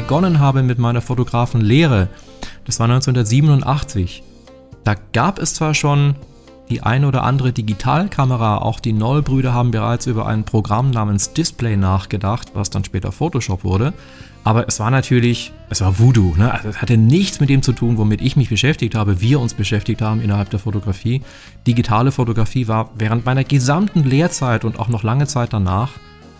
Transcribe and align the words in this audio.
begonnen 0.00 0.38
habe 0.38 0.62
mit 0.62 0.78
meiner 0.78 1.02
Fotografenlehre, 1.02 2.08
das 2.64 2.80
war 2.80 2.88
1987, 2.88 4.22
da 4.82 4.94
gab 5.12 5.38
es 5.38 5.52
zwar 5.52 5.74
schon 5.74 6.14
die 6.70 6.82
ein 6.82 7.04
oder 7.04 7.22
andere 7.22 7.52
Digitalkamera, 7.52 8.58
auch 8.58 8.80
die 8.80 8.94
Noll-Brüder 8.94 9.52
haben 9.52 9.72
bereits 9.72 10.06
über 10.06 10.26
ein 10.26 10.44
Programm 10.44 10.90
namens 10.90 11.34
Display 11.34 11.76
nachgedacht, 11.76 12.52
was 12.54 12.70
dann 12.70 12.82
später 12.82 13.12
Photoshop 13.12 13.62
wurde. 13.62 13.92
Aber 14.42 14.66
es 14.68 14.80
war 14.80 14.90
natürlich, 14.90 15.52
es 15.68 15.82
war 15.82 15.98
Voodoo. 15.98 16.34
Ne? 16.34 16.50
Also 16.50 16.68
es 16.68 16.80
hatte 16.80 16.96
nichts 16.96 17.38
mit 17.38 17.50
dem 17.50 17.60
zu 17.60 17.74
tun, 17.74 17.98
womit 17.98 18.22
ich 18.22 18.36
mich 18.36 18.48
beschäftigt 18.48 18.94
habe, 18.94 19.20
wir 19.20 19.38
uns 19.38 19.52
beschäftigt 19.52 20.00
haben 20.00 20.22
innerhalb 20.22 20.48
der 20.48 20.60
Fotografie. 20.60 21.20
Digitale 21.66 22.10
Fotografie 22.10 22.68
war 22.68 22.88
während 22.94 23.26
meiner 23.26 23.44
gesamten 23.44 24.04
Lehrzeit 24.04 24.64
und 24.64 24.78
auch 24.78 24.88
noch 24.88 25.02
lange 25.02 25.26
Zeit 25.26 25.52
danach 25.52 25.90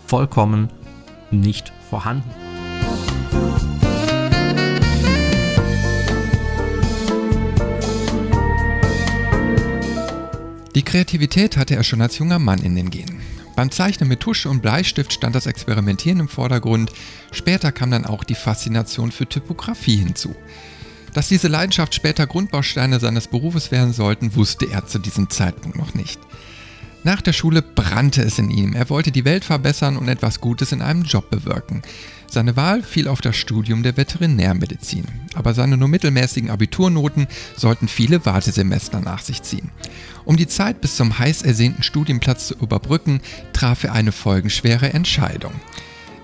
vollkommen 0.07 0.69
nicht 1.29 1.71
vorhanden. 1.91 2.50
Kreativität 10.91 11.55
hatte 11.55 11.77
er 11.77 11.85
schon 11.85 12.01
als 12.01 12.17
junger 12.17 12.37
Mann 12.37 12.63
in 12.63 12.75
den 12.75 12.89
Genen. 12.89 13.21
Beim 13.55 13.71
Zeichnen 13.71 14.09
mit 14.09 14.19
Tusche 14.19 14.49
und 14.49 14.61
Bleistift 14.61 15.13
stand 15.13 15.33
das 15.35 15.45
Experimentieren 15.45 16.19
im 16.19 16.27
Vordergrund, 16.27 16.91
später 17.31 17.71
kam 17.71 17.91
dann 17.91 18.05
auch 18.05 18.25
die 18.25 18.35
Faszination 18.35 19.13
für 19.13 19.25
Typografie 19.25 19.95
hinzu. 19.95 20.35
Dass 21.13 21.29
diese 21.29 21.47
Leidenschaft 21.47 21.95
später 21.95 22.27
Grundbausteine 22.27 22.99
seines 22.99 23.29
Berufes 23.29 23.71
werden 23.71 23.93
sollten, 23.93 24.35
wusste 24.35 24.69
er 24.69 24.85
zu 24.85 24.99
diesem 24.99 25.29
Zeitpunkt 25.29 25.77
noch 25.77 25.93
nicht. 25.93 26.19
Nach 27.05 27.21
der 27.21 27.31
Schule 27.31 27.61
brannte 27.61 28.21
es 28.23 28.37
in 28.37 28.51
ihm. 28.51 28.73
Er 28.73 28.89
wollte 28.89 29.13
die 29.13 29.23
Welt 29.23 29.45
verbessern 29.45 29.95
und 29.95 30.09
etwas 30.09 30.41
Gutes 30.41 30.73
in 30.73 30.81
einem 30.81 31.03
Job 31.03 31.29
bewirken. 31.29 31.83
Seine 32.31 32.55
Wahl 32.55 32.81
fiel 32.81 33.09
auf 33.09 33.19
das 33.19 33.35
Studium 33.35 33.83
der 33.83 33.97
Veterinärmedizin. 33.97 35.03
Aber 35.33 35.53
seine 35.53 35.75
nur 35.75 35.89
mittelmäßigen 35.89 36.49
Abiturnoten 36.49 37.27
sollten 37.57 37.89
viele 37.89 38.25
Wartesemester 38.25 39.01
nach 39.01 39.19
sich 39.19 39.43
ziehen. 39.43 39.69
Um 40.23 40.37
die 40.37 40.47
Zeit 40.47 40.79
bis 40.79 40.95
zum 40.95 41.19
heiß 41.19 41.41
ersehnten 41.41 41.83
Studienplatz 41.83 42.47
zu 42.47 42.53
überbrücken, 42.53 43.19
traf 43.51 43.83
er 43.83 43.91
eine 43.91 44.13
folgenschwere 44.13 44.93
Entscheidung. 44.93 45.51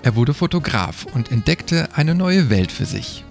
Er 0.02 0.16
wurde 0.16 0.32
Fotograf 0.32 1.04
und 1.12 1.30
entdeckte 1.30 1.90
eine 1.94 2.14
neue 2.14 2.48
Welt 2.48 2.72
für 2.72 2.86
sich. 2.86 3.22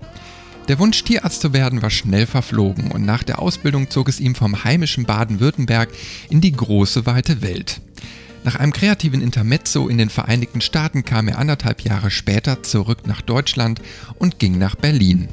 Der 0.67 0.77
Wunsch, 0.77 1.03
Tierarzt 1.03 1.41
zu 1.41 1.53
werden, 1.53 1.81
war 1.81 1.89
schnell 1.89 2.27
verflogen 2.27 2.91
und 2.91 3.03
nach 3.03 3.23
der 3.23 3.39
Ausbildung 3.39 3.89
zog 3.89 4.07
es 4.07 4.19
ihm 4.19 4.35
vom 4.35 4.63
heimischen 4.63 5.05
Baden-Württemberg 5.05 5.89
in 6.29 6.41
die 6.41 6.51
große 6.51 7.07
weite 7.07 7.41
Welt. 7.41 7.81
Nach 8.43 8.55
einem 8.55 8.71
kreativen 8.71 9.21
Intermezzo 9.21 9.87
in 9.87 9.97
den 9.97 10.09
Vereinigten 10.09 10.61
Staaten 10.61 11.03
kam 11.03 11.27
er 11.27 11.37
anderthalb 11.37 11.81
Jahre 11.81 12.11
später 12.11 12.63
zurück 12.63 13.07
nach 13.07 13.21
Deutschland 13.21 13.81
und 14.19 14.39
ging 14.39 14.57
nach 14.57 14.75
Berlin. 14.75 15.27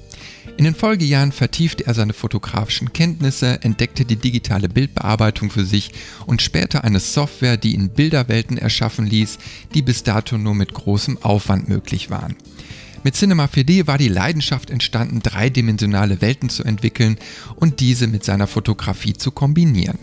In 0.56 0.64
den 0.64 0.74
Folgejahren 0.74 1.32
vertiefte 1.32 1.86
er 1.86 1.94
seine 1.94 2.12
fotografischen 2.12 2.92
Kenntnisse, 2.92 3.62
entdeckte 3.62 4.04
die 4.04 4.16
digitale 4.16 4.68
Bildbearbeitung 4.68 5.50
für 5.50 5.64
sich 5.64 5.90
und 6.26 6.42
später 6.42 6.84
eine 6.84 7.00
Software, 7.00 7.56
die 7.56 7.74
ihn 7.74 7.88
Bilderwelten 7.88 8.56
erschaffen 8.56 9.06
ließ, 9.06 9.38
die 9.74 9.82
bis 9.82 10.04
dato 10.04 10.38
nur 10.38 10.54
mit 10.54 10.72
großem 10.72 11.18
Aufwand 11.22 11.68
möglich 11.68 12.08
waren. 12.10 12.36
Mit 13.02 13.16
Cinema 13.16 13.46
4D 13.46 13.86
war 13.86 13.98
die 13.98 14.08
Leidenschaft 14.08 14.70
entstanden, 14.70 15.20
dreidimensionale 15.20 16.20
Welten 16.22 16.48
zu 16.48 16.62
entwickeln 16.62 17.18
und 17.56 17.80
diese 17.80 18.06
mit 18.06 18.24
seiner 18.24 18.46
Fotografie 18.46 19.12
zu 19.12 19.30
kombinieren. 19.30 19.98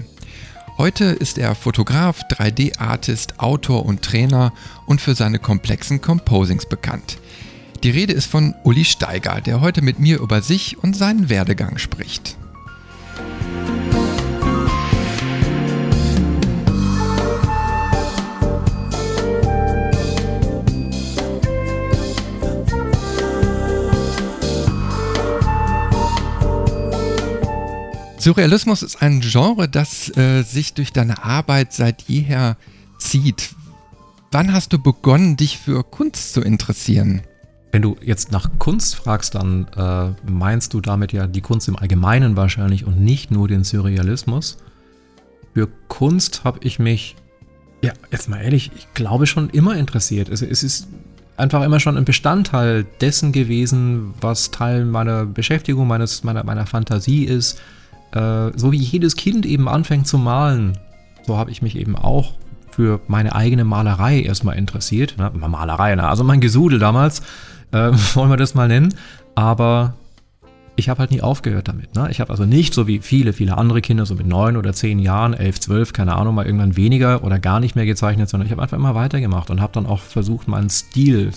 Heute 0.81 1.05
ist 1.05 1.37
er 1.37 1.53
Fotograf, 1.53 2.21
3D-Artist, 2.23 3.39
Autor 3.39 3.85
und 3.85 4.01
Trainer 4.01 4.51
und 4.87 4.99
für 4.99 5.13
seine 5.13 5.37
komplexen 5.37 6.01
Composings 6.01 6.65
bekannt. 6.65 7.19
Die 7.83 7.91
Rede 7.91 8.13
ist 8.13 8.25
von 8.25 8.55
Uli 8.63 8.83
Steiger, 8.83 9.41
der 9.41 9.61
heute 9.61 9.83
mit 9.83 9.99
mir 9.99 10.19
über 10.19 10.41
sich 10.41 10.79
und 10.79 10.97
seinen 10.97 11.29
Werdegang 11.29 11.77
spricht. 11.77 12.35
Surrealismus 28.21 28.83
ist 28.83 29.01
ein 29.01 29.19
Genre, 29.21 29.67
das 29.67 30.15
äh, 30.15 30.43
sich 30.43 30.75
durch 30.75 30.93
deine 30.93 31.23
Arbeit 31.23 31.73
seit 31.73 32.03
jeher 32.03 32.55
zieht. 32.99 33.55
Wann 34.31 34.53
hast 34.53 34.73
du 34.73 34.79
begonnen, 34.79 35.37
dich 35.37 35.57
für 35.57 35.83
Kunst 35.83 36.33
zu 36.33 36.41
interessieren? 36.41 37.23
Wenn 37.71 37.81
du 37.81 37.95
jetzt 38.03 38.31
nach 38.31 38.47
Kunst 38.59 38.95
fragst, 38.95 39.33
dann 39.33 39.65
äh, 39.75 40.13
meinst 40.29 40.75
du 40.75 40.81
damit 40.81 41.13
ja 41.13 41.25
die 41.25 41.41
Kunst 41.41 41.67
im 41.67 41.77
Allgemeinen 41.77 42.35
wahrscheinlich 42.35 42.85
und 42.85 43.01
nicht 43.01 43.31
nur 43.31 43.47
den 43.47 43.63
Surrealismus. 43.63 44.57
Für 45.55 45.67
Kunst 45.87 46.43
habe 46.43 46.59
ich 46.61 46.77
mich, 46.77 47.15
ja, 47.81 47.93
jetzt 48.11 48.29
mal 48.29 48.41
ehrlich, 48.41 48.69
ich 48.77 48.93
glaube 48.93 49.25
schon 49.25 49.49
immer 49.49 49.75
interessiert. 49.77 50.29
Also 50.29 50.45
es 50.45 50.61
ist 50.61 50.87
einfach 51.37 51.63
immer 51.63 51.79
schon 51.79 51.97
ein 51.97 52.05
Bestandteil 52.05 52.85
dessen 53.01 53.31
gewesen, 53.31 54.13
was 54.21 54.51
Teil 54.51 54.85
meiner 54.85 55.25
Beschäftigung, 55.25 55.87
meines, 55.87 56.23
meiner, 56.23 56.43
meiner 56.43 56.67
Fantasie 56.67 57.23
ist 57.23 57.59
äh, 58.13 58.51
so 58.55 58.71
wie 58.71 58.77
jedes 58.77 59.15
Kind 59.15 59.45
eben 59.45 59.67
anfängt 59.67 60.07
zu 60.07 60.17
malen, 60.17 60.77
so 61.25 61.37
habe 61.37 61.51
ich 61.51 61.61
mich 61.61 61.75
eben 61.77 61.95
auch 61.95 62.33
für 62.71 63.01
meine 63.07 63.35
eigene 63.35 63.65
Malerei 63.65 64.21
erstmal 64.21 64.57
interessiert. 64.57 65.17
Ne? 65.17 65.31
Malerei, 65.33 65.95
ne? 65.95 66.07
also 66.07 66.23
mein 66.23 66.41
Gesudel 66.41 66.79
damals, 66.79 67.21
äh, 67.71 67.91
wollen 68.13 68.29
wir 68.29 68.37
das 68.37 68.55
mal 68.55 68.67
nennen. 68.67 68.93
Aber 69.35 69.93
ich 70.75 70.89
habe 70.89 70.99
halt 70.99 71.11
nie 71.11 71.21
aufgehört 71.21 71.67
damit. 71.67 71.95
Ne? 71.95 72.07
Ich 72.09 72.19
habe 72.19 72.31
also 72.31 72.45
nicht 72.45 72.73
so 72.73 72.87
wie 72.87 72.99
viele, 72.99 73.33
viele 73.33 73.57
andere 73.57 73.81
Kinder, 73.81 74.05
so 74.05 74.15
mit 74.15 74.25
neun 74.25 74.57
oder 74.57 74.73
zehn 74.73 74.99
Jahren, 74.99 75.33
elf, 75.33 75.59
zwölf, 75.59 75.93
keine 75.93 76.15
Ahnung, 76.15 76.35
mal 76.35 76.45
irgendwann 76.45 76.75
weniger 76.75 77.23
oder 77.23 77.39
gar 77.39 77.59
nicht 77.59 77.75
mehr 77.75 77.85
gezeichnet, 77.85 78.29
sondern 78.29 78.47
ich 78.47 78.51
habe 78.51 78.61
einfach 78.61 78.77
immer 78.77 78.95
weitergemacht 78.95 79.49
und 79.51 79.61
habe 79.61 79.73
dann 79.73 79.85
auch 79.85 79.99
versucht, 79.99 80.47
meinen 80.47 80.69
Stil, 80.69 81.31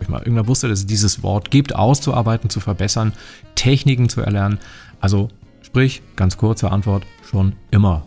ich 0.00 0.08
mal 0.08 0.18
irgendwann 0.18 0.48
wusste, 0.48 0.68
dass 0.68 0.80
es 0.80 0.86
dieses 0.86 1.22
Wort 1.22 1.50
gibt, 1.50 1.74
auszuarbeiten, 1.74 2.50
zu 2.50 2.60
verbessern, 2.60 3.12
Techniken 3.54 4.08
zu 4.08 4.20
erlernen. 4.20 4.58
Also 5.00 5.28
Sprich, 5.72 6.02
ganz 6.16 6.36
kurze 6.36 6.70
Antwort, 6.70 7.06
schon 7.24 7.54
immer. 7.70 8.06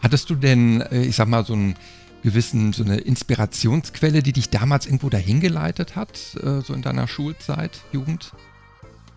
Hattest 0.00 0.30
du 0.30 0.36
denn, 0.36 0.80
äh, 0.80 1.02
ich 1.02 1.16
sag 1.16 1.26
mal, 1.26 1.44
so 1.44 1.54
einen 1.54 1.74
gewissen, 2.22 2.72
so 2.72 2.84
eine 2.84 2.98
Inspirationsquelle, 2.98 4.22
die 4.22 4.32
dich 4.32 4.48
damals 4.48 4.86
irgendwo 4.86 5.08
dahin 5.08 5.40
geleitet 5.40 5.96
hat, 5.96 6.36
äh, 6.40 6.60
so 6.60 6.72
in 6.72 6.82
deiner 6.82 7.08
Schulzeit, 7.08 7.80
Jugend? 7.90 8.30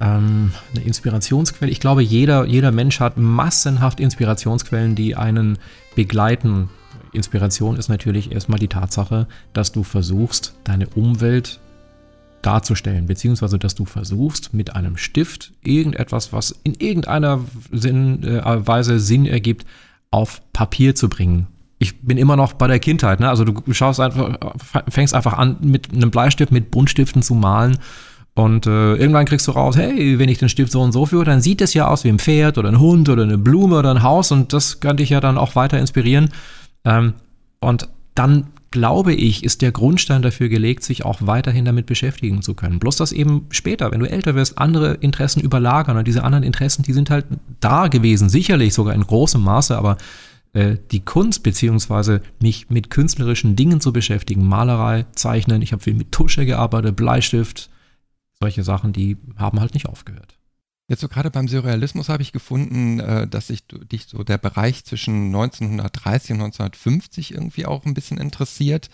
Ähm, 0.02 0.54
eine 0.74 0.86
Inspirationsquelle. 0.86 1.72
Ich 1.72 1.80
glaube, 1.80 2.02
jeder, 2.02 2.46
jeder 2.46 2.72
Mensch 2.72 3.00
hat 3.00 3.16
massenhaft 3.16 4.00
Inspirationsquellen, 4.00 4.96
die 4.96 5.16
einen 5.16 5.60
begleiten. 5.94 6.72
Inspiration 7.12 7.78
ist 7.78 7.90
natürlich 7.90 8.32
erstmal 8.32 8.58
die 8.58 8.70
Tatsache, 8.70 9.28
dass 9.54 9.72
du 9.72 9.84
versuchst, 9.84 10.56
deine 10.64 10.88
Umwelt 10.88 11.60
darzustellen, 12.46 13.06
beziehungsweise 13.08 13.58
dass 13.60 13.76
du 13.76 13.86
versuchst, 13.86 14.54
mit 14.54 14.76
einem 14.76 14.98
Stift 14.98 15.54
irgendetwas, 15.64 16.34
was 16.34 16.56
in 16.64 16.76
irgendeiner 16.76 17.42
Sinn, 17.72 18.24
äh, 18.24 18.68
Weise 18.68 19.00
Sinn 19.00 19.26
ergibt, 19.26 19.66
auf 20.12 20.42
Papier 20.54 20.96
zu 20.96 21.10
bringen. 21.10 21.48
Ich 21.78 22.02
bin 22.02 22.18
immer 22.18 22.36
noch 22.36 22.54
bei 22.54 22.68
der 22.68 22.80
Kindheit, 22.80 23.20
ne? 23.20 23.30
Also 23.30 23.44
du 23.44 23.74
schaust 23.74 24.00
einfach, 24.00 24.38
fängst 24.88 25.14
einfach 25.14 25.34
an, 25.34 25.58
mit 25.62 25.92
einem 25.92 26.10
Bleistift, 26.10 26.52
mit 26.52 26.72
Buntstiften 26.72 27.22
zu 27.22 27.36
malen. 27.36 27.78
Und 28.34 28.68
äh, 28.68 28.96
irgendwann 28.96 29.26
kriegst 29.26 29.48
du 29.48 29.52
raus, 29.52 29.78
hey, 29.78 30.20
wenn 30.20 30.28
ich 30.28 30.40
den 30.40 30.50
Stift 30.50 30.72
so 30.72 30.82
und 30.82 30.92
so 30.92 31.06
führe, 31.06 31.24
dann 31.24 31.42
sieht 31.42 31.62
es 31.62 31.74
ja 31.74 31.88
aus 31.88 32.04
wie 32.04 32.10
ein 32.10 32.20
Pferd 32.20 32.58
oder 32.58 32.70
ein 32.70 32.80
Hund 32.80 33.08
oder 33.08 33.24
eine 33.24 33.38
Blume 33.38 33.78
oder 33.78 33.92
ein 33.92 34.04
Haus 34.04 34.32
und 34.32 34.52
das 34.52 34.82
kann 34.82 34.98
dich 34.98 35.10
ja 35.10 35.22
dann 35.22 35.38
auch 35.38 35.56
weiter 35.56 35.80
inspirieren. 35.80 36.30
Ähm, 36.84 37.14
und 37.62 37.88
dann 38.14 38.48
glaube 38.76 39.14
ich, 39.14 39.46
ist 39.46 39.62
der 39.62 39.72
Grundstein 39.72 40.22
dafür 40.22 40.50
gelegt, 40.50 40.84
sich 40.84 41.06
auch 41.06 41.20
weiterhin 41.22 41.64
damit 41.64 41.86
beschäftigen 41.86 42.42
zu 42.42 42.56
können. 42.56 42.78
Bloß 42.78 42.98
dass 42.98 43.14
eben 43.14 43.46
später, 43.52 43.90
wenn 43.94 44.02
du 44.02 44.10
älter 44.10 44.36
wirst, 44.36 44.58
andere 44.58 44.96
Interessen 44.96 45.40
überlagern. 45.40 45.96
Und 45.96 46.06
diese 46.06 46.26
anderen 46.26 46.44
Interessen, 46.44 46.84
die 46.84 46.92
sind 46.92 47.10
halt 47.10 47.26
da 47.62 47.88
gewesen, 47.88 48.28
sicherlich 48.28 48.74
sogar 48.74 48.94
in 48.94 49.08
großem 49.08 49.42
Maße, 49.42 49.78
aber 49.78 49.96
äh, 50.52 50.76
die 50.92 51.00
Kunst 51.00 51.42
beziehungsweise 51.42 52.22
mich 52.42 52.70
mit 52.70 52.90
künstlerischen 52.90 53.56
Dingen 53.56 53.80
zu 53.80 53.94
beschäftigen, 53.94 54.46
Malerei, 54.46 55.06
Zeichnen, 55.14 55.62
ich 55.62 55.72
habe 55.72 55.82
viel 55.82 55.94
mit 55.94 56.12
Tusche 56.12 56.46
gearbeitet, 56.46 56.98
Bleistift, 56.98 57.70
solche 58.42 58.66
Sachen, 58.66 58.92
die 58.92 59.16
haben 59.38 59.62
halt 59.62 59.74
nicht 59.74 59.88
aufgehört. 59.88 60.35
Jetzt 60.88 61.02
so 61.02 61.08
gerade 61.08 61.32
beim 61.32 61.48
Surrealismus 61.48 62.10
habe 62.10 62.22
ich 62.22 62.32
gefunden, 62.32 63.00
äh, 63.00 63.28
dass 63.28 63.48
sich 63.48 63.66
dich 63.68 64.06
so 64.06 64.24
der 64.24 64.38
Bereich 64.38 64.86
zwischen 64.86 65.28
1930 65.28 66.32
und 66.32 66.42
1950 66.42 67.34
irgendwie 67.34 67.66
auch 67.66 67.86
ein 67.86 67.96
bisschen 67.96 68.20
interessiert. 68.20 68.90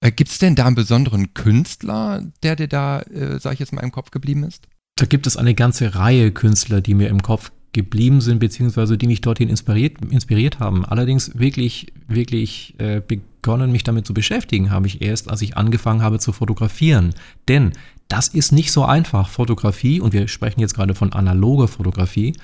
Äh, 0.00 0.10
Gibt 0.10 0.30
es 0.30 0.38
denn 0.38 0.56
da 0.56 0.66
einen 0.66 0.74
besonderen 0.74 1.32
Künstler, 1.34 2.24
der 2.42 2.56
dir 2.56 2.66
da, 2.66 3.00
äh, 3.02 3.38
sag 3.38 3.52
ich 3.52 3.60
jetzt 3.60 3.72
mal, 3.72 3.82
im 3.82 3.92
Kopf 3.92 4.10
geblieben 4.10 4.42
ist? 4.42 4.66
Da 4.96 5.06
gibt 5.06 5.26
es 5.26 5.36
eine 5.36 5.54
ganze 5.54 5.94
Reihe 5.94 6.32
Künstler, 6.32 6.80
die 6.80 6.94
mir 6.94 7.08
im 7.08 7.22
Kopf 7.22 7.52
geblieben 7.72 8.20
sind, 8.20 8.40
beziehungsweise 8.40 8.98
die 8.98 9.06
mich 9.06 9.20
dorthin 9.20 9.48
inspiriert, 9.48 10.00
inspiriert 10.10 10.58
haben. 10.58 10.84
Allerdings 10.84 11.38
wirklich, 11.38 11.92
wirklich 12.10 12.74
äh, 12.78 13.00
begonnen, 13.00 13.72
mich 13.72 13.84
damit 13.84 14.06
zu 14.06 14.14
beschäftigen, 14.14 14.70
habe 14.70 14.86
ich 14.86 15.00
erst, 15.02 15.30
als 15.30 15.42
ich 15.42 15.56
angefangen 15.56 16.02
habe 16.02 16.18
zu 16.18 16.32
fotografieren. 16.32 17.14
Denn 17.48 17.72
das 18.08 18.28
ist 18.28 18.52
nicht 18.52 18.72
so 18.72 18.84
einfach. 18.84 19.28
Fotografie, 19.28 20.00
und 20.00 20.12
wir 20.12 20.28
sprechen 20.28 20.60
jetzt 20.60 20.74
gerade 20.74 20.94
von 20.94 21.12
analoger 21.12 21.68
Fotografie 21.68 22.34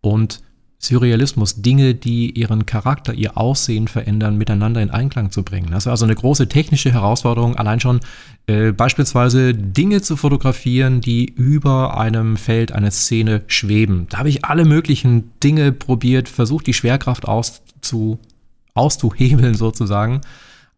und 0.00 0.42
Surrealismus, 0.82 1.62
Dinge, 1.62 1.94
die 1.94 2.32
ihren 2.32 2.66
Charakter, 2.66 3.14
ihr 3.14 3.38
Aussehen 3.38 3.86
verändern, 3.86 4.36
miteinander 4.36 4.82
in 4.82 4.90
Einklang 4.90 5.30
zu 5.30 5.44
bringen. 5.44 5.70
Das 5.70 5.86
war 5.86 5.92
also 5.92 6.04
eine 6.04 6.16
große 6.16 6.48
technische 6.48 6.90
Herausforderung, 6.92 7.54
allein 7.54 7.78
schon 7.78 8.00
äh, 8.48 8.72
beispielsweise 8.72 9.54
Dinge 9.54 10.02
zu 10.02 10.16
fotografieren, 10.16 11.00
die 11.00 11.26
über 11.26 11.96
einem 11.98 12.36
Feld, 12.36 12.72
einer 12.72 12.90
Szene 12.90 13.42
schweben. 13.46 14.08
Da 14.10 14.18
habe 14.18 14.28
ich 14.28 14.44
alle 14.44 14.64
möglichen 14.64 15.30
Dinge 15.40 15.70
probiert, 15.70 16.28
versucht, 16.28 16.66
die 16.66 16.74
Schwerkraft 16.74 17.28
auszu, 17.28 18.18
auszuhebeln 18.74 19.54
sozusagen. 19.54 20.20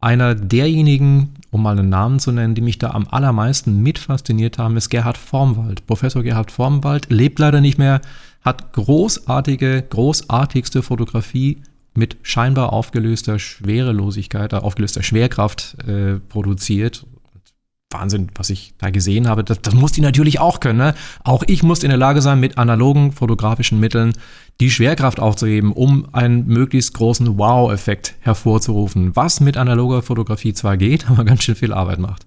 Einer 0.01 0.35
derjenigen, 0.35 1.35
um 1.51 1.63
mal 1.63 1.79
einen 1.79 1.89
Namen 1.89 2.19
zu 2.19 2.31
nennen, 2.31 2.55
die 2.55 2.61
mich 2.61 2.79
da 2.79 2.91
am 2.91 3.09
allermeisten 3.09 3.83
mit 3.83 3.99
fasziniert 3.99 4.59
haben, 4.59 4.77
ist 4.77 4.91
Gerhard 4.91 5.17
Formwald. 5.17 5.87
Professor 5.87 6.23
Gerhard 6.23 6.51
Formwald 6.51 7.11
lebt 7.11 7.39
leider 7.39 7.61
nicht 7.61 7.79
mehr, 7.79 8.03
hat 8.43 8.75
großartige, 8.75 9.83
großartigste 9.89 10.83
Fotografie 10.83 11.63
mit 11.95 12.19
scheinbar 12.23 12.73
aufgelöster 12.73 13.39
Schwerelosigkeit, 13.39 14.53
äh, 14.53 14.57
aufgelöster 14.57 15.03
Schwerkraft 15.03 15.77
äh, 15.87 16.17
produziert. 16.29 17.07
Wahnsinn, 17.95 18.29
was 18.35 18.51
ich 18.51 18.75
da 18.79 18.91
gesehen 18.91 19.29
habe. 19.29 19.45
Das, 19.45 19.63
das 19.63 19.73
muss 19.73 19.93
die 19.93 20.01
natürlich 20.03 20.41
auch 20.41 20.61
können. 20.61 20.79
Ne? 20.79 20.95
Auch 21.23 21.43
ich 21.47 21.63
muss 21.63 21.83
in 21.83 21.89
der 21.89 21.99
Lage 21.99 22.21
sein, 22.21 22.41
mit 22.41 22.59
analogen 22.59 23.13
fotografischen 23.13 23.81
Mitteln 23.81 24.13
die 24.61 24.71
Schwerkraft 24.71 25.21
aufzuheben, 25.21 25.73
um 25.73 26.07
einen 26.13 26.47
möglichst 26.47 26.95
großen 26.95 27.39
Wow-Effekt 27.39 28.15
hervorzurufen. 28.21 29.17
Was 29.17 29.41
mit 29.41 29.57
analoger 29.57 30.03
Fotografie 30.03 30.53
zwar 30.53 30.77
geht, 30.77 31.09
aber 31.11 31.25
ganz 31.25 31.45
schön 31.45 31.55
viel 31.55 31.73
Arbeit 31.73 32.01
macht. 32.01 32.27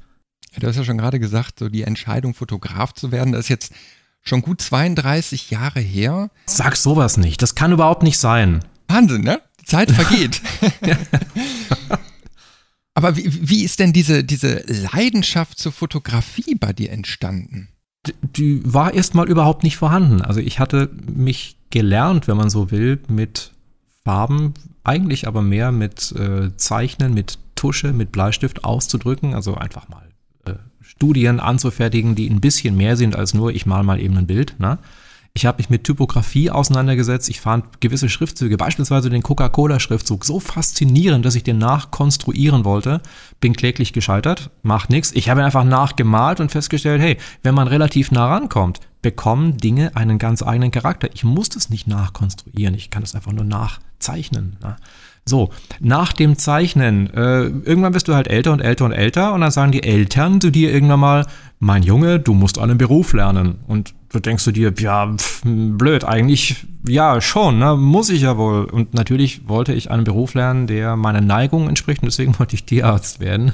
Ja, 0.53 0.61
du 0.61 0.67
hast 0.67 0.77
ja 0.77 0.83
schon 0.83 0.97
gerade 0.97 1.19
gesagt, 1.19 1.59
so 1.59 1.69
die 1.69 1.83
Entscheidung, 1.83 2.33
Fotograf 2.33 2.93
zu 2.93 3.11
werden, 3.11 3.33
das 3.33 3.41
ist 3.41 3.49
jetzt 3.49 3.73
schon 4.23 4.41
gut 4.41 4.61
32 4.61 5.51
Jahre 5.51 5.79
her. 5.79 6.29
Sag 6.47 6.75
sowas 6.77 7.17
nicht, 7.17 7.41
das 7.41 7.55
kann 7.55 7.71
überhaupt 7.71 8.03
nicht 8.03 8.17
sein. 8.17 8.63
Wahnsinn, 8.87 9.21
ne? 9.21 9.41
Die 9.61 9.65
Zeit 9.65 9.91
vergeht. 9.91 10.41
Aber 12.97 13.15
wie, 13.15 13.29
wie 13.47 13.63
ist 13.63 13.77
denn 13.79 13.93
diese, 13.93 14.23
diese 14.23 14.63
Leidenschaft 14.91 15.59
zur 15.59 15.71
Fotografie 15.71 16.55
bei 16.55 16.73
dir 16.73 16.91
entstanden? 16.91 17.67
Die, 18.35 18.59
war 18.63 18.91
erstmal 18.91 19.29
überhaupt 19.29 19.63
nicht 19.63 19.77
vorhanden. 19.77 20.23
Also 20.23 20.39
ich 20.39 20.57
hatte 20.57 20.89
mich 21.05 21.57
gelernt, 21.69 22.27
wenn 22.27 22.37
man 22.37 22.49
so 22.49 22.71
will, 22.71 22.97
mit 23.07 23.51
Farben, 24.03 24.55
eigentlich 24.83 25.27
aber 25.27 25.43
mehr 25.43 25.71
mit 25.71 26.11
äh, 26.13 26.49
Zeichnen, 26.57 27.13
mit 27.13 27.37
Tusche, 27.55 27.93
mit 27.93 28.11
Bleistift 28.11 28.63
auszudrücken, 28.63 29.35
also 29.35 29.53
einfach 29.53 29.87
mal 29.89 30.07
äh, 30.45 30.53
Studien 30.81 31.39
anzufertigen, 31.39 32.15
die 32.15 32.27
ein 32.27 32.41
bisschen 32.41 32.75
mehr 32.75 32.97
sind 32.97 33.15
als 33.15 33.35
nur, 33.35 33.51
ich 33.51 33.67
mal 33.67 33.83
mal 33.83 33.99
eben 33.99 34.17
ein 34.17 34.25
Bild. 34.25 34.59
Ne? 34.59 34.79
Ich 35.37 35.45
habe 35.45 35.59
mich 35.59 35.69
mit 35.69 35.83
Typografie 35.83 36.49
auseinandergesetzt. 36.49 37.29
Ich 37.29 37.41
fand 37.41 37.79
gewisse 37.79 38.09
Schriftzüge, 38.09 38.57
beispielsweise 38.57 39.11
den 39.11 39.21
Coca-Cola-Schriftzug, 39.21 40.25
so 40.25 40.39
faszinierend, 40.39 41.23
dass 41.23 41.35
ich 41.35 41.43
den 41.43 41.59
nachkonstruieren 41.59 42.65
wollte. 42.65 43.01
Bin 43.39 43.55
kläglich 43.55 43.93
gescheitert, 43.93 44.49
macht 44.63 44.89
nichts. 44.89 45.11
Ich 45.11 45.29
habe 45.29 45.41
ihn 45.41 45.45
einfach 45.45 45.63
nachgemalt 45.63 46.39
und 46.39 46.51
festgestellt, 46.51 47.03
hey, 47.03 47.17
wenn 47.43 47.53
man 47.53 47.67
relativ 47.67 48.09
nah 48.09 48.25
rankommt, 48.25 48.79
bekommen 49.03 49.57
Dinge 49.57 49.95
einen 49.95 50.17
ganz 50.17 50.41
eigenen 50.41 50.71
Charakter. 50.71 51.07
Ich 51.13 51.23
muss 51.23 51.49
das 51.49 51.69
nicht 51.69 51.85
nachkonstruieren, 51.85 52.73
ich 52.73 52.89
kann 52.89 53.03
das 53.03 53.13
einfach 53.13 53.31
nur 53.31 53.45
nachzeichnen. 53.45 54.57
Ne? 54.63 54.75
So, 55.27 55.49
nach 55.79 56.13
dem 56.13 56.37
Zeichnen, 56.37 57.13
äh, 57.13 57.43
irgendwann 57.43 57.91
bist 57.91 58.07
du 58.07 58.15
halt 58.15 58.27
älter 58.27 58.53
und 58.53 58.61
älter 58.61 58.85
und 58.85 58.93
älter 58.93 59.33
und 59.33 59.41
dann 59.41 59.51
sagen 59.51 59.73
die 59.73 59.83
Eltern 59.83 60.39
zu 60.39 60.51
dir 60.51 60.73
irgendwann 60.73 61.01
mal, 61.01 61.25
mein 61.59 61.83
Junge, 61.83 62.19
du 62.19 62.33
musst 62.33 62.59
einen 62.59 62.77
Beruf 62.77 63.13
lernen. 63.13 63.55
Und 63.67 63.93
du 64.09 64.19
denkst 64.19 64.45
du 64.45 64.51
dir, 64.51 64.73
ja, 64.77 65.13
pf, 65.15 65.41
blöd, 65.43 66.05
eigentlich, 66.05 66.65
ja, 66.87 67.19
schon, 67.19 67.59
ne, 67.59 67.75
muss 67.75 68.09
ich 68.09 68.21
ja 68.21 68.37
wohl. 68.37 68.65
Und 68.65 68.93
natürlich 68.93 69.47
wollte 69.49 69.73
ich 69.73 69.91
einen 69.91 70.03
Beruf 70.03 70.33
lernen, 70.33 70.67
der 70.67 70.95
meiner 70.95 71.21
Neigung 71.21 71.67
entspricht 71.67 72.01
und 72.03 72.07
deswegen 72.07 72.37
wollte 72.39 72.55
ich 72.55 72.63
Tierarzt 72.63 73.19
werden. 73.19 73.51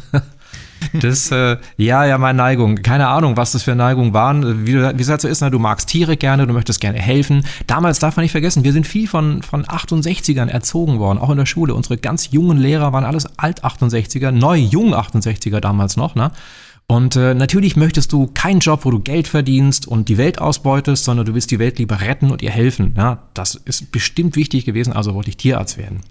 Das, 0.94 1.32
äh, 1.32 1.58
ja, 1.78 2.06
ja, 2.06 2.18
meine 2.18 2.38
Neigung. 2.38 2.76
Keine 2.78 3.08
Ahnung, 3.08 3.36
was 3.36 3.54
das 3.54 3.64
für 3.64 3.76
Neigungen 3.76 4.14
waren. 4.14 4.66
Wie, 4.66 4.76
wie 4.76 5.02
es 5.02 5.10
halt 5.10 5.22
so 5.22 5.28
ist, 5.28 5.42
ne? 5.42 5.50
du 5.50 5.60
magst 5.60 5.90
Tiere 5.90 6.18
gerne, 6.18 6.46
du 6.46 6.54
möchtest 6.54 6.82
gerne 6.82 7.00
helfen. 7.00 7.46
Damals 7.68 8.00
darf 8.00 8.16
man 8.16 8.24
nicht 8.24 8.32
vergessen, 8.32 8.64
wir 8.64 8.74
sind 8.74 8.86
viel 8.86 9.08
von, 9.08 9.42
von 9.42 9.66
68ern 9.66 10.50
erzogen 10.50 11.00
worden, 11.00 11.18
auch 11.18 11.30
in 11.30 11.38
der 11.38 11.46
Schule. 11.46 11.74
Unsere 11.74 11.98
ganz 11.98 12.32
jungen 12.32 12.58
Lehrer 12.58 12.94
waren 12.94 13.06
alles 13.06 13.28
Alt-68er, 13.38 14.32
neu-jung 14.32 14.94
68er 14.94 15.60
damals 15.60 15.98
noch, 15.98 16.16
ne? 16.16 16.32
Und 16.86 17.16
äh, 17.16 17.34
natürlich 17.34 17.78
möchtest 17.78 18.12
du 18.12 18.28
keinen 18.28 18.60
Job, 18.60 18.84
wo 18.84 18.92
du 18.92 19.00
Geld 19.00 19.28
verdienst 19.28 19.88
und 19.88 20.10
die 20.10 20.18
Welt 20.18 20.40
ausbeutest, 20.40 21.06
sondern 21.06 21.26
du 21.26 21.34
willst 21.34 21.50
die 21.50 21.60
Welt 21.60 21.80
lieber 21.80 22.02
retten 22.02 22.30
und 22.30 22.42
ihr 22.42 22.52
helfen. 22.52 22.94
Ja, 22.98 23.24
das 23.34 23.56
ist 23.56 23.92
bestimmt 23.92 24.36
wichtig 24.36 24.66
gewesen, 24.66 24.92
also 24.92 25.14
wollte 25.14 25.30
ich 25.30 25.38
Tierarzt 25.38 25.78
werden. 25.78 26.02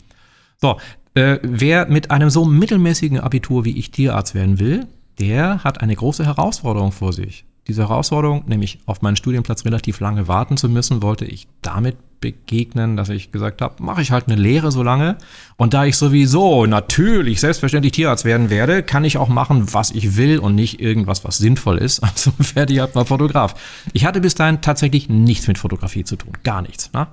So, 0.61 0.78
äh, 1.14 1.38
wer 1.43 1.87
mit 1.87 2.11
einem 2.11 2.31
so 2.31 2.44
mittelmäßigen 2.44 3.20
Abitur 3.20 3.64
wie 3.64 3.79
ich 3.79 3.91
Tierarzt 3.91 4.35
werden 4.35 4.59
will, 4.59 4.87
der 5.19 5.62
hat 5.64 5.81
eine 5.81 5.94
große 5.94 6.25
Herausforderung 6.25 6.93
vor 6.93 7.12
sich. 7.12 7.44
Diese 7.69 7.82
Herausforderung, 7.82 8.44
nämlich 8.47 8.81
auf 8.87 9.03
meinen 9.03 9.17
Studienplatz 9.17 9.64
relativ 9.64 10.00
lange 10.00 10.26
warten 10.26 10.56
zu 10.56 10.69
müssen, 10.69 11.00
wollte 11.00 11.25
ich 11.25 11.47
damit 11.61 11.97
begegnen, 12.20 12.97
dass 12.97 13.09
ich 13.09 13.31
gesagt 13.31 13.61
habe, 13.61 13.82
mache 13.82 14.00
ich 14.00 14.11
halt 14.11 14.29
eine 14.29 14.41
Lehre 14.41 14.73
so 14.73 14.82
lange. 14.82 15.19
Und 15.56 15.75
da 15.75 15.85
ich 15.85 15.97
sowieso 15.97 16.67
natürlich 16.67 17.41
selbstverständlich 17.41 17.93
Tierarzt 17.93 18.25
werden 18.25 18.49
werde, 18.49 18.82
kann 18.82 19.05
ich 19.05 19.19
auch 19.19 19.29
machen, 19.29 19.75
was 19.75 19.91
ich 19.91 20.17
will 20.17 20.38
und 20.38 20.55
nicht 20.55 20.81
irgendwas, 20.81 21.25
was 21.25 21.38
sinnvoll 21.38 21.79
ist. 21.79 22.00
Also 22.12 22.32
werde 22.55 22.75
ich 22.75 22.81
halt 22.81 22.94
mal 22.94 23.05
Fotograf. 23.05 23.55
Ich 23.93 24.05
hatte 24.05 24.20
bis 24.20 24.35
dahin 24.35 24.61
tatsächlich 24.61 25.09
nichts 25.09 25.49
mit 25.49 25.59
Fotografie 25.59 26.05
zu 26.05 26.17
tun. 26.17 26.32
Gar 26.43 26.62
nichts. 26.62 26.93
Ne? 26.93 27.06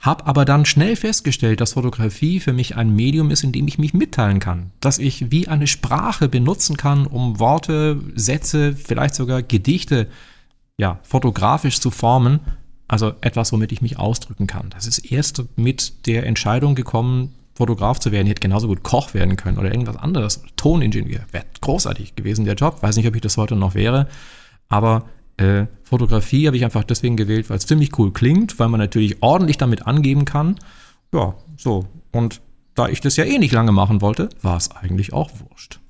Habe 0.00 0.26
aber 0.26 0.44
dann 0.44 0.64
schnell 0.64 0.94
festgestellt, 0.94 1.60
dass 1.60 1.72
Fotografie 1.72 2.38
für 2.38 2.52
mich 2.52 2.76
ein 2.76 2.94
Medium 2.94 3.30
ist, 3.30 3.42
in 3.42 3.52
dem 3.52 3.66
ich 3.66 3.78
mich 3.78 3.94
mitteilen 3.94 4.38
kann. 4.38 4.70
Dass 4.80 4.98
ich 4.98 5.30
wie 5.32 5.48
eine 5.48 5.66
Sprache 5.66 6.28
benutzen 6.28 6.76
kann, 6.76 7.06
um 7.06 7.40
Worte, 7.40 8.00
Sätze, 8.14 8.74
vielleicht 8.74 9.16
sogar 9.16 9.42
Gedichte 9.42 10.06
ja, 10.78 11.00
fotografisch 11.02 11.80
zu 11.80 11.90
formen. 11.90 12.40
Also 12.86 13.12
etwas, 13.20 13.52
womit 13.52 13.72
ich 13.72 13.82
mich 13.82 13.98
ausdrücken 13.98 14.46
kann. 14.46 14.70
Das 14.70 14.86
ist 14.86 14.98
erst 14.98 15.44
mit 15.56 16.06
der 16.06 16.24
Entscheidung 16.26 16.74
gekommen, 16.74 17.34
Fotograf 17.54 17.98
zu 17.98 18.12
werden. 18.12 18.26
Ich 18.28 18.30
hätte 18.30 18.40
genauso 18.40 18.68
gut 18.68 18.84
Koch 18.84 19.14
werden 19.14 19.36
können 19.36 19.58
oder 19.58 19.72
irgendwas 19.72 19.96
anderes. 19.96 20.42
Toningenieur. 20.56 21.22
Wäre 21.32 21.44
großartig 21.60 22.14
gewesen, 22.14 22.44
der 22.44 22.54
Job. 22.54 22.82
Weiß 22.82 22.96
nicht, 22.96 23.08
ob 23.08 23.16
ich 23.16 23.20
das 23.20 23.36
heute 23.36 23.56
noch 23.56 23.74
wäre. 23.74 24.08
Aber 24.68 25.08
äh, 25.38 25.66
Fotografie 25.82 26.46
habe 26.46 26.56
ich 26.56 26.64
einfach 26.64 26.84
deswegen 26.84 27.16
gewählt, 27.16 27.48
weil 27.48 27.56
es 27.58 27.66
ziemlich 27.66 27.98
cool 27.98 28.12
klingt, 28.12 28.58
weil 28.58 28.68
man 28.68 28.80
natürlich 28.80 29.22
ordentlich 29.22 29.56
damit 29.56 29.86
angeben 29.86 30.24
kann. 30.24 30.56
Ja, 31.12 31.34
so. 31.56 31.86
Und 32.12 32.40
da 32.74 32.88
ich 32.88 33.00
das 33.00 33.16
ja 33.16 33.24
eh 33.24 33.38
nicht 33.38 33.52
lange 33.52 33.72
machen 33.72 34.00
wollte, 34.00 34.28
war 34.42 34.56
es 34.56 34.70
eigentlich 34.70 35.12
auch 35.12 35.30
wurscht. 35.40 35.80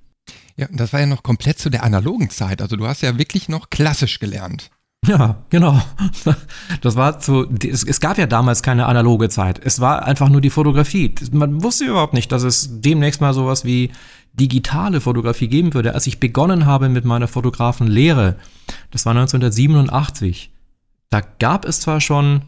Ja, 0.57 0.67
das 0.73 0.93
war 0.93 1.00
ja 1.00 1.07
noch 1.07 1.23
komplett 1.23 1.59
zu 1.59 1.71
der 1.71 1.85
analogen 1.85 2.31
Zeit. 2.31 2.62
Also 2.62 2.76
du 2.76 2.87
hast 2.87 3.02
ja 3.02 3.19
wirklich 3.19 3.49
noch 3.49 3.71
klassisch 3.71 4.19
gelernt. 4.19 4.71
Ja, 5.07 5.45
genau. 5.50 5.81
Das 6.81 6.97
war 6.97 7.19
zu, 7.19 7.47
es, 7.64 7.83
es, 7.83 8.00
gab 8.00 8.19
ja 8.19 8.26
damals 8.26 8.62
keine 8.62 8.87
analoge 8.87 9.28
Zeit. 9.28 9.61
Es 9.64 9.81
war 9.81 10.05
einfach 10.05 10.28
nur 10.28 10.40
die 10.40 10.50
Fotografie. 10.50 11.14
Man 11.33 11.62
wusste 11.62 11.85
überhaupt 11.87 12.14
nicht, 12.14 12.31
dass 12.31 12.43
es 12.43 12.81
demnächst 12.81 13.21
mal 13.21 13.33
sowas 13.33 13.64
wie 13.64 13.90
digitale 14.38 15.00
Fotografie 15.00 15.49
geben 15.49 15.75
würde. 15.75 15.95
Als 15.95 16.07
ich 16.07 16.21
begonnen 16.21 16.66
habe 16.66 16.88
mit 16.88 17.04
meiner 17.04 17.28
Fotografenlehre, 17.28 18.37
das 18.90 19.04
war 19.07 19.12
1987, 19.12 20.50
da 21.11 21.21
gab 21.38 21.64
es 21.64 21.80
zwar 21.80 22.00
schon 22.00 22.42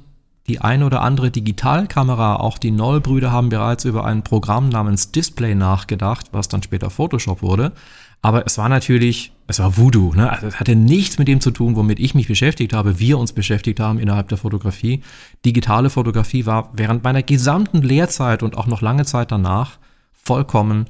die 0.48 0.60
eine 0.60 0.86
oder 0.86 1.02
andere 1.02 1.30
Digitalkamera, 1.30 2.36
auch 2.36 2.58
die 2.58 2.70
Noll-Brüder 2.70 3.30
haben 3.30 3.50
bereits 3.50 3.84
über 3.84 4.04
ein 4.04 4.24
Programm 4.24 4.68
namens 4.68 5.12
Display 5.12 5.54
nachgedacht, 5.54 6.28
was 6.32 6.48
dann 6.48 6.62
später 6.62 6.90
Photoshop 6.90 7.42
wurde. 7.42 7.72
Aber 8.22 8.44
es 8.44 8.58
war 8.58 8.68
natürlich, 8.68 9.32
es 9.46 9.60
war 9.60 9.76
Voodoo. 9.76 10.12
Ne? 10.12 10.30
Also 10.30 10.46
es 10.46 10.60
hatte 10.60 10.76
nichts 10.76 11.18
mit 11.18 11.28
dem 11.28 11.40
zu 11.40 11.52
tun, 11.52 11.76
womit 11.76 11.98
ich 11.98 12.14
mich 12.14 12.26
beschäftigt 12.26 12.72
habe, 12.72 12.98
wir 12.98 13.18
uns 13.18 13.32
beschäftigt 13.32 13.80
haben 13.80 13.98
innerhalb 13.98 14.28
der 14.28 14.38
Fotografie. 14.38 15.02
Digitale 15.44 15.88
Fotografie 15.88 16.44
war 16.44 16.70
während 16.74 17.02
meiner 17.04 17.22
gesamten 17.22 17.80
Lehrzeit 17.80 18.42
und 18.42 18.58
auch 18.58 18.66
noch 18.66 18.82
lange 18.82 19.04
Zeit 19.04 19.32
danach 19.32 19.78
vollkommen 20.12 20.86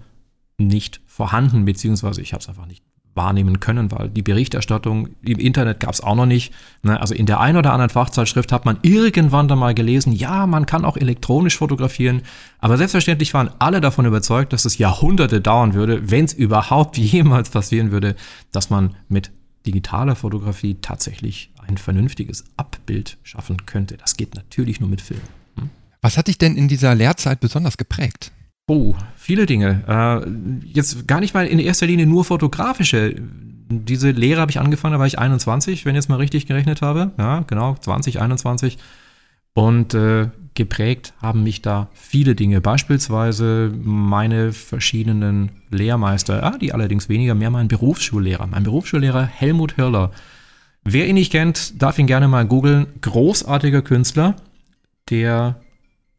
nicht 0.61 1.01
vorhanden, 1.07 1.65
beziehungsweise 1.65 2.23
ich 2.23 2.33
habe 2.33 2.43
es 2.43 2.49
einfach 2.49 2.67
nicht 2.67 2.85
wahrnehmen 3.15 3.61
können, 3.61 3.91
weil 3.91 4.09
die 4.09 4.23
Berichterstattung 4.23 5.09
im 5.23 5.39
Internet 5.39 5.81
gab 5.81 5.93
es 5.93 6.01
auch 6.01 6.15
noch 6.15 6.27
nicht. 6.27 6.53
Ne? 6.83 7.01
Also 7.01 7.15
in 7.15 7.27
der 7.27 7.41
einen 7.41 7.59
oder 7.59 7.73
anderen 7.73 7.91
Fachzeitschrift 7.91 8.53
hat 8.53 8.65
man 8.65 8.79
irgendwann 8.83 9.49
da 9.49 9.57
mal 9.57 9.75
gelesen, 9.75 10.13
ja, 10.13 10.47
man 10.47 10.67
kann 10.67 10.85
auch 10.85 10.97
elektronisch 10.97 11.59
fotografieren, 11.59 12.23
aber 12.59 12.77
selbstverständlich 12.77 13.35
waren 13.35 13.51
alle 13.59 13.81
davon 13.81 14.07
überzeugt, 14.07 14.53
dass 14.53 14.65
es 14.65 14.79
Jahrhunderte 14.79 15.41
dauern 15.41 15.75
würde, 15.75 16.11
wenn 16.11 16.25
es 16.25 16.33
überhaupt 16.33 16.99
jemals 16.99 17.51
passieren 17.51 17.91
würde, 17.91 18.15
dass 18.53 18.71
man 18.71 18.95
mit 19.09 19.33
digitaler 19.67 20.17
Fotografie 20.17 20.79
tatsächlich 20.81 21.53
ein 21.67 21.77
vernünftiges 21.77 22.45
Abbild 22.57 23.19
schaffen 23.23 23.67
könnte. 23.67 23.97
Das 23.97 24.17
geht 24.17 24.35
natürlich 24.35 24.81
nur 24.81 24.89
mit 24.89 25.01
Film. 25.01 25.21
Hm? 25.57 25.69
Was 26.01 26.17
hat 26.17 26.29
dich 26.29 26.39
denn 26.39 26.57
in 26.57 26.69
dieser 26.69 26.95
Lehrzeit 26.95 27.41
besonders 27.41 27.77
geprägt? 27.77 28.33
Oh, 28.71 28.95
viele 29.17 29.47
Dinge. 29.47 29.83
Äh, 29.89 30.65
jetzt 30.65 31.09
gar 31.09 31.19
nicht 31.19 31.35
mal 31.35 31.45
in 31.45 31.59
erster 31.59 31.87
Linie 31.87 32.07
nur 32.07 32.25
fotografische. 32.25 33.17
diese 33.69 34.13
Lehre 34.13 34.41
habe 34.41 34.53
ich 34.53 34.61
angefangen, 34.61 34.93
da 34.93 35.01
war 35.01 35.09
ich 35.09 35.19
21, 35.19 35.85
wenn 35.85 35.97
ich 35.97 35.97
jetzt 35.97 36.09
mal 36.09 36.19
richtig 36.19 36.47
gerechnet 36.47 36.81
habe. 36.81 37.11
Ja, 37.19 37.41
genau, 37.49 37.75
20, 37.75 38.21
21. 38.21 38.79
Und 39.55 39.95
äh, 39.95 40.29
geprägt 40.55 41.15
haben 41.21 41.43
mich 41.43 41.63
da 41.63 41.89
viele 41.95 42.37
Dinge, 42.37 42.61
beispielsweise 42.61 43.73
meine 43.83 44.53
verschiedenen 44.53 45.51
Lehrmeister, 45.71 46.45
ah, 46.45 46.57
die 46.57 46.73
allerdings 46.73 47.09
weniger, 47.09 47.35
mehr 47.35 47.51
mein 47.51 47.67
Berufsschullehrer. 47.67 48.47
Mein 48.47 48.63
Berufsschullehrer 48.63 49.27
Helmut 49.27 49.75
Hirler. 49.75 50.13
Wer 50.85 51.09
ihn 51.09 51.17
nicht 51.17 51.33
kennt, 51.33 51.83
darf 51.83 51.99
ihn 51.99 52.07
gerne 52.07 52.29
mal 52.29 52.47
googeln. 52.47 52.87
Großartiger 53.01 53.83
Künstler, 53.83 54.37
der 55.09 55.61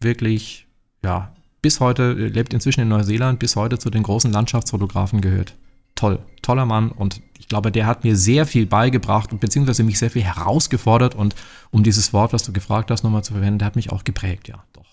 wirklich, 0.02 0.68
ja, 1.02 1.32
bis 1.62 1.80
heute, 1.80 2.14
lebt 2.14 2.54
inzwischen 2.54 2.82
in 2.82 2.88
Neuseeland, 2.88 3.40
bis 3.40 3.56
heute 3.56 3.78
zu 3.78 3.90
den 3.90 4.04
großen 4.04 4.32
Landschaftsfotografen 4.32 5.22
gehört. 5.22 5.56
Toll, 5.96 6.20
toller 6.42 6.66
Mann 6.66 6.90
und 6.90 7.22
ich 7.38 7.48
glaube, 7.48 7.72
der 7.72 7.86
hat 7.86 8.04
mir 8.04 8.16
sehr 8.16 8.46
viel 8.46 8.66
beigebracht 8.66 9.32
und 9.32 9.40
beziehungsweise 9.40 9.84
mich 9.84 10.00
sehr 10.00 10.10
viel 10.10 10.24
herausgefordert 10.24 11.16
und 11.16 11.36
um 11.70 11.84
dieses 11.84 12.14
Wort, 12.14 12.34
was 12.34 12.44
du 12.44 12.54
gefragt 12.54 12.90
hast, 12.92 13.04
nochmal 13.04 13.24
zu 13.24 13.34
verwenden, 13.34 13.60
der 13.60 13.68
hat 13.68 13.76
mich 13.76 13.92
auch 13.92 14.04
geprägt, 14.04 14.48
ja, 14.48 14.64
doch, 14.74 14.86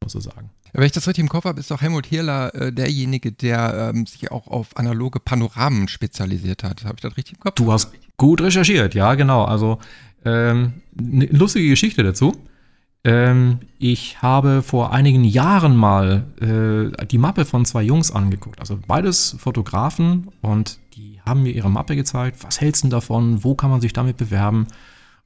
man 0.00 0.08
so 0.08 0.20
sagen. 0.20 0.50
Wenn 0.74 0.84
ich 0.84 0.92
das 0.92 1.06
richtig 1.06 1.22
im 1.22 1.28
Kopf 1.28 1.44
habe, 1.44 1.60
ist 1.60 1.70
doch 1.70 1.82
Helmut 1.82 2.06
Hirler 2.06 2.54
äh, 2.54 2.72
derjenige, 2.72 3.30
der 3.30 3.92
ähm, 3.94 4.06
sich 4.06 4.30
auch 4.30 4.46
auf 4.46 4.76
analoge 4.76 5.20
Panoramen 5.20 5.86
spezialisiert 5.88 6.64
hat. 6.64 6.84
Habe 6.84 6.94
ich 6.96 7.02
das 7.02 7.16
richtig 7.16 7.34
im 7.34 7.40
Kopf? 7.40 7.56
Du 7.56 7.70
hast 7.70 7.92
gut 8.16 8.40
recherchiert, 8.40 8.94
ja, 8.94 9.14
genau. 9.14 9.44
Also 9.44 9.78
ähm, 10.24 10.74
eine 10.98 11.26
lustige 11.26 11.68
Geschichte 11.68 12.02
dazu. 12.02 12.32
Ähm, 13.04 13.60
ich 13.78 14.22
habe 14.22 14.62
vor 14.62 14.92
einigen 14.92 15.24
Jahren 15.24 15.76
mal 15.76 16.24
äh, 16.40 17.06
die 17.06 17.18
Mappe 17.18 17.44
von 17.44 17.64
zwei 17.64 17.82
Jungs 17.82 18.12
angeguckt. 18.12 18.60
Also 18.60 18.78
beides 18.86 19.36
Fotografen 19.38 20.28
und 20.40 20.78
die 20.94 21.20
haben 21.24 21.42
mir 21.42 21.52
ihre 21.52 21.70
Mappe 21.70 21.96
gezeigt. 21.96 22.44
Was 22.44 22.60
hältst 22.60 22.84
du 22.84 22.88
davon? 22.88 23.42
Wo 23.42 23.54
kann 23.54 23.70
man 23.70 23.80
sich 23.80 23.92
damit 23.92 24.16
bewerben? 24.16 24.66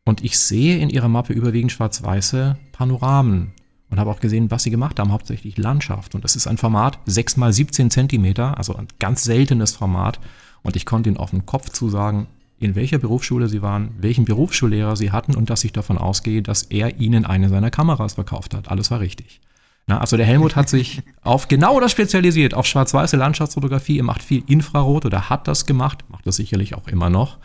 Und 0.04 0.24
ich 0.24 0.38
sehe 0.38 0.78
in 0.78 0.88
ihrer 0.88 1.08
Mappe 1.08 1.32
überwiegend 1.32 1.72
schwarz-weiße 1.72 2.56
Panoramen 2.72 3.52
und 3.90 3.98
habe 3.98 4.10
auch 4.10 4.20
gesehen, 4.20 4.50
was 4.50 4.62
sie 4.62 4.70
gemacht 4.70 4.98
haben, 4.98 5.12
hauptsächlich 5.12 5.58
Landschaft. 5.58 6.14
Und 6.14 6.24
das 6.24 6.36
ist 6.36 6.46
ein 6.46 6.58
Format 6.58 6.98
6 7.06 7.36
mal 7.36 7.52
17 7.52 7.90
Zentimeter, 7.90 8.56
also 8.56 8.74
ein 8.76 8.88
ganz 8.98 9.24
seltenes 9.24 9.72
Format. 9.72 10.20
Und 10.62 10.76
ich 10.76 10.86
konnte 10.86 11.10
ihnen 11.10 11.18
auf 11.18 11.30
den 11.30 11.44
Kopf 11.44 11.70
zusagen, 11.70 12.26
in 12.58 12.74
welcher 12.74 12.98
Berufsschule 12.98 13.48
sie 13.48 13.62
waren, 13.62 13.94
welchen 13.98 14.24
Berufsschullehrer 14.24 14.96
sie 14.96 15.10
hatten 15.10 15.34
und 15.34 15.50
dass 15.50 15.64
ich 15.64 15.72
davon 15.72 15.98
ausgehe, 15.98 16.42
dass 16.42 16.62
er 16.62 16.98
ihnen 16.98 17.26
eine 17.26 17.48
seiner 17.48 17.70
Kameras 17.70 18.14
verkauft 18.14 18.54
hat. 18.54 18.70
Alles 18.70 18.90
war 18.90 19.00
richtig. 19.00 19.40
Na, 19.86 19.98
also 19.98 20.16
der 20.16 20.26
Helmut 20.26 20.56
hat 20.56 20.68
sich 20.68 21.02
auf 21.22 21.48
genau 21.48 21.78
das 21.80 21.92
spezialisiert, 21.92 22.54
auf 22.54 22.66
schwarz-weiße 22.66 23.16
Landschaftsfotografie. 23.16 23.98
Er 23.98 24.04
macht 24.04 24.22
viel 24.22 24.42
Infrarot 24.46 25.04
oder 25.04 25.28
hat 25.28 25.46
das 25.46 25.66
gemacht, 25.66 26.04
macht 26.08 26.26
das 26.26 26.36
sicherlich 26.36 26.74
auch 26.74 26.88
immer 26.88 27.10
noch 27.10 27.38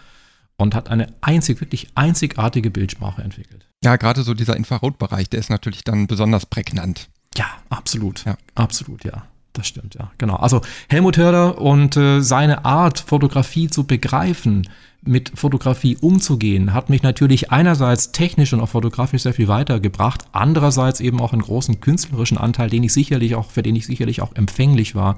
und 0.57 0.75
hat 0.75 0.89
eine 0.89 1.07
einzig, 1.21 1.59
wirklich 1.61 1.89
einzigartige 1.95 2.71
Bildsprache 2.71 3.21
entwickelt. 3.21 3.67
Ja, 3.83 3.95
gerade 3.95 4.23
so 4.23 4.33
dieser 4.33 4.55
Infrarotbereich, 4.55 5.29
der 5.29 5.39
ist 5.39 5.49
natürlich 5.49 5.83
dann 5.83 6.07
besonders 6.07 6.45
prägnant. 6.45 7.09
Ja, 7.35 7.45
absolut. 7.69 8.25
Ja. 8.25 8.37
Absolut, 8.55 9.03
ja. 9.03 9.23
Das 9.53 9.67
stimmt, 9.67 9.95
ja, 9.95 10.11
genau. 10.17 10.35
Also 10.35 10.61
Helmut 10.87 11.17
Hörder 11.17 11.59
und 11.59 11.97
äh, 11.97 12.21
seine 12.21 12.63
Art, 12.63 12.99
Fotografie 12.99 13.67
zu 13.67 13.85
begreifen, 13.85 14.67
mit 15.03 15.31
Fotografie 15.35 15.97
umzugehen, 15.99 16.73
hat 16.73 16.89
mich 16.89 17.01
natürlich 17.01 17.51
einerseits 17.51 18.11
technisch 18.11 18.53
und 18.53 18.61
auch 18.61 18.69
fotografisch 18.69 19.23
sehr 19.23 19.33
viel 19.33 19.47
weitergebracht, 19.47 20.25
andererseits 20.31 20.99
eben 20.99 21.19
auch 21.19 21.33
einen 21.33 21.41
großen 21.41 21.79
künstlerischen 21.81 22.37
Anteil, 22.37 22.69
den 22.69 22.83
ich 22.83 22.93
sicherlich 22.93 23.35
auch, 23.35 23.49
für 23.49 23.63
den 23.63 23.75
ich 23.75 23.87
sicherlich 23.87 24.21
auch 24.21 24.35
empfänglich 24.35 24.93
war, 24.93 25.17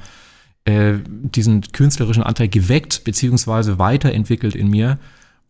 äh, 0.65 0.93
diesen 1.05 1.61
künstlerischen 1.73 2.23
Anteil 2.23 2.47
geweckt 2.47 3.03
beziehungsweise 3.03 3.79
weiterentwickelt 3.79 4.55
in 4.55 4.69
mir. 4.69 4.99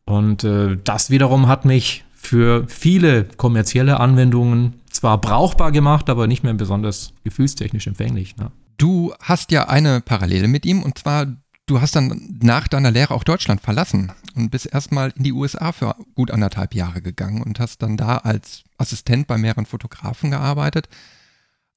Und 0.05 0.43
äh, 0.43 0.77
das 0.83 1.09
wiederum 1.11 1.47
hat 1.47 1.65
mich 1.65 2.03
für 2.13 2.65
viele 2.67 3.25
kommerzielle 3.25 3.99
Anwendungen 3.99 4.75
zwar 4.89 5.19
brauchbar 5.19 5.71
gemacht, 5.71 6.09
aber 6.09 6.25
nicht 6.27 6.43
mehr 6.43 6.53
besonders 6.53 7.13
gefühlstechnisch 7.23 7.85
empfänglich. 7.87 8.37
Ne? 8.37 8.51
Du 8.77 9.13
hast 9.21 9.51
ja 9.51 9.67
eine 9.67 10.01
Parallele 10.01 10.47
mit 10.47 10.65
ihm 10.65 10.81
und 10.81 10.97
zwar, 10.97 11.27
du 11.65 11.81
hast 11.81 11.95
dann 11.95 12.39
nach 12.41 12.67
deiner 12.67 12.91
Lehre 12.91 13.13
auch 13.13 13.23
Deutschland 13.23 13.61
verlassen 13.61 14.11
und 14.35 14.49
bist 14.49 14.65
erstmal 14.65 15.11
in 15.15 15.23
die 15.23 15.33
USA 15.33 15.71
für 15.71 15.95
gut 16.15 16.31
anderthalb 16.31 16.75
Jahre 16.75 17.01
gegangen 17.01 17.41
und 17.41 17.59
hast 17.59 17.81
dann 17.81 17.97
da 17.97 18.17
als 18.17 18.63
Assistent 18.77 19.27
bei 19.27 19.37
mehreren 19.37 19.65
Fotografen 19.65 20.31
gearbeitet. 20.31 20.89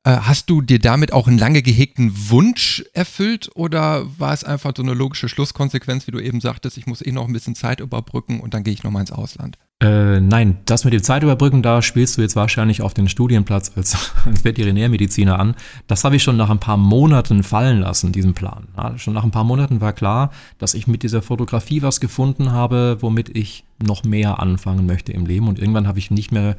Äh, 0.04 0.18
hast 0.18 0.50
du 0.50 0.62
dir 0.62 0.78
damit 0.78 1.12
auch 1.12 1.28
einen 1.28 1.38
lange 1.38 1.62
gehegten 1.62 2.30
Wunsch 2.30 2.84
erfüllt 2.94 3.50
oder 3.54 4.06
war 4.18 4.32
es 4.32 4.44
einfach 4.44 4.72
so 4.76 4.82
eine 4.82 4.94
logische 4.94 5.28
Schlusskonsequenz, 5.28 6.06
wie 6.06 6.12
du 6.12 6.20
eben 6.20 6.40
sagtest, 6.40 6.78
ich 6.78 6.86
muss 6.86 7.04
eh 7.04 7.12
noch 7.12 7.26
ein 7.26 7.32
bisschen 7.32 7.54
Zeit 7.54 7.80
überbrücken 7.80 8.40
und 8.40 8.54
dann 8.54 8.64
gehe 8.64 8.74
ich 8.74 8.82
nochmal 8.82 9.00
ins 9.00 9.12
Ausland? 9.12 9.58
Äh, 9.78 10.20
nein, 10.20 10.56
das 10.64 10.84
mit 10.84 10.94
dem 10.94 11.02
Zeitüberbrücken, 11.02 11.62
da 11.62 11.82
spielst 11.82 12.16
du 12.16 12.22
jetzt 12.22 12.34
wahrscheinlich 12.34 12.80
auf 12.80 12.94
den 12.94 13.08
Studienplatz 13.08 13.72
als, 13.76 13.94
als 14.24 14.44
Veterinärmediziner 14.44 15.38
an. 15.38 15.54
Das 15.86 16.02
habe 16.02 16.16
ich 16.16 16.22
schon 16.22 16.38
nach 16.38 16.48
ein 16.48 16.60
paar 16.60 16.78
Monaten 16.78 17.42
fallen 17.42 17.80
lassen, 17.80 18.10
diesen 18.10 18.32
Plan. 18.32 18.68
Ja, 18.74 18.96
schon 18.96 19.12
nach 19.12 19.24
ein 19.24 19.32
paar 19.32 19.44
Monaten 19.44 19.82
war 19.82 19.92
klar, 19.92 20.30
dass 20.56 20.72
ich 20.72 20.86
mit 20.86 21.02
dieser 21.02 21.20
Fotografie 21.20 21.82
was 21.82 22.00
gefunden 22.00 22.52
habe, 22.52 22.96
womit 23.00 23.36
ich 23.36 23.64
noch 23.78 24.02
mehr 24.02 24.40
anfangen 24.40 24.86
möchte 24.86 25.12
im 25.12 25.26
Leben. 25.26 25.46
Und 25.46 25.58
irgendwann 25.58 25.86
habe 25.86 25.98
ich 25.98 26.10
nicht 26.10 26.32
mehr 26.32 26.56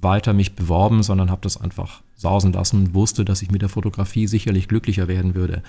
weiter 0.00 0.32
mich 0.32 0.54
beworben, 0.54 1.02
sondern 1.02 1.30
habe 1.30 1.42
das 1.42 1.60
einfach 1.60 2.00
sausen 2.14 2.54
lassen, 2.54 2.94
wusste, 2.94 3.26
dass 3.26 3.42
ich 3.42 3.50
mit 3.50 3.60
der 3.60 3.68
Fotografie 3.68 4.26
sicherlich 4.26 4.68
glücklicher 4.68 5.06
werden 5.06 5.34
würde. 5.34 5.62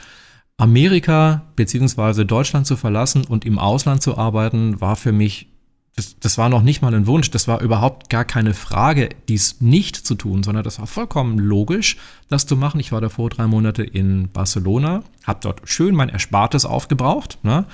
Amerika 0.55 1.43
bzw. 1.57 2.23
Deutschland 2.23 2.65
zu 2.65 2.77
verlassen 2.77 3.25
und 3.25 3.43
im 3.43 3.59
Ausland 3.59 4.01
zu 4.01 4.17
arbeiten, 4.17 4.79
war 4.79 4.95
für 4.95 5.11
mich 5.11 5.49
das, 5.95 6.19
das 6.19 6.37
war 6.37 6.49
noch 6.49 6.61
nicht 6.61 6.81
mal 6.81 6.93
ein 6.93 7.07
Wunsch, 7.07 7.31
das 7.31 7.47
war 7.47 7.61
überhaupt 7.61 8.09
gar 8.09 8.25
keine 8.25 8.53
Frage, 8.53 9.09
dies 9.29 9.61
nicht 9.61 9.95
zu 9.95 10.15
tun, 10.15 10.43
sondern 10.43 10.65
das 10.65 10.79
war 10.79 10.87
vollkommen 10.87 11.39
logisch, 11.39 11.95
das 12.27 12.45
zu 12.45 12.57
machen. 12.57 12.81
Ich 12.81 12.91
war 12.91 12.99
davor 12.99 13.29
drei 13.29 13.47
Monate 13.47 13.83
in 13.83 14.29
Barcelona, 14.29 15.03
habe 15.23 15.39
dort 15.41 15.61
schön 15.63 15.95
mein 15.95 16.09
Erspartes 16.09 16.65
aufgebraucht, 16.65 17.39
ne, 17.43 17.65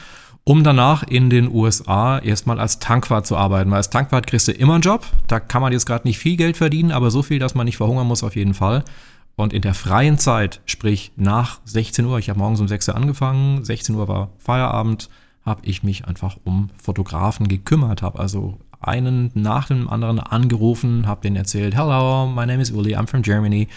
um 0.43 0.63
danach 0.63 1.01
in 1.01 1.31
den 1.31 1.51
USA 1.51 2.19
erstmal 2.19 2.59
als 2.59 2.77
Tankwart 2.77 3.25
zu 3.25 3.37
arbeiten. 3.37 3.71
Weil 3.71 3.77
als 3.77 3.89
Tankwart 3.89 4.27
kriegst 4.27 4.47
du 4.47 4.51
immer 4.51 4.75
einen 4.75 4.83
Job, 4.83 5.03
da 5.27 5.39
kann 5.39 5.63
man 5.63 5.73
jetzt 5.73 5.87
gerade 5.87 6.07
nicht 6.07 6.19
viel 6.19 6.37
Geld 6.37 6.57
verdienen, 6.57 6.91
aber 6.91 7.09
so 7.09 7.23
viel, 7.23 7.39
dass 7.39 7.55
man 7.55 7.65
nicht 7.65 7.77
verhungern 7.77 8.07
muss 8.07 8.23
auf 8.23 8.35
jeden 8.35 8.53
Fall. 8.53 8.83
Und 9.35 9.51
in 9.51 9.63
der 9.63 9.73
freien 9.73 10.19
Zeit, 10.19 10.61
sprich 10.65 11.11
nach 11.15 11.59
16 11.65 12.05
Uhr, 12.05 12.19
ich 12.19 12.29
habe 12.29 12.37
morgens 12.37 12.59
um 12.59 12.67
6 12.67 12.89
Uhr 12.89 12.95
angefangen, 12.95 13.63
16 13.63 13.95
Uhr 13.95 14.07
war 14.07 14.29
Feierabend, 14.37 15.09
habe 15.45 15.62
ich 15.65 15.83
mich 15.83 16.05
einfach 16.05 16.38
um 16.43 16.69
Fotografen 16.81 17.48
gekümmert, 17.48 18.01
habe 18.01 18.19
also 18.19 18.60
einen 18.79 19.31
nach 19.33 19.67
dem 19.67 19.89
anderen 19.89 20.19
angerufen, 20.19 21.07
habe 21.07 21.21
denen 21.21 21.36
erzählt, 21.36 21.75
hello, 21.75 22.27
my 22.27 22.45
name 22.45 22.62
is 22.62 22.71
Uli, 22.71 22.95
I'm 22.95 23.07
from 23.07 23.21
Germany, 23.21 23.67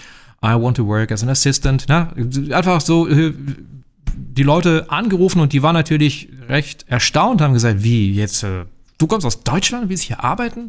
I 0.42 0.54
want 0.54 0.76
to 0.76 0.87
work 0.87 1.12
as 1.12 1.23
an 1.23 1.28
assistant. 1.28 1.87
Na, 1.88 2.12
einfach 2.50 2.80
so 2.80 3.09
äh, 3.09 3.33
die 4.14 4.42
Leute 4.42 4.87
angerufen 4.88 5.40
und 5.40 5.52
die 5.52 5.62
waren 5.62 5.75
natürlich 5.75 6.28
recht 6.49 6.85
erstaunt, 6.88 7.40
haben 7.40 7.54
gesagt, 7.54 7.83
wie 7.83 8.12
jetzt, 8.12 8.42
äh, 8.42 8.64
du 8.99 9.06
kommst 9.06 9.26
aus 9.26 9.42
Deutschland, 9.42 9.88
willst 9.88 10.04
hier 10.04 10.23
arbeiten? 10.23 10.68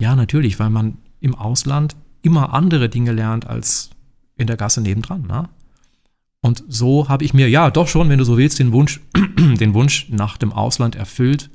Ja, 0.00 0.16
natürlich, 0.16 0.58
weil 0.58 0.70
man 0.70 0.98
im 1.20 1.34
Ausland 1.34 1.96
immer 2.22 2.54
andere 2.54 2.88
Dinge 2.88 3.12
lernt 3.12 3.46
als 3.46 3.90
in 4.36 4.46
der 4.46 4.56
Gasse 4.56 4.80
nebendran. 4.80 5.24
Na? 5.28 5.48
Und 6.44 6.62
so 6.68 7.08
habe 7.08 7.24
ich 7.24 7.32
mir, 7.32 7.48
ja, 7.48 7.70
doch 7.70 7.88
schon, 7.88 8.10
wenn 8.10 8.18
du 8.18 8.24
so 8.26 8.36
willst, 8.36 8.58
den 8.58 8.70
Wunsch, 8.72 9.00
den 9.38 9.72
Wunsch 9.72 10.10
nach 10.10 10.36
dem 10.36 10.52
Ausland 10.52 10.94
erfüllt 10.94 11.48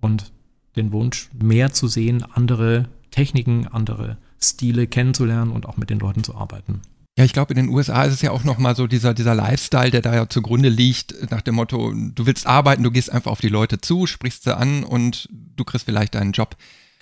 und 0.00 0.32
den 0.74 0.90
Wunsch, 0.90 1.30
mehr 1.32 1.72
zu 1.72 1.86
sehen, 1.86 2.24
andere 2.24 2.88
Techniken, 3.12 3.68
andere 3.68 4.16
Stile 4.40 4.88
kennenzulernen 4.88 5.52
und 5.52 5.64
auch 5.64 5.76
mit 5.76 5.90
den 5.90 6.00
Leuten 6.00 6.24
zu 6.24 6.34
arbeiten. 6.34 6.80
Ja, 7.16 7.24
ich 7.24 7.32
glaube, 7.32 7.54
in 7.54 7.56
den 7.56 7.68
USA 7.68 8.02
ist 8.02 8.14
es 8.14 8.22
ja 8.22 8.32
auch 8.32 8.42
nochmal 8.42 8.74
so 8.74 8.88
dieser, 8.88 9.14
dieser 9.14 9.36
Lifestyle, 9.36 9.92
der 9.92 10.02
da 10.02 10.12
ja 10.12 10.28
zugrunde 10.28 10.70
liegt, 10.70 11.30
nach 11.30 11.42
dem 11.42 11.54
Motto, 11.54 11.92
du 11.94 12.26
willst 12.26 12.48
arbeiten, 12.48 12.82
du 12.82 12.90
gehst 12.90 13.12
einfach 13.12 13.30
auf 13.30 13.40
die 13.40 13.48
Leute 13.48 13.80
zu, 13.80 14.08
sprichst 14.08 14.42
sie 14.42 14.56
an 14.56 14.82
und 14.82 15.28
du 15.30 15.62
kriegst 15.62 15.86
vielleicht 15.86 16.16
deinen 16.16 16.32
Job. 16.32 16.56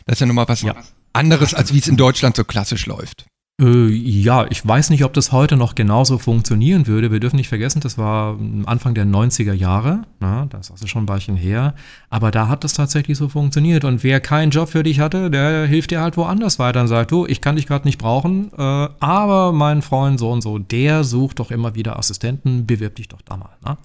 Das 0.04 0.16
ist 0.16 0.20
ja 0.20 0.26
nochmal 0.26 0.48
was 0.48 0.60
ja. 0.60 0.74
anderes, 1.14 1.54
als 1.54 1.72
wie 1.72 1.78
es 1.78 1.88
in 1.88 1.96
Deutschland 1.96 2.36
so 2.36 2.44
klassisch 2.44 2.84
läuft. 2.84 3.29
Äh, 3.60 3.88
ja, 3.88 4.46
ich 4.48 4.66
weiß 4.66 4.90
nicht, 4.90 5.04
ob 5.04 5.12
das 5.12 5.32
heute 5.32 5.56
noch 5.56 5.74
genauso 5.74 6.18
funktionieren 6.18 6.86
würde. 6.86 7.12
Wir 7.12 7.20
dürfen 7.20 7.36
nicht 7.36 7.48
vergessen, 7.48 7.80
das 7.80 7.98
war 7.98 8.38
Anfang 8.64 8.94
der 8.94 9.04
90er 9.04 9.52
Jahre. 9.52 10.02
Na, 10.18 10.46
das 10.46 10.70
ist 10.70 10.88
schon 10.88 11.04
ein 11.04 11.08
Weilchen 11.08 11.36
her. 11.36 11.74
Aber 12.08 12.30
da 12.30 12.48
hat 12.48 12.64
das 12.64 12.72
tatsächlich 12.72 13.18
so 13.18 13.28
funktioniert. 13.28 13.84
Und 13.84 14.02
wer 14.02 14.20
keinen 14.20 14.50
Job 14.50 14.70
für 14.70 14.82
dich 14.82 15.00
hatte, 15.00 15.30
der 15.30 15.66
hilft 15.66 15.90
dir 15.90 16.00
halt 16.00 16.16
woanders 16.16 16.58
weiter 16.58 16.80
und 16.80 16.88
sagt, 16.88 17.10
du, 17.12 17.26
ich 17.26 17.40
kann 17.40 17.56
dich 17.56 17.66
gerade 17.66 17.86
nicht 17.86 17.98
brauchen, 17.98 18.50
äh, 18.56 18.88
aber 18.98 19.52
mein 19.52 19.82
Freund 19.82 20.18
so 20.18 20.30
und 20.30 20.40
so, 20.40 20.58
der 20.58 21.04
sucht 21.04 21.38
doch 21.38 21.50
immer 21.50 21.74
wieder 21.74 21.98
Assistenten, 21.98 22.66
bewirb 22.66 22.96
dich 22.96 23.08
doch 23.08 23.20
da 23.22 23.36
mal. 23.36 23.50
Na? 23.62 23.76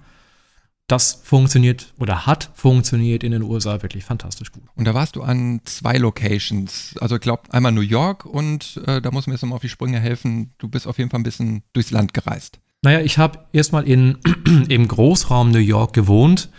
Das 0.86 1.20
funktioniert 1.24 1.92
oder 1.98 2.26
hat 2.26 2.50
funktioniert 2.54 3.24
in 3.24 3.32
den 3.32 3.42
USA 3.42 3.82
wirklich 3.82 4.04
fantastisch 4.04 4.52
gut. 4.52 4.62
Und 4.76 4.84
da 4.86 4.94
warst 4.94 5.16
du 5.16 5.22
an 5.22 5.60
zwei 5.64 5.96
Locations. 5.96 6.94
Also 7.00 7.16
ich 7.16 7.20
glaube 7.20 7.42
einmal 7.50 7.72
New 7.72 7.80
York 7.80 8.24
und 8.24 8.80
äh, 8.86 9.00
da 9.00 9.10
muss 9.10 9.26
mir 9.26 9.34
jetzt 9.34 9.42
nochmal 9.42 9.56
auf 9.56 9.62
die 9.62 9.68
Sprünge 9.68 9.98
helfen. 9.98 10.52
Du 10.58 10.68
bist 10.68 10.86
auf 10.86 10.98
jeden 10.98 11.10
Fall 11.10 11.20
ein 11.20 11.24
bisschen 11.24 11.62
durchs 11.72 11.90
Land 11.90 12.14
gereist. 12.14 12.60
Naja, 12.82 13.00
ich 13.00 13.18
habe 13.18 13.40
erstmal 13.52 13.88
in, 13.88 14.18
im 14.68 14.86
Großraum 14.86 15.50
New 15.50 15.58
York 15.58 15.92
gewohnt. 15.92 16.50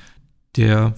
Der 0.58 0.96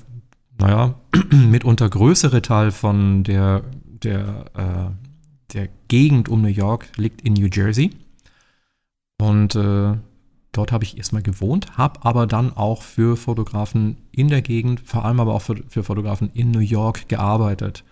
naja, 0.60 0.96
mitunter 1.32 1.90
größere 1.90 2.42
Teil 2.42 2.72
von 2.72 3.24
der, 3.24 3.64
der, 3.86 4.46
äh, 4.56 5.54
der 5.54 5.70
Gegend 5.88 6.30
um 6.30 6.42
New 6.42 6.50
York 6.50 6.98
liegt 6.98 7.22
in 7.22 7.34
New 7.34 7.48
Jersey. 7.52 7.92
Und 9.20 9.56
äh, 9.56 9.98
dort 10.52 10.72
habe 10.72 10.84
ich 10.84 10.98
erstmal 10.98 11.22
gewohnt, 11.22 11.78
habe 11.78 12.06
aber 12.06 12.28
dann 12.28 12.56
auch 12.56 12.82
für 12.82 13.18
Fotografen 13.18 13.98
in 14.12 14.28
der 14.28 14.42
Gegend, 14.42 14.82
vor 14.82 15.06
allem 15.06 15.20
aber 15.20 15.34
auch 15.34 15.42
für, 15.42 15.64
für 15.68 15.84
Fotografen 15.84 16.32
in 16.34 16.52
New 16.52 16.60
York 16.60 17.08
gearbeitet. 17.08 17.84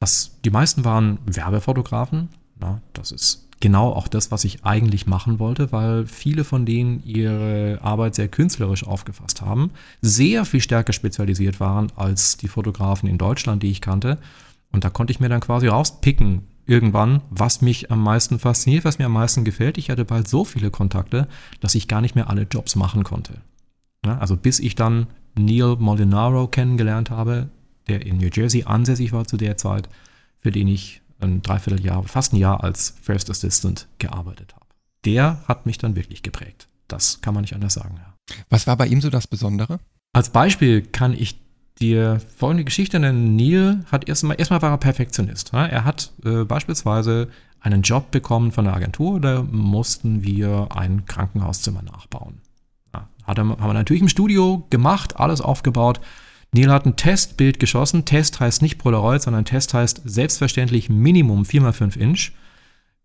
Das, 0.00 0.40
die 0.44 0.50
meisten 0.50 0.84
waren 0.84 1.18
Werbefotografen. 1.26 2.28
Na, 2.60 2.80
das 2.92 3.12
ist 3.12 3.48
genau 3.60 3.92
auch 3.92 4.08
das, 4.08 4.30
was 4.30 4.44
ich 4.44 4.64
eigentlich 4.64 5.06
machen 5.06 5.38
wollte, 5.38 5.72
weil 5.72 6.06
viele 6.06 6.44
von 6.44 6.64
denen 6.64 7.02
ihre 7.04 7.80
Arbeit 7.82 8.14
sehr 8.14 8.28
künstlerisch 8.28 8.86
aufgefasst 8.86 9.42
haben, 9.42 9.72
sehr 10.00 10.44
viel 10.44 10.60
stärker 10.60 10.92
spezialisiert 10.92 11.60
waren 11.60 11.90
als 11.96 12.36
die 12.36 12.48
Fotografen 12.48 13.08
in 13.08 13.18
Deutschland, 13.18 13.62
die 13.62 13.70
ich 13.70 13.80
kannte. 13.80 14.18
Und 14.70 14.84
da 14.84 14.90
konnte 14.90 15.12
ich 15.12 15.20
mir 15.20 15.28
dann 15.28 15.40
quasi 15.40 15.66
rauspicken, 15.66 16.42
irgendwann, 16.68 17.22
was 17.30 17.62
mich 17.62 17.90
am 17.90 18.02
meisten 18.02 18.38
fasziniert, 18.38 18.84
was 18.84 18.98
mir 18.98 19.06
am 19.06 19.12
meisten 19.12 19.44
gefällt. 19.44 19.78
Ich 19.78 19.90
hatte 19.90 20.04
bald 20.04 20.28
so 20.28 20.44
viele 20.44 20.70
Kontakte, 20.70 21.26
dass 21.60 21.74
ich 21.74 21.88
gar 21.88 22.00
nicht 22.00 22.14
mehr 22.14 22.28
alle 22.28 22.42
Jobs 22.42 22.76
machen 22.76 23.04
konnte. 23.04 23.40
Ja, 24.04 24.18
also 24.18 24.36
bis 24.36 24.60
ich 24.60 24.74
dann 24.74 25.06
Neil 25.34 25.76
Molinaro 25.78 26.46
kennengelernt 26.46 27.10
habe, 27.10 27.48
der 27.88 28.04
in 28.04 28.18
New 28.18 28.28
Jersey 28.32 28.64
ansässig 28.64 29.12
war 29.12 29.26
zu 29.26 29.36
der 29.36 29.56
Zeit, 29.56 29.88
für 30.40 30.52
den 30.52 30.68
ich 30.68 31.00
ein 31.20 31.42
Dreivierteljahr, 31.42 32.04
fast 32.04 32.32
ein 32.32 32.36
Jahr 32.36 32.62
als 32.62 32.94
First 33.02 33.30
Assistant 33.30 33.88
gearbeitet 33.98 34.54
habe. 34.54 34.66
Der 35.04 35.42
hat 35.48 35.66
mich 35.66 35.78
dann 35.78 35.96
wirklich 35.96 36.22
geprägt. 36.22 36.68
Das 36.86 37.20
kann 37.20 37.34
man 37.34 37.42
nicht 37.42 37.54
anders 37.54 37.74
sagen. 37.74 37.96
Ja. 37.96 38.14
Was 38.50 38.66
war 38.66 38.76
bei 38.76 38.86
ihm 38.86 39.00
so 39.00 39.10
das 39.10 39.26
Besondere? 39.26 39.80
Als 40.12 40.30
Beispiel 40.30 40.82
kann 40.82 41.12
ich 41.12 41.40
dir 41.78 42.20
folgende 42.36 42.64
Geschichte 42.64 42.98
nennen. 42.98 43.36
Neil 43.36 43.84
hat 43.90 44.08
erstmal, 44.08 44.38
erstmal 44.38 44.62
war 44.62 44.70
er 44.70 44.78
Perfektionist. 44.78 45.52
Er 45.52 45.84
hat 45.84 46.12
äh, 46.24 46.44
beispielsweise 46.44 47.28
einen 47.60 47.82
Job 47.82 48.10
bekommen 48.10 48.52
von 48.52 48.64
der 48.64 48.74
Agentur, 48.74 49.20
da 49.20 49.42
mussten 49.42 50.22
wir 50.22 50.68
ein 50.70 51.06
Krankenhauszimmer 51.06 51.82
nachbauen. 51.82 52.40
Ja, 52.94 53.08
hat 53.24 53.38
er, 53.38 53.48
haben 53.48 53.60
wir 53.60 53.72
natürlich 53.74 54.02
im 54.02 54.08
Studio 54.08 54.66
gemacht, 54.70 55.18
alles 55.18 55.40
aufgebaut. 55.40 56.00
Neil 56.52 56.70
hat 56.72 56.86
ein 56.86 56.96
Testbild 56.96 57.60
geschossen. 57.60 58.04
Test 58.04 58.40
heißt 58.40 58.62
nicht 58.62 58.78
Polaroid, 58.78 59.20
sondern 59.20 59.44
Test 59.44 59.74
heißt 59.74 60.02
selbstverständlich 60.04 60.88
Minimum 60.88 61.42
4x5 61.42 61.96
Inch 61.96 62.32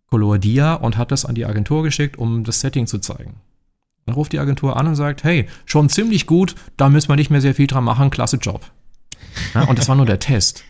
Color 0.09 0.37
Dia 0.37 0.75
und 0.75 0.97
hat 0.97 1.11
das 1.11 1.25
an 1.25 1.35
die 1.35 1.45
Agentur 1.45 1.83
geschickt, 1.83 2.17
um 2.17 2.43
das 2.43 2.61
Setting 2.61 2.87
zu 2.87 2.99
zeigen. 2.99 3.35
Dann 4.05 4.15
ruft 4.15 4.33
die 4.33 4.39
Agentur 4.39 4.77
an 4.77 4.87
und 4.87 4.95
sagt, 4.95 5.23
hey, 5.23 5.47
schon 5.65 5.89
ziemlich 5.89 6.25
gut, 6.25 6.55
da 6.77 6.89
müssen 6.89 7.09
wir 7.09 7.15
nicht 7.15 7.29
mehr 7.29 7.41
sehr 7.41 7.55
viel 7.55 7.67
dran 7.67 7.83
machen, 7.83 8.09
klasse 8.09 8.37
Job. 8.37 8.61
Ja, 9.53 9.63
und 9.63 9.79
das 9.79 9.87
war 9.87 9.95
nur 9.95 10.05
der 10.05 10.19
Test. 10.19 10.63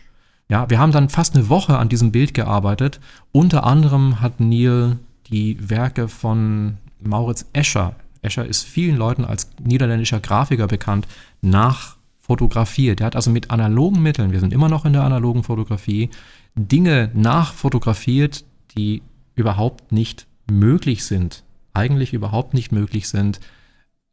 Ja, 0.48 0.68
wir 0.70 0.78
haben 0.78 0.92
dann 0.92 1.08
fast 1.08 1.34
eine 1.34 1.48
Woche 1.48 1.78
an 1.78 1.88
diesem 1.88 2.12
Bild 2.12 2.34
gearbeitet. 2.34 3.00
Unter 3.32 3.64
anderem 3.64 4.20
hat 4.20 4.40
Neil 4.40 4.98
die 5.30 5.56
Werke 5.68 6.08
von 6.08 6.76
Mauritz 7.00 7.46
Escher, 7.52 7.96
Escher 8.24 8.46
ist 8.46 8.62
vielen 8.62 8.96
Leuten 8.96 9.24
als 9.24 9.50
niederländischer 9.62 10.18
Grafiker 10.18 10.66
bekannt, 10.66 11.06
nachfotografiert. 11.42 13.00
Er 13.00 13.06
hat 13.06 13.16
also 13.16 13.30
mit 13.30 13.50
analogen 13.50 14.02
Mitteln, 14.02 14.32
wir 14.32 14.40
sind 14.40 14.52
immer 14.52 14.68
noch 14.68 14.84
in 14.84 14.94
der 14.94 15.04
analogen 15.04 15.42
Fotografie, 15.42 16.10
Dinge 16.54 17.10
nachfotografiert, 17.14 18.44
die 18.76 19.02
überhaupt 19.34 19.92
nicht 19.92 20.26
möglich 20.50 21.04
sind 21.04 21.44
eigentlich 21.74 22.12
überhaupt 22.12 22.54
nicht 22.54 22.72
möglich 22.72 23.08
sind, 23.08 23.40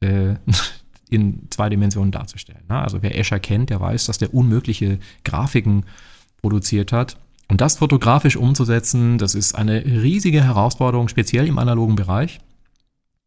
äh, 0.01 0.35
in 1.09 1.47
zwei 1.49 1.69
Dimensionen 1.69 2.11
darzustellen. 2.11 2.63
Ne? 2.69 2.79
Also 2.79 3.01
wer 3.01 3.17
Escher 3.17 3.39
kennt, 3.39 3.69
der 3.69 3.79
weiß, 3.79 4.05
dass 4.05 4.17
der 4.17 4.33
unmögliche 4.33 4.99
Grafiken 5.23 5.85
produziert 6.41 6.91
hat. 6.91 7.17
Und 7.49 7.59
das 7.59 7.77
fotografisch 7.77 8.37
umzusetzen, 8.37 9.17
das 9.17 9.35
ist 9.35 9.55
eine 9.55 9.83
riesige 9.85 10.41
Herausforderung, 10.41 11.09
speziell 11.09 11.47
im 11.47 11.59
analogen 11.59 11.95
Bereich. 11.97 12.39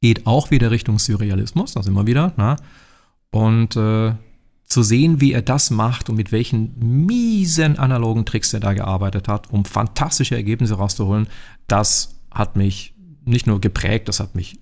Geht 0.01 0.27
auch 0.27 0.51
wieder 0.51 0.71
Richtung 0.71 0.99
Surrealismus, 0.99 1.75
das 1.75 1.87
immer 1.87 2.07
wieder. 2.07 2.33
Ne? 2.39 2.57
Und 3.31 3.77
äh, 3.77 4.15
zu 4.67 4.83
sehen, 4.83 5.21
wie 5.21 5.33
er 5.33 5.43
das 5.43 5.71
macht 5.71 6.09
und 6.09 6.17
mit 6.17 6.33
welchen 6.33 6.75
miesen 6.79 7.79
analogen 7.79 8.25
Tricks 8.25 8.55
er 8.55 8.61
da 8.61 8.73
gearbeitet 8.73 9.29
hat, 9.29 9.51
um 9.51 9.65
fantastische 9.67 10.37
Ergebnisse 10.37 10.75
rauszuholen, 10.75 11.29
das 11.67 12.15
hat 12.31 12.57
mich 12.57 12.94
nicht 13.25 13.47
nur 13.47 13.61
geprägt, 13.61 14.09
das 14.09 14.21
hat 14.21 14.35
mich 14.35 14.59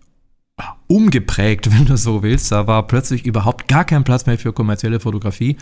umgeprägt, 0.87 1.71
wenn 1.77 1.87
du 1.87 1.97
so 1.97 2.23
willst. 2.23 2.53
Da 2.53 2.67
war 2.67 2.87
plötzlich 2.87 3.25
überhaupt 3.25 3.69
gar 3.69 3.85
kein 3.85 4.05
Platz 4.05 4.27
mehr 4.27 4.39
für 4.39 4.53
kommerzielle 4.53 5.01
Fotografie. 5.01 5.57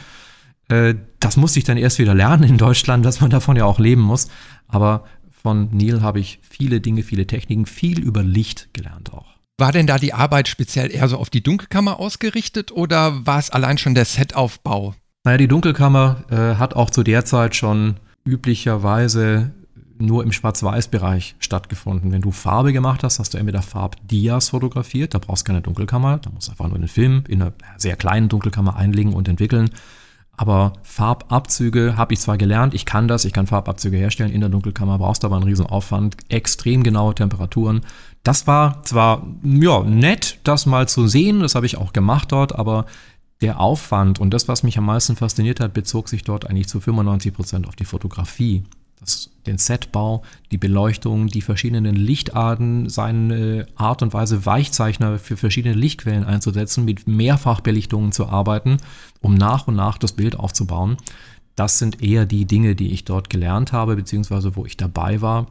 Äh, 0.68 0.94
das 1.18 1.36
musste 1.36 1.58
ich 1.58 1.64
dann 1.64 1.76
erst 1.76 1.98
wieder 1.98 2.14
lernen 2.14 2.44
in 2.44 2.58
Deutschland, 2.58 3.04
dass 3.04 3.20
man 3.20 3.30
davon 3.30 3.56
ja 3.56 3.64
auch 3.64 3.78
leben 3.78 4.02
muss. 4.02 4.28
Aber 4.68 5.04
von 5.30 5.68
Neil 5.72 6.02
habe 6.02 6.20
ich 6.20 6.40
viele 6.42 6.80
Dinge, 6.80 7.02
viele 7.02 7.26
Techniken, 7.26 7.66
viel 7.66 8.00
über 8.00 8.22
Licht 8.22 8.72
gelernt 8.72 9.12
auch. 9.12 9.26
War 9.58 9.72
denn 9.72 9.86
da 9.86 9.98
die 9.98 10.14
Arbeit 10.14 10.48
speziell 10.48 10.90
eher 10.90 11.08
so 11.08 11.18
auf 11.18 11.28
die 11.28 11.42
Dunkelkammer 11.42 12.00
ausgerichtet 12.00 12.72
oder 12.72 13.26
war 13.26 13.38
es 13.38 13.50
allein 13.50 13.76
schon 13.76 13.94
der 13.94 14.06
Setaufbau? 14.06 14.94
Naja, 15.24 15.36
die 15.36 15.48
Dunkelkammer 15.48 16.24
äh, 16.30 16.58
hat 16.58 16.74
auch 16.74 16.88
zu 16.88 17.02
der 17.02 17.26
Zeit 17.26 17.54
schon 17.54 17.96
üblicherweise 18.24 19.52
nur 20.00 20.24
im 20.24 20.32
Schwarz-Weiß-Bereich 20.32 21.36
stattgefunden. 21.38 22.12
Wenn 22.12 22.22
du 22.22 22.30
Farbe 22.30 22.72
gemacht 22.72 23.02
hast, 23.04 23.18
hast 23.18 23.34
du 23.34 23.38
entweder 23.38 23.62
Farbdias 23.62 24.50
fotografiert, 24.50 25.14
da 25.14 25.18
brauchst 25.18 25.46
du 25.46 25.48
keine 25.48 25.62
Dunkelkammer, 25.62 26.18
da 26.18 26.30
musst 26.30 26.48
du 26.48 26.52
einfach 26.52 26.68
nur 26.68 26.78
den 26.78 26.88
Film 26.88 27.24
in 27.28 27.42
einer 27.42 27.52
sehr 27.76 27.96
kleinen 27.96 28.28
Dunkelkammer 28.28 28.76
einlegen 28.76 29.12
und 29.12 29.28
entwickeln. 29.28 29.70
Aber 30.36 30.72
Farbabzüge 30.82 31.98
habe 31.98 32.14
ich 32.14 32.20
zwar 32.20 32.38
gelernt, 32.38 32.72
ich 32.72 32.86
kann 32.86 33.08
das, 33.08 33.26
ich 33.26 33.34
kann 33.34 33.46
Farbabzüge 33.46 33.98
herstellen 33.98 34.32
in 34.32 34.40
der 34.40 34.48
Dunkelkammer, 34.48 34.96
brauchst 34.96 35.24
aber 35.24 35.36
einen 35.36 35.44
riesen 35.44 35.66
Aufwand, 35.66 36.16
extrem 36.30 36.82
genaue 36.82 37.14
Temperaturen. 37.14 37.82
Das 38.22 38.46
war 38.46 38.82
zwar 38.84 39.26
ja, 39.42 39.82
nett, 39.82 40.38
das 40.44 40.64
mal 40.64 40.88
zu 40.88 41.08
sehen, 41.08 41.40
das 41.40 41.54
habe 41.54 41.66
ich 41.66 41.76
auch 41.76 41.92
gemacht 41.92 42.32
dort, 42.32 42.54
aber 42.58 42.86
der 43.42 43.60
Aufwand 43.60 44.18
und 44.18 44.32
das, 44.32 44.48
was 44.48 44.62
mich 44.62 44.78
am 44.78 44.86
meisten 44.86 45.16
fasziniert 45.16 45.60
hat, 45.60 45.74
bezog 45.74 46.08
sich 46.08 46.24
dort 46.24 46.48
eigentlich 46.48 46.68
zu 46.68 46.80
95 46.80 47.34
Prozent 47.34 47.68
auf 47.68 47.76
die 47.76 47.84
Fotografie 47.84 48.64
das, 49.00 49.30
den 49.46 49.58
Setbau, 49.58 50.22
die 50.50 50.58
Beleuchtung, 50.58 51.26
die 51.26 51.40
verschiedenen 51.40 51.96
Lichtarten, 51.96 52.88
seine 52.88 53.66
Art 53.76 54.02
und 54.02 54.12
Weise, 54.12 54.46
Weichzeichner 54.46 55.18
für 55.18 55.36
verschiedene 55.36 55.74
Lichtquellen 55.74 56.24
einzusetzen, 56.24 56.84
mit 56.84 57.06
Mehrfachbelichtungen 57.06 58.12
zu 58.12 58.28
arbeiten, 58.28 58.76
um 59.20 59.34
nach 59.34 59.66
und 59.66 59.76
nach 59.76 59.98
das 59.98 60.12
Bild 60.12 60.38
aufzubauen. 60.38 60.96
Das 61.56 61.78
sind 61.78 62.02
eher 62.02 62.26
die 62.26 62.46
Dinge, 62.46 62.74
die 62.74 62.92
ich 62.92 63.04
dort 63.04 63.30
gelernt 63.30 63.72
habe, 63.72 63.96
beziehungsweise 63.96 64.56
wo 64.56 64.66
ich 64.66 64.76
dabei 64.76 65.20
war. 65.20 65.46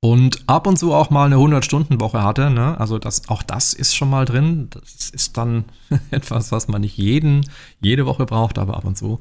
Und 0.00 0.44
ab 0.46 0.66
und 0.66 0.78
zu 0.78 0.92
auch 0.92 1.10
mal 1.10 1.26
eine 1.26 1.36
100-Stunden-Woche 1.36 2.22
hatte. 2.22 2.50
Ne? 2.50 2.78
Also 2.78 2.98
das, 2.98 3.28
auch 3.28 3.42
das 3.42 3.72
ist 3.72 3.96
schon 3.96 4.10
mal 4.10 4.24
drin. 4.24 4.68
Das 4.70 5.10
ist 5.10 5.36
dann 5.36 5.64
etwas, 6.10 6.52
was 6.52 6.68
man 6.68 6.82
nicht 6.82 6.96
jeden, 6.96 7.48
jede 7.80 8.06
Woche 8.06 8.24
braucht, 8.24 8.58
aber 8.58 8.76
ab 8.76 8.84
und 8.84 8.96
zu 8.96 9.20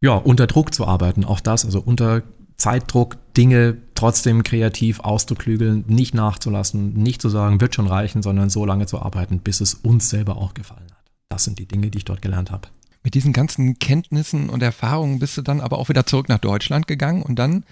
ja, 0.00 0.14
unter 0.14 0.46
Druck 0.46 0.74
zu 0.74 0.86
arbeiten. 0.86 1.24
Auch 1.24 1.40
das, 1.40 1.64
also 1.64 1.80
unter 1.80 2.22
Zeitdruck 2.56 3.16
Dinge 3.36 3.78
trotzdem 3.94 4.42
kreativ 4.42 5.00
auszuklügeln, 5.00 5.84
nicht 5.86 6.14
nachzulassen, 6.14 6.92
nicht 6.94 7.22
zu 7.22 7.28
sagen, 7.28 7.60
wird 7.60 7.74
schon 7.74 7.86
reichen, 7.86 8.22
sondern 8.22 8.50
so 8.50 8.64
lange 8.64 8.86
zu 8.86 9.00
arbeiten, 9.00 9.38
bis 9.38 9.60
es 9.60 9.74
uns 9.74 10.10
selber 10.10 10.36
auch 10.36 10.54
gefallen 10.54 10.90
hat. 10.90 11.04
Das 11.28 11.44
sind 11.44 11.58
die 11.58 11.66
Dinge, 11.66 11.90
die 11.90 11.98
ich 11.98 12.04
dort 12.04 12.20
gelernt 12.20 12.50
habe. 12.50 12.68
Mit 13.04 13.14
diesen 13.14 13.32
ganzen 13.32 13.78
Kenntnissen 13.78 14.50
und 14.50 14.62
Erfahrungen 14.62 15.20
bist 15.20 15.36
du 15.36 15.42
dann 15.42 15.60
aber 15.60 15.78
auch 15.78 15.88
wieder 15.88 16.04
zurück 16.04 16.28
nach 16.28 16.38
Deutschland 16.38 16.88
gegangen 16.88 17.22
und 17.22 17.36
dann 17.36 17.64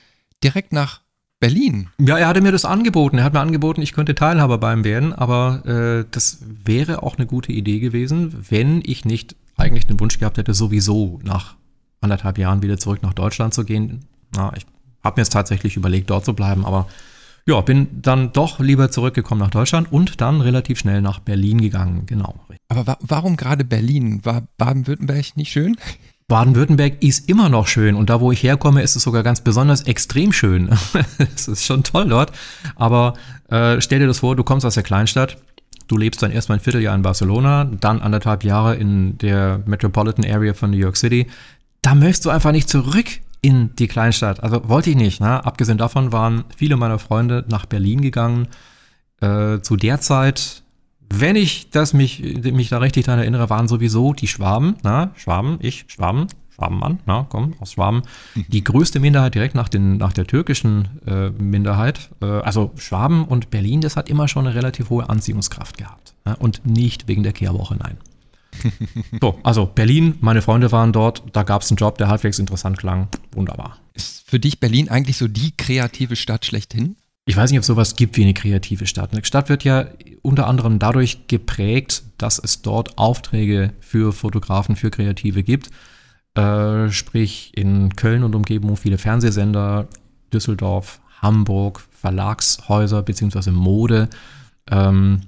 direkt 0.42 0.72
nach 0.72 1.00
Berlin. 1.40 1.88
Ja, 1.98 2.16
er 2.16 2.28
hatte 2.28 2.40
mir 2.40 2.52
das 2.52 2.64
angeboten. 2.64 3.18
Er 3.18 3.24
hat 3.24 3.32
mir 3.32 3.40
angeboten, 3.40 3.82
ich 3.82 3.92
könnte 3.92 4.14
Teilhaber 4.14 4.58
beim 4.58 4.84
werden, 4.84 5.12
aber 5.12 5.66
äh, 5.66 6.04
das 6.10 6.38
wäre 6.42 7.02
auch 7.02 7.16
eine 7.16 7.26
gute 7.26 7.52
Idee 7.52 7.80
gewesen, 7.80 8.46
wenn 8.48 8.82
ich 8.84 9.04
nicht 9.04 9.36
eigentlich 9.56 9.86
den 9.86 9.98
Wunsch 10.00 10.18
gehabt 10.18 10.38
hätte, 10.38 10.54
sowieso 10.54 11.18
nach 11.22 11.56
anderthalb 12.00 12.38
Jahren 12.38 12.62
wieder 12.62 12.78
zurück 12.78 13.02
nach 13.02 13.14
Deutschland 13.14 13.54
zu 13.54 13.64
gehen. 13.64 14.06
Na, 14.34 14.52
ich 14.56 14.66
habe 15.04 15.18
mir 15.18 15.22
jetzt 15.22 15.32
tatsächlich 15.32 15.76
überlegt, 15.76 16.10
dort 16.10 16.24
zu 16.24 16.34
bleiben, 16.34 16.64
aber 16.64 16.86
ja, 17.48 17.60
bin 17.60 18.02
dann 18.02 18.32
doch 18.32 18.58
lieber 18.58 18.90
zurückgekommen 18.90 19.40
nach 19.40 19.50
Deutschland 19.50 19.92
und 19.92 20.20
dann 20.20 20.40
relativ 20.40 20.80
schnell 20.80 21.00
nach 21.00 21.20
Berlin 21.20 21.60
gegangen, 21.60 22.04
genau. 22.06 22.34
Aber 22.68 22.86
wa 22.86 22.98
warum 23.00 23.36
gerade 23.36 23.64
Berlin? 23.64 24.24
War 24.24 24.42
Baden-Württemberg 24.58 25.36
nicht 25.36 25.52
schön? 25.52 25.76
Baden-Württemberg 26.28 27.04
ist 27.04 27.28
immer 27.28 27.48
noch 27.48 27.68
schön 27.68 27.94
und 27.94 28.10
da, 28.10 28.20
wo 28.20 28.32
ich 28.32 28.42
herkomme, 28.42 28.82
ist 28.82 28.96
es 28.96 29.04
sogar 29.04 29.22
ganz 29.22 29.42
besonders 29.42 29.82
extrem 29.82 30.32
schön. 30.32 30.70
es 31.36 31.46
ist 31.46 31.64
schon 31.64 31.84
toll 31.84 32.08
dort, 32.08 32.32
aber 32.74 33.14
äh, 33.48 33.80
stell 33.80 34.00
dir 34.00 34.08
das 34.08 34.18
vor, 34.18 34.34
du 34.34 34.42
kommst 34.42 34.66
aus 34.66 34.74
der 34.74 34.82
Kleinstadt, 34.82 35.36
du 35.86 35.96
lebst 35.96 36.20
dann 36.24 36.32
erstmal 36.32 36.58
ein 36.58 36.62
Vierteljahr 36.62 36.96
in 36.96 37.02
Barcelona, 37.02 37.64
dann 37.64 38.02
anderthalb 38.02 38.42
Jahre 38.42 38.74
in 38.74 39.18
der 39.18 39.62
Metropolitan 39.66 40.24
Area 40.24 40.52
von 40.52 40.72
New 40.72 40.78
York 40.78 40.96
City, 40.96 41.28
da 41.86 41.94
möchtest 41.94 42.24
du 42.24 42.30
einfach 42.30 42.50
nicht 42.50 42.68
zurück 42.68 43.06
in 43.42 43.70
die 43.76 43.86
Kleinstadt. 43.86 44.42
Also 44.42 44.68
wollte 44.68 44.90
ich 44.90 44.96
nicht. 44.96 45.20
Ne? 45.20 45.44
Abgesehen 45.44 45.78
davon 45.78 46.10
waren 46.10 46.42
viele 46.56 46.76
meiner 46.76 46.98
Freunde 46.98 47.44
nach 47.48 47.64
Berlin 47.66 48.00
gegangen. 48.00 48.48
Äh, 49.20 49.60
zu 49.60 49.76
der 49.76 50.00
Zeit, 50.00 50.64
wenn 51.08 51.36
ich 51.36 51.70
das 51.70 51.94
mich, 51.94 52.42
mich 52.42 52.70
da 52.70 52.78
richtig 52.78 53.04
daran 53.04 53.20
erinnere, 53.20 53.50
waren 53.50 53.68
sowieso 53.68 54.14
die 54.14 54.26
Schwaben, 54.26 54.74
na, 54.82 55.12
Schwaben, 55.14 55.58
ich, 55.60 55.84
Schwaben, 55.86 56.26
Schwabenmann, 56.50 56.98
na, 57.06 57.24
komm, 57.28 57.54
aus 57.60 57.74
Schwaben, 57.74 58.02
die 58.34 58.64
größte 58.64 58.98
Minderheit 58.98 59.36
direkt 59.36 59.54
nach, 59.54 59.68
den, 59.68 59.96
nach 59.96 60.12
der 60.12 60.26
türkischen 60.26 60.88
äh, 61.06 61.30
Minderheit. 61.30 62.10
Äh, 62.20 62.26
also 62.26 62.72
Schwaben 62.74 63.24
und 63.24 63.50
Berlin, 63.50 63.80
das 63.80 63.94
hat 63.94 64.10
immer 64.10 64.26
schon 64.26 64.48
eine 64.48 64.56
relativ 64.56 64.90
hohe 64.90 65.08
Anziehungskraft 65.08 65.78
gehabt. 65.78 66.14
Ja, 66.26 66.32
und 66.32 66.66
nicht 66.66 67.06
wegen 67.06 67.22
der 67.22 67.32
Kehrwoche, 67.32 67.76
nein. 67.76 67.96
so, 69.20 69.38
also 69.42 69.66
Berlin, 69.66 70.16
meine 70.20 70.42
Freunde 70.42 70.70
waren 70.72 70.92
dort, 70.92 71.22
da 71.32 71.42
gab 71.42 71.62
es 71.62 71.70
einen 71.70 71.76
Job, 71.76 71.98
der 71.98 72.08
halbwegs 72.08 72.38
interessant 72.38 72.78
klang. 72.78 73.08
Wunderbar. 73.32 73.78
Ist 73.94 74.28
für 74.28 74.38
dich 74.38 74.60
Berlin 74.60 74.88
eigentlich 74.88 75.16
so 75.16 75.28
die 75.28 75.56
kreative 75.56 76.16
Stadt 76.16 76.44
schlechthin? 76.44 76.96
Ich 77.24 77.36
weiß 77.36 77.50
nicht, 77.50 77.58
ob 77.58 77.62
es 77.62 77.66
sowas 77.66 77.96
gibt 77.96 78.16
wie 78.16 78.22
eine 78.22 78.34
kreative 78.34 78.86
Stadt. 78.86 79.12
Eine 79.12 79.24
Stadt 79.24 79.48
wird 79.48 79.64
ja 79.64 79.86
unter 80.22 80.46
anderem 80.46 80.78
dadurch 80.78 81.26
geprägt, 81.26 82.04
dass 82.18 82.38
es 82.38 82.62
dort 82.62 82.98
Aufträge 82.98 83.72
für 83.80 84.12
Fotografen, 84.12 84.76
für 84.76 84.90
Kreative 84.90 85.42
gibt. 85.42 85.70
Äh, 86.34 86.90
sprich 86.90 87.52
in 87.56 87.96
Köln 87.96 88.22
und 88.22 88.34
Umgebung 88.34 88.76
viele 88.76 88.98
Fernsehsender, 88.98 89.88
Düsseldorf, 90.32 91.00
Hamburg, 91.20 91.82
Verlagshäuser 91.90 93.02
bzw. 93.02 93.50
Mode. 93.50 94.08
Ähm, 94.70 95.22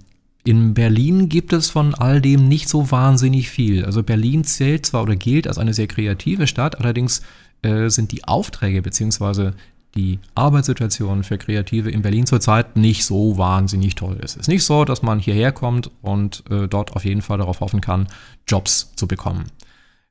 in 0.48 0.72
Berlin 0.72 1.28
gibt 1.28 1.52
es 1.52 1.68
von 1.68 1.94
all 1.94 2.22
dem 2.22 2.48
nicht 2.48 2.70
so 2.70 2.90
wahnsinnig 2.90 3.50
viel. 3.50 3.84
Also 3.84 4.02
Berlin 4.02 4.44
zählt 4.44 4.86
zwar 4.86 5.02
oder 5.02 5.14
gilt 5.14 5.46
als 5.46 5.58
eine 5.58 5.74
sehr 5.74 5.88
kreative 5.88 6.46
Stadt, 6.46 6.80
allerdings 6.80 7.20
äh, 7.60 7.90
sind 7.90 8.12
die 8.12 8.24
Aufträge 8.24 8.80
bzw 8.80 9.52
die 9.94 10.18
Arbeitssituation 10.34 11.24
für 11.24 11.38
Kreative 11.38 11.90
in 11.90 12.02
Berlin 12.02 12.26
zurzeit 12.26 12.76
nicht 12.76 13.04
so 13.04 13.36
wahnsinnig 13.36 13.94
toll. 13.94 14.18
Es 14.22 14.36
ist 14.36 14.48
nicht 14.48 14.62
so, 14.64 14.84
dass 14.84 15.02
man 15.02 15.18
hierher 15.18 15.50
kommt 15.50 15.90
und 16.02 16.44
äh, 16.50 16.68
dort 16.68 16.94
auf 16.94 17.04
jeden 17.04 17.22
Fall 17.22 17.38
darauf 17.38 17.60
hoffen 17.60 17.80
kann, 17.80 18.06
Jobs 18.46 18.92
zu 18.96 19.08
bekommen. 19.08 19.46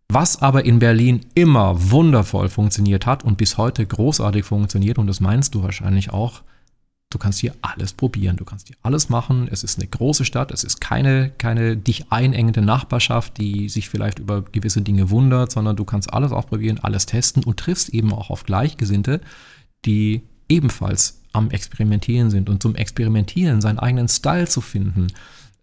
Was 0.09 0.41
aber 0.41 0.65
in 0.65 0.79
Berlin 0.79 1.21
immer 1.35 1.91
wundervoll 1.91 2.49
funktioniert 2.49 3.05
hat 3.05 3.23
und 3.23 3.37
bis 3.37 3.57
heute 3.57 3.85
großartig 3.85 4.45
funktioniert, 4.45 4.97
und 4.97 5.07
das 5.07 5.19
meinst 5.19 5.53
du 5.55 5.63
wahrscheinlich 5.63 6.11
auch, 6.11 6.41
du 7.09 7.17
kannst 7.17 7.39
hier 7.39 7.55
alles 7.61 7.93
probieren, 7.93 8.35
du 8.35 8.45
kannst 8.45 8.67
hier 8.67 8.75
alles 8.81 9.09
machen. 9.09 9.47
Es 9.49 9.63
ist 9.63 9.79
eine 9.79 9.87
große 9.87 10.25
Stadt, 10.25 10.51
es 10.51 10.63
ist 10.63 10.81
keine, 10.81 11.29
keine 11.37 11.77
dich 11.77 12.11
einengende 12.11 12.61
Nachbarschaft, 12.61 13.37
die 13.37 13.69
sich 13.69 13.89
vielleicht 13.89 14.19
über 14.19 14.41
gewisse 14.41 14.81
Dinge 14.81 15.09
wundert, 15.09 15.51
sondern 15.51 15.75
du 15.75 15.85
kannst 15.85 16.13
alles 16.13 16.31
ausprobieren, 16.31 16.79
alles 16.81 17.05
testen 17.05 17.43
und 17.43 17.57
triffst 17.57 17.89
eben 17.89 18.13
auch 18.13 18.29
auf 18.29 18.43
Gleichgesinnte, 18.43 19.21
die 19.85 20.21
ebenfalls 20.49 21.21
am 21.33 21.51
Experimentieren 21.51 22.29
sind 22.29 22.49
und 22.49 22.61
zum 22.61 22.75
Experimentieren 22.75 23.61
seinen 23.61 23.79
eigenen 23.79 24.07
Style 24.07 24.47
zu 24.47 24.61
finden. 24.61 25.07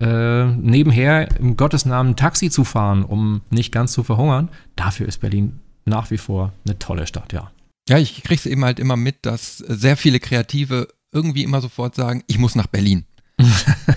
Äh, 0.00 0.46
nebenher 0.46 1.38
im 1.38 1.56
Gottes 1.56 1.84
Namen 1.84 2.16
Taxi 2.16 2.50
zu 2.50 2.64
fahren, 2.64 3.04
um 3.04 3.42
nicht 3.50 3.72
ganz 3.72 3.92
zu 3.92 4.02
verhungern, 4.02 4.48
dafür 4.76 5.06
ist 5.06 5.20
Berlin 5.20 5.60
nach 5.84 6.10
wie 6.10 6.18
vor 6.18 6.52
eine 6.64 6.78
tolle 6.78 7.06
Stadt, 7.06 7.32
ja. 7.32 7.50
Ja, 7.88 7.98
ich 7.98 8.22
krieg's 8.22 8.46
eben 8.46 8.64
halt 8.64 8.78
immer 8.78 8.96
mit, 8.96 9.26
dass 9.26 9.58
sehr 9.58 9.98
viele 9.98 10.18
Kreative 10.18 10.88
irgendwie 11.14 11.44
immer 11.44 11.60
sofort 11.60 11.94
sagen, 11.94 12.22
ich 12.26 12.38
muss 12.38 12.54
nach 12.54 12.66
Berlin. 12.66 13.04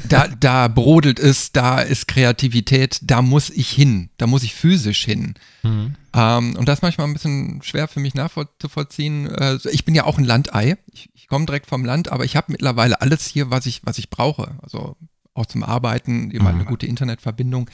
da, 0.09 0.27
da 0.27 0.67
brodelt 0.67 1.19
es, 1.19 1.51
da 1.51 1.79
ist 1.79 2.07
Kreativität, 2.07 2.99
da 3.03 3.21
muss 3.21 3.49
ich 3.51 3.69
hin, 3.69 4.09
da 4.17 4.25
muss 4.25 4.43
ich 4.43 4.55
physisch 4.55 5.05
hin. 5.05 5.35
Mhm. 5.61 5.95
Ähm, 6.13 6.55
und 6.55 6.67
das 6.67 6.79
ist 6.79 6.81
manchmal 6.81 7.07
ein 7.07 7.13
bisschen 7.13 7.61
schwer 7.61 7.87
für 7.87 7.99
mich 7.99 8.15
nachzuvollziehen. 8.15 9.27
Äh, 9.27 9.59
ich 9.71 9.85
bin 9.85 9.93
ja 9.93 10.05
auch 10.05 10.17
ein 10.17 10.23
Landei. 10.23 10.77
Ich, 10.91 11.09
ich 11.13 11.27
komme 11.27 11.45
direkt 11.45 11.67
vom 11.67 11.85
Land, 11.85 12.11
aber 12.11 12.25
ich 12.25 12.35
habe 12.35 12.51
mittlerweile 12.51 12.99
alles 13.01 13.27
hier, 13.27 13.51
was 13.51 13.67
ich, 13.67 13.81
was 13.83 13.99
ich 13.99 14.09
brauche. 14.09 14.55
Also 14.63 14.97
auch 15.35 15.45
zum 15.45 15.63
Arbeiten, 15.63 16.31
eben 16.31 16.45
mhm. 16.45 16.47
eine 16.47 16.65
gute 16.65 16.87
Internetverbindung. 16.87 17.69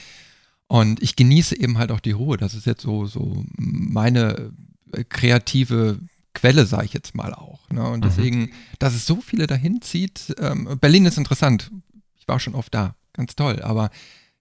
Und 0.67 1.01
ich 1.01 1.15
genieße 1.15 1.57
eben 1.57 1.77
halt 1.77 1.91
auch 1.91 2.01
die 2.01 2.11
Ruhe. 2.11 2.37
Das 2.37 2.55
ist 2.55 2.65
jetzt 2.65 2.81
so, 2.81 3.05
so 3.05 3.45
meine 3.57 4.51
äh, 4.91 5.03
kreative 5.03 5.99
Quelle, 6.33 6.65
sage 6.65 6.85
ich 6.85 6.93
jetzt 6.93 7.15
mal 7.15 7.33
auch. 7.33 7.69
Ne? 7.69 7.83
Und 7.87 7.99
mhm. 7.99 8.01
deswegen, 8.01 8.39
mhm. 8.39 8.51
dass 8.79 8.93
es 8.93 9.05
so 9.05 9.21
viele 9.21 9.47
dahin 9.47 9.81
zieht, 9.81 10.35
ähm, 10.39 10.77
Berlin 10.79 11.05
ist 11.05 11.17
interessant. 11.17 11.71
Ich 12.17 12.27
war 12.27 12.39
schon 12.39 12.55
oft 12.55 12.73
da, 12.73 12.95
ganz 13.13 13.35
toll, 13.35 13.61
aber 13.61 13.89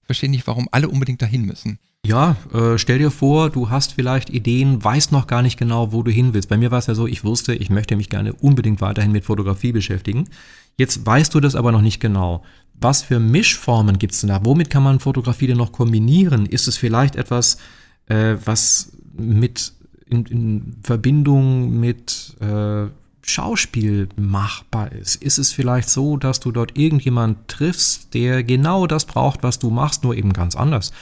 ich 0.01 0.07
verstehe 0.07 0.31
nicht, 0.31 0.47
warum 0.47 0.69
alle 0.71 0.89
unbedingt 0.89 1.23
dahin 1.23 1.45
müssen. 1.45 1.79
Ja, 2.05 2.37
äh, 2.53 2.79
stell 2.79 2.99
dir 2.99 3.13
vor, 3.13 3.51
du 3.51 3.71
hast 3.71 3.93
vielleicht 3.93 4.29
Ideen, 4.29 4.83
weißt 4.83 5.13
noch 5.13 5.29
gar 5.29 5.41
nicht 5.41 5.57
genau, 5.57 5.93
wo 5.93 6.03
du 6.03 6.11
hin 6.11 6.35
willst. 6.35 6.49
Bei 6.49 6.57
mir 6.57 6.73
war 6.73 6.81
es 6.81 6.89
ja 6.89 6.97
so, 6.97 7.07
ich 7.07 7.23
wusste, 7.23 7.55
ich 7.55 7.71
möchte 7.71 7.95
mich 7.95 8.09
gerne 8.09 8.33
unbedingt 8.33 8.81
weiterhin 8.81 9.13
mit 9.13 9.25
Fotografie 9.25 9.71
beschäftigen. 9.71 10.29
Jetzt 10.77 11.07
weißt 11.07 11.33
du 11.33 11.39
das 11.39 11.55
aber 11.55 11.71
noch 11.71 11.81
nicht 11.81 12.01
genau. 12.01 12.43
Was 12.75 13.03
für 13.03 13.21
Mischformen 13.21 13.99
gibt 13.99 14.15
es 14.15 14.21
denn 14.21 14.31
da? 14.31 14.45
Womit 14.45 14.69
kann 14.69 14.83
man 14.83 14.99
Fotografie 14.99 15.47
denn 15.47 15.59
noch 15.59 15.71
kombinieren? 15.71 16.47
Ist 16.47 16.67
es 16.67 16.77
vielleicht 16.77 17.15
etwas, 17.15 17.59
äh, 18.07 18.35
was 18.45 18.93
mit 19.17 19.73
in, 20.13 20.27
in 20.27 20.77
Verbindung 20.83 21.81
mit 21.81 22.37
äh, 22.41 22.87
Schauspiel 23.23 24.09
machbar 24.17 24.93
ist? 24.93 25.17
Ist 25.23 25.39
es 25.39 25.53
vielleicht 25.53 25.89
so, 25.89 26.17
dass 26.17 26.41
du 26.41 26.53
dort 26.53 26.77
irgendjemand 26.77 27.49
triffst, 27.49 28.15
der 28.15 28.45
genau 28.45 28.87
das 28.87 29.05
braucht, 29.05 29.43
was 29.43 29.59
du 29.59 29.71
machst, 29.71 30.05
nur 30.05 30.15
eben 30.17 30.33
ganz 30.33 30.57
anders? 30.57 30.93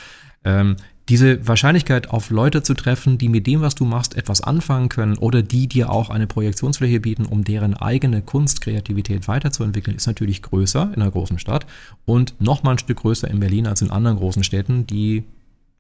Ähm, 0.44 0.76
diese 1.10 1.46
Wahrscheinlichkeit, 1.48 2.10
auf 2.10 2.30
Leute 2.30 2.62
zu 2.62 2.74
treffen, 2.74 3.18
die 3.18 3.28
mit 3.28 3.48
dem, 3.48 3.62
was 3.62 3.74
du 3.74 3.84
machst, 3.84 4.16
etwas 4.16 4.42
anfangen 4.42 4.88
können 4.88 5.18
oder 5.18 5.42
die 5.42 5.66
dir 5.66 5.90
auch 5.90 6.08
eine 6.08 6.28
Projektionsfläche 6.28 7.00
bieten, 7.00 7.26
um 7.26 7.42
deren 7.42 7.74
eigene 7.74 8.22
Kunstkreativität 8.22 9.26
weiterzuentwickeln, 9.26 9.96
ist 9.96 10.06
natürlich 10.06 10.40
größer 10.40 10.92
in 10.94 11.02
einer 11.02 11.10
großen 11.10 11.40
Stadt 11.40 11.66
und 12.04 12.40
noch 12.40 12.62
mal 12.62 12.72
ein 12.72 12.78
Stück 12.78 12.98
größer 12.98 13.28
in 13.28 13.40
Berlin 13.40 13.66
als 13.66 13.82
in 13.82 13.90
anderen 13.90 14.18
großen 14.18 14.44
Städten, 14.44 14.86
die 14.86 15.24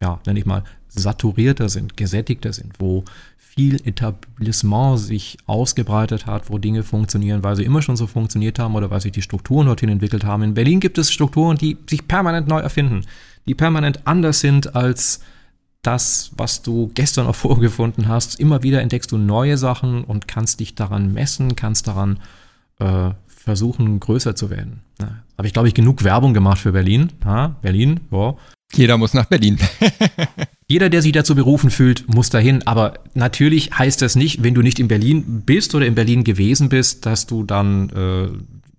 ja, 0.02 0.20
nenne 0.26 0.38
ich 0.38 0.46
mal, 0.46 0.64
saturierter 0.88 1.68
sind, 1.68 1.96
gesättigter 1.96 2.52
sind, 2.52 2.74
wo 2.78 3.04
viel 3.36 3.76
Etablissement 3.84 4.98
sich 4.98 5.36
ausgebreitet 5.46 6.26
hat, 6.26 6.50
wo 6.50 6.58
Dinge 6.58 6.82
funktionieren, 6.82 7.42
weil 7.42 7.56
sie 7.56 7.64
immer 7.64 7.82
schon 7.82 7.96
so 7.96 8.06
funktioniert 8.06 8.58
haben 8.58 8.74
oder 8.74 8.90
weil 8.90 9.00
sich 9.00 9.12
die 9.12 9.22
Strukturen 9.22 9.66
dorthin 9.66 9.88
entwickelt 9.88 10.24
haben. 10.24 10.42
In 10.42 10.54
Berlin 10.54 10.80
gibt 10.80 10.98
es 10.98 11.12
Strukturen, 11.12 11.56
die 11.56 11.76
sich 11.88 12.06
permanent 12.06 12.48
neu 12.48 12.60
erfinden, 12.60 13.02
die 13.46 13.54
permanent 13.54 14.06
anders 14.06 14.40
sind 14.40 14.74
als 14.76 15.20
das, 15.82 16.30
was 16.36 16.62
du 16.62 16.90
gestern 16.94 17.26
auch 17.26 17.34
vorgefunden 17.34 18.08
hast. 18.08 18.38
Immer 18.38 18.62
wieder 18.62 18.80
entdeckst 18.82 19.10
du 19.12 19.18
neue 19.18 19.58
Sachen 19.58 20.04
und 20.04 20.28
kannst 20.28 20.60
dich 20.60 20.74
daran 20.74 21.12
messen, 21.12 21.56
kannst 21.56 21.88
daran 21.88 22.20
äh, 22.78 23.10
versuchen, 23.26 23.98
größer 23.98 24.36
zu 24.36 24.50
werden. 24.50 24.80
Ja. 25.00 25.22
Habe 25.36 25.48
ich, 25.48 25.52
glaube 25.52 25.68
ich, 25.68 25.74
genug 25.74 26.04
Werbung 26.04 26.34
gemacht 26.34 26.58
für 26.58 26.72
Berlin. 26.72 27.12
Ja, 27.24 27.56
Berlin, 27.62 28.00
ja, 28.10 28.36
jeder 28.72 28.98
muss 28.98 29.14
nach 29.14 29.26
Berlin. 29.26 29.58
Jeder, 30.68 30.88
der 30.88 31.02
sich 31.02 31.10
dazu 31.10 31.34
berufen 31.34 31.68
fühlt, 31.68 32.08
muss 32.14 32.30
dahin. 32.30 32.64
Aber 32.64 32.94
natürlich 33.14 33.76
heißt 33.76 34.00
das 34.02 34.14
nicht, 34.14 34.44
wenn 34.44 34.54
du 34.54 34.62
nicht 34.62 34.78
in 34.78 34.86
Berlin 34.86 35.42
bist 35.44 35.74
oder 35.74 35.84
in 35.84 35.96
Berlin 35.96 36.22
gewesen 36.22 36.68
bist, 36.68 37.06
dass 37.06 37.26
du 37.26 37.42
dann 37.42 37.90
äh, 37.90 38.28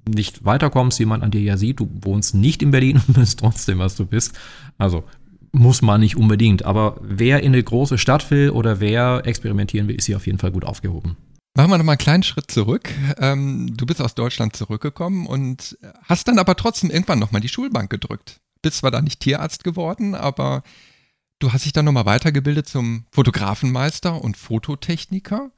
nicht 0.10 0.46
weiterkommst, 0.46 1.00
wie 1.00 1.06
man 1.06 1.22
an 1.22 1.32
dir 1.32 1.42
ja 1.42 1.58
sieht. 1.58 1.82
Du 1.82 1.90
wohnst 2.02 2.34
nicht 2.34 2.64
in 2.64 2.72
Berlin 2.72 3.02
und 3.06 3.14
bist 3.16 3.40
trotzdem, 3.40 3.80
was 3.80 3.98
du 3.98 4.06
bist. 4.06 4.40
Also 4.78 5.04
muss 5.52 5.82
man 5.82 6.00
nicht 6.00 6.16
unbedingt. 6.16 6.64
Aber 6.64 6.96
wer 7.02 7.44
in 7.44 7.52
eine 7.54 7.62
große 7.62 7.98
Stadt 7.98 8.32
will 8.32 8.52
oder 8.52 8.80
wer 8.80 9.24
experimentieren 9.26 9.90
will, 9.90 9.96
ist 9.96 10.06
hier 10.06 10.16
auf 10.16 10.28
jeden 10.28 10.40
Fall 10.40 10.52
gut 10.52 10.64
aufgehoben. 10.64 11.18
Machen 11.56 11.72
wir 11.72 11.78
nochmal 11.78 11.96
einen 11.96 12.00
kleinen 12.00 12.24
Schritt 12.24 12.50
zurück. 12.50 12.90
Ähm, 13.18 13.74
du 13.76 13.86
bist 13.86 14.02
aus 14.02 14.16
Deutschland 14.16 14.56
zurückgekommen 14.56 15.28
und 15.28 15.78
hast 16.04 16.30
dann 16.30 16.40
aber 16.40 16.56
trotzdem 16.56 16.90
irgendwann 16.90 17.20
nochmal 17.20 17.42
die 17.42 17.50
Schulbank 17.50 17.90
gedrückt 17.90 18.41
bist 18.62 18.78
zwar 18.78 18.91
da 18.91 19.02
nicht 19.02 19.19
Tierarzt 19.19 19.63
geworden, 19.63 20.15
aber 20.15 20.63
du 21.39 21.54
hast 21.54 21.65
dich 21.65 21.74
dann 21.74 21.86
nochmal 21.86 22.06
weitergebildet 22.06 22.67
zum 22.67 23.06
Fotografenmeister 23.12 24.21
und 24.21 24.38
Fototechniker. 24.38 25.52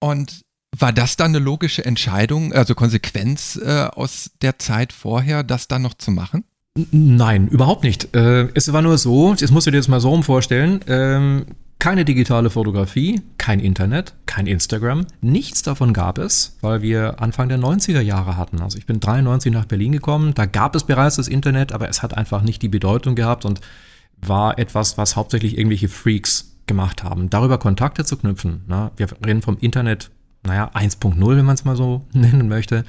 Und 0.00 0.42
war 0.76 0.92
das 0.92 1.16
dann 1.16 1.32
eine 1.32 1.38
logische 1.38 1.84
Entscheidung, 1.84 2.52
also 2.52 2.74
Konsequenz 2.74 3.56
äh, 3.56 3.88
aus 3.92 4.30
der 4.40 4.58
Zeit 4.58 4.92
vorher, 4.92 5.42
das 5.42 5.68
dann 5.68 5.82
noch 5.82 5.94
zu 5.94 6.10
machen? 6.10 6.44
Nein, 6.90 7.48
überhaupt 7.48 7.84
nicht. 7.84 8.14
Äh, 8.16 8.48
es 8.54 8.72
war 8.72 8.80
nur 8.80 8.96
so, 8.96 9.34
das 9.34 9.50
musst 9.50 9.66
du 9.66 9.70
dir 9.70 9.76
jetzt 9.76 9.88
mal 9.88 10.00
so 10.00 10.08
rum 10.08 10.22
vorstellen, 10.22 10.80
ähm, 10.86 11.44
keine 11.82 12.04
digitale 12.04 12.48
Fotografie, 12.48 13.22
kein 13.38 13.58
Internet, 13.58 14.14
kein 14.26 14.46
Instagram, 14.46 15.04
nichts 15.20 15.62
davon 15.62 15.92
gab 15.92 16.16
es, 16.18 16.56
weil 16.60 16.80
wir 16.80 17.20
Anfang 17.20 17.48
der 17.48 17.58
90er 17.58 18.00
Jahre 18.00 18.36
hatten. 18.36 18.60
Also 18.60 18.78
ich 18.78 18.86
bin 18.86 19.00
93 19.00 19.52
nach 19.52 19.64
Berlin 19.64 19.90
gekommen, 19.90 20.32
da 20.32 20.46
gab 20.46 20.76
es 20.76 20.84
bereits 20.84 21.16
das 21.16 21.26
Internet, 21.26 21.72
aber 21.72 21.88
es 21.88 22.00
hat 22.00 22.16
einfach 22.16 22.42
nicht 22.42 22.62
die 22.62 22.68
Bedeutung 22.68 23.16
gehabt 23.16 23.44
und 23.44 23.60
war 24.24 24.60
etwas, 24.60 24.96
was 24.96 25.16
hauptsächlich 25.16 25.58
irgendwelche 25.58 25.88
Freaks 25.88 26.54
gemacht 26.68 27.02
haben. 27.02 27.30
Darüber 27.30 27.58
Kontakte 27.58 28.04
zu 28.04 28.16
knüpfen. 28.16 28.62
Ne? 28.68 28.92
Wir 28.96 29.08
reden 29.26 29.42
vom 29.42 29.58
Internet, 29.58 30.12
naja, 30.46 30.70
1.0, 30.74 31.36
wenn 31.36 31.44
man 31.44 31.56
es 31.56 31.64
mal 31.64 31.74
so 31.74 32.06
nennen 32.12 32.46
möchte, 32.46 32.84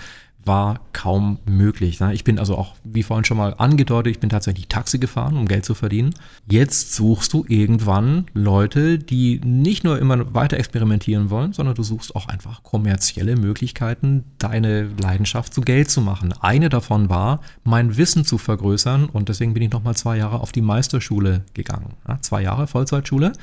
war 0.46 0.80
kaum 0.94 1.40
möglich. 1.46 2.00
Ne? 2.00 2.14
Ich 2.14 2.24
bin 2.24 2.40
also 2.40 2.58
auch, 2.58 2.76
wie 2.84 3.04
vorhin 3.04 3.26
schon 3.26 3.38
mal 3.38 3.56
angedeutet, 3.58 4.12
ich 4.16 4.20
bin 4.20 4.30
tatsächlich 4.30 4.68
Taxi 4.68 5.00
gefahren, 5.00 5.38
um 5.38 5.48
Geld 5.48 5.66
zu 5.66 5.74
verdienen. 5.74 6.14
Jetzt 6.50 6.94
suchst 6.94 7.34
du 7.34 7.46
irgendwann 7.48 8.26
Leute, 8.34 9.00
die 9.00 9.40
nicht 9.44 9.84
nur 9.84 10.00
immer 10.00 10.34
weiter 10.34 10.58
experimentieren 10.58 11.30
wollen, 11.30 11.54
sondern 11.54 11.76
du 11.76 11.84
suchst 11.84 12.16
auch 12.16 12.28
einfach 12.28 12.64
kommerzielle 12.64 13.36
Möglichkeiten, 13.36 14.26
deine 14.38 14.90
Leidenschaft 15.02 15.54
zu 15.54 15.62
Geld 15.62 15.90
zu 15.90 16.02
machen. 16.02 16.34
Eine 16.42 16.70
davon 16.70 17.10
war, 17.10 17.42
mein 17.64 17.98
Wissen 17.98 18.26
zu 18.26 18.38
vergrößern 18.38 19.06
und 19.06 19.30
deswegen 19.30 19.54
bin 19.54 19.64
ich 19.64 19.72
nochmal 19.72 19.96
zwei 19.96 20.18
Jahre 20.18 20.40
auf 20.40 20.52
die 20.52 20.62
Meisterschule 20.62 21.44
gegangen. 21.54 21.94
Ja, 22.08 22.20
zwei 22.22 22.42
Jahre 22.42 22.68
Vollzeitschule. 22.68 23.34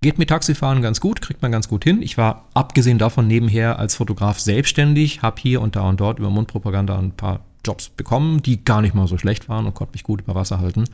Geht 0.00 0.18
mit 0.18 0.28
Taxifahren 0.28 0.82
ganz 0.82 1.00
gut, 1.00 1.22
kriegt 1.22 1.40
man 1.40 1.52
ganz 1.52 1.68
gut 1.68 1.84
hin. 1.84 2.02
Ich 2.02 2.18
war 2.18 2.48
abgesehen 2.52 2.98
davon 2.98 3.26
nebenher 3.26 3.78
als 3.78 3.94
Fotograf 3.94 4.38
selbstständig, 4.38 5.22
habe 5.22 5.40
hier 5.40 5.62
und 5.62 5.76
da 5.76 5.88
und 5.88 6.00
dort 6.00 6.18
über 6.18 6.30
Mundpropaganda 6.30 6.98
ein 6.98 7.12
paar 7.12 7.40
Jobs 7.64 7.88
bekommen, 7.88 8.42
die 8.42 8.64
gar 8.64 8.82
nicht 8.82 8.94
mal 8.94 9.06
so 9.06 9.16
schlecht 9.18 9.48
waren 9.48 9.66
und 9.66 9.74
konnte 9.74 9.92
mich 9.92 10.02
gut 10.02 10.20
über 10.20 10.34
Wasser 10.34 10.60
halten. 10.60 10.84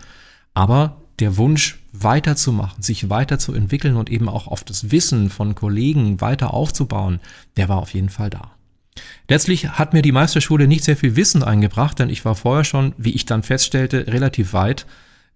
Aber 0.54 0.96
der 1.18 1.36
Wunsch 1.36 1.80
weiterzumachen, 1.92 2.82
sich 2.82 3.10
weiterzuentwickeln 3.10 3.96
und 3.96 4.10
eben 4.10 4.28
auch 4.28 4.46
auf 4.46 4.64
das 4.64 4.90
Wissen 4.90 5.28
von 5.28 5.54
Kollegen 5.54 6.20
weiter 6.20 6.54
aufzubauen, 6.54 7.20
der 7.56 7.68
war 7.68 7.78
auf 7.78 7.92
jeden 7.94 8.08
Fall 8.08 8.30
da. 8.30 8.52
Letztlich 9.28 9.70
hat 9.70 9.92
mir 9.92 10.02
die 10.02 10.12
Meisterschule 10.12 10.66
nicht 10.66 10.84
sehr 10.84 10.96
viel 10.96 11.16
Wissen 11.16 11.42
eingebracht, 11.42 11.98
denn 11.98 12.10
ich 12.10 12.24
war 12.24 12.34
vorher 12.34 12.64
schon, 12.64 12.94
wie 12.96 13.10
ich 13.10 13.26
dann 13.26 13.42
feststellte, 13.42 14.06
relativ 14.06 14.52
weit 14.52 14.86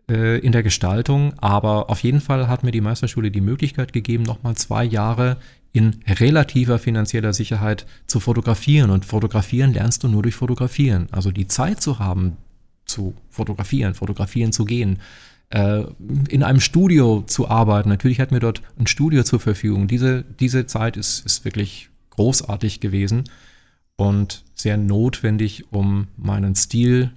äh, 0.09 0.39
in 0.39 0.53
der 0.53 0.63
Gestaltung, 0.63 1.35
aber 1.39 1.91
auf 1.91 2.03
jeden 2.03 2.21
Fall 2.21 2.49
hat 2.49 2.63
mir 2.63 2.73
die 2.73 2.81
Meisterschule 2.81 3.31
die 3.31 3.41
Möglichkeit 3.41 3.93
gegeben, 3.93 4.25
nochmal 4.25 4.55
zwei 4.55 4.85
Jahre 4.85 5.39
in 5.73 6.01
relativer 6.07 6.79
finanzieller 6.79 7.33
Sicherheit 7.33 7.87
zu 8.07 8.21
fotografieren. 8.21 8.91
Und 8.91 9.05
fotografieren 9.05 9.73
lernst 9.73 10.05
du 10.05 10.09
nur 10.09 10.23
durch 10.23 10.37
Fotografieren. 10.37 11.09
Also 11.11 11.33
die 11.33 11.49
Zeit 11.49 11.81
zu 11.81 11.99
haben, 11.99 12.37
zu 12.87 13.15
fotografieren, 13.29 13.95
fotografieren 13.95 14.53
zu 14.53 14.65
gehen, 14.67 15.01
äh, 15.51 15.83
in 16.29 16.43
einem 16.43 16.61
Studio 16.61 17.25
zu 17.27 17.49
arbeiten. 17.49 17.89
Natürlich 17.89 18.21
hat 18.21 18.31
mir 18.31 18.41
dort 18.41 18.63
ein 18.79 18.87
Studio 18.87 19.25
zur 19.25 19.41
Verfügung. 19.41 19.89
Diese, 19.89 20.25
diese 20.39 20.67
Zeit 20.67 20.97
ist, 20.97 21.27
ist 21.27 21.45
wirklich 21.45 21.89
großartig 22.11 22.81
gewesen 22.81 23.25
und 23.97 24.45
sehr 24.55 24.77
notwendig, 24.77 25.73
um 25.73 26.09
meinen 26.17 26.55
Stil 26.55 27.11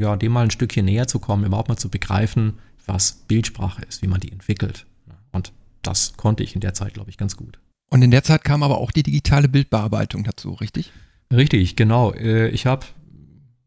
ja, 0.00 0.16
dem 0.16 0.32
mal 0.32 0.44
ein 0.44 0.50
Stückchen 0.50 0.84
näher 0.84 1.06
zu 1.06 1.18
kommen, 1.18 1.44
überhaupt 1.44 1.68
mal 1.68 1.76
zu 1.76 1.88
begreifen, 1.88 2.54
was 2.86 3.12
Bildsprache 3.28 3.82
ist, 3.84 4.02
wie 4.02 4.08
man 4.08 4.20
die 4.20 4.32
entwickelt. 4.32 4.86
Und 5.32 5.52
das 5.82 6.14
konnte 6.16 6.42
ich 6.42 6.54
in 6.54 6.60
der 6.60 6.74
Zeit, 6.74 6.94
glaube 6.94 7.10
ich, 7.10 7.16
ganz 7.16 7.36
gut. 7.36 7.58
Und 7.90 8.02
in 8.02 8.10
der 8.10 8.24
Zeit 8.24 8.44
kam 8.44 8.62
aber 8.62 8.78
auch 8.78 8.90
die 8.90 9.02
digitale 9.02 9.48
Bildbearbeitung 9.48 10.24
dazu, 10.24 10.52
richtig? 10.52 10.92
Richtig, 11.32 11.76
genau. 11.76 12.12
Äh, 12.12 12.48
ich 12.48 12.66
habe 12.66 12.86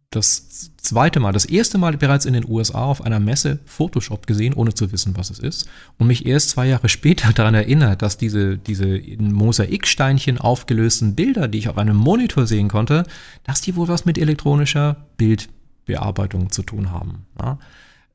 das 0.10 0.72
zweite 0.78 1.20
Mal, 1.20 1.34
das 1.34 1.46
erste 1.46 1.78
Mal 1.78 1.98
bereits 1.98 2.26
in 2.26 2.34
den 2.34 2.50
USA 2.50 2.86
auf 2.86 3.02
einer 3.02 3.20
Messe 3.20 3.60
Photoshop 3.66 4.26
gesehen, 4.26 4.54
ohne 4.54 4.74
zu 4.74 4.92
wissen, 4.92 5.18
was 5.18 5.30
es 5.30 5.40
ist. 5.40 5.70
Und 5.98 6.08
mich 6.08 6.26
erst 6.26 6.52
zwei 6.52 6.68
Jahre 6.68 6.90
später 6.90 7.32
daran 7.34 7.56
erinnert, 7.56 8.02
dass 8.02 8.18
diese, 8.18 8.58
diese 8.58 8.98
in 8.98 9.34
Mosaiksteinchen 9.34 10.38
aufgelösten 10.38 11.16
Bilder, 11.16 11.48
die 11.48 11.60
ich 11.60 11.70
auf 11.70 11.78
einem 11.78 11.98
Monitor 11.98 12.48
sehen 12.48 12.70
konnte, 12.70 13.06
dass 13.44 13.62
die 13.62 13.76
wohl 13.76 13.88
was 13.88 14.06
mit 14.06 14.18
elektronischer 14.18 15.06
Bild 15.18 15.50
Bearbeitung 15.88 16.52
zu 16.52 16.62
tun 16.62 16.91
haben. 16.91 17.26
Ja. 17.41 17.58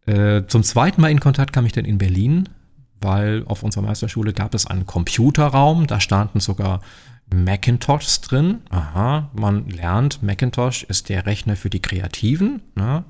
Äh, 0.07 0.47
zum 0.47 0.63
zweiten 0.63 1.01
Mal 1.01 1.11
in 1.11 1.21
Kontakt 1.21 1.53
kam 1.53 1.67
ich 1.67 1.73
dann 1.73 1.85
in 1.85 1.99
Berlin, 1.99 2.49
weil 3.01 3.45
auf 3.47 3.63
unserer 3.63 3.83
Meisterschule 3.83 4.33
gab 4.33 4.55
es 4.55 4.67
einen 4.67 4.87
Computerraum, 4.87 5.87
da 5.87 5.99
standen 5.99 6.41
sogar 6.41 6.81
Macintoshs 7.33 8.21
drin. 8.21 8.61
Aha, 8.71 9.31
man 9.33 9.69
lernt, 9.69 10.23
Macintosh 10.23 10.85
ist 10.85 11.09
der 11.09 11.27
Rechner 11.27 11.57
für 11.57 11.71
die 11.71 11.81
Kreativen. 11.81 12.63
Ne? 12.75 13.05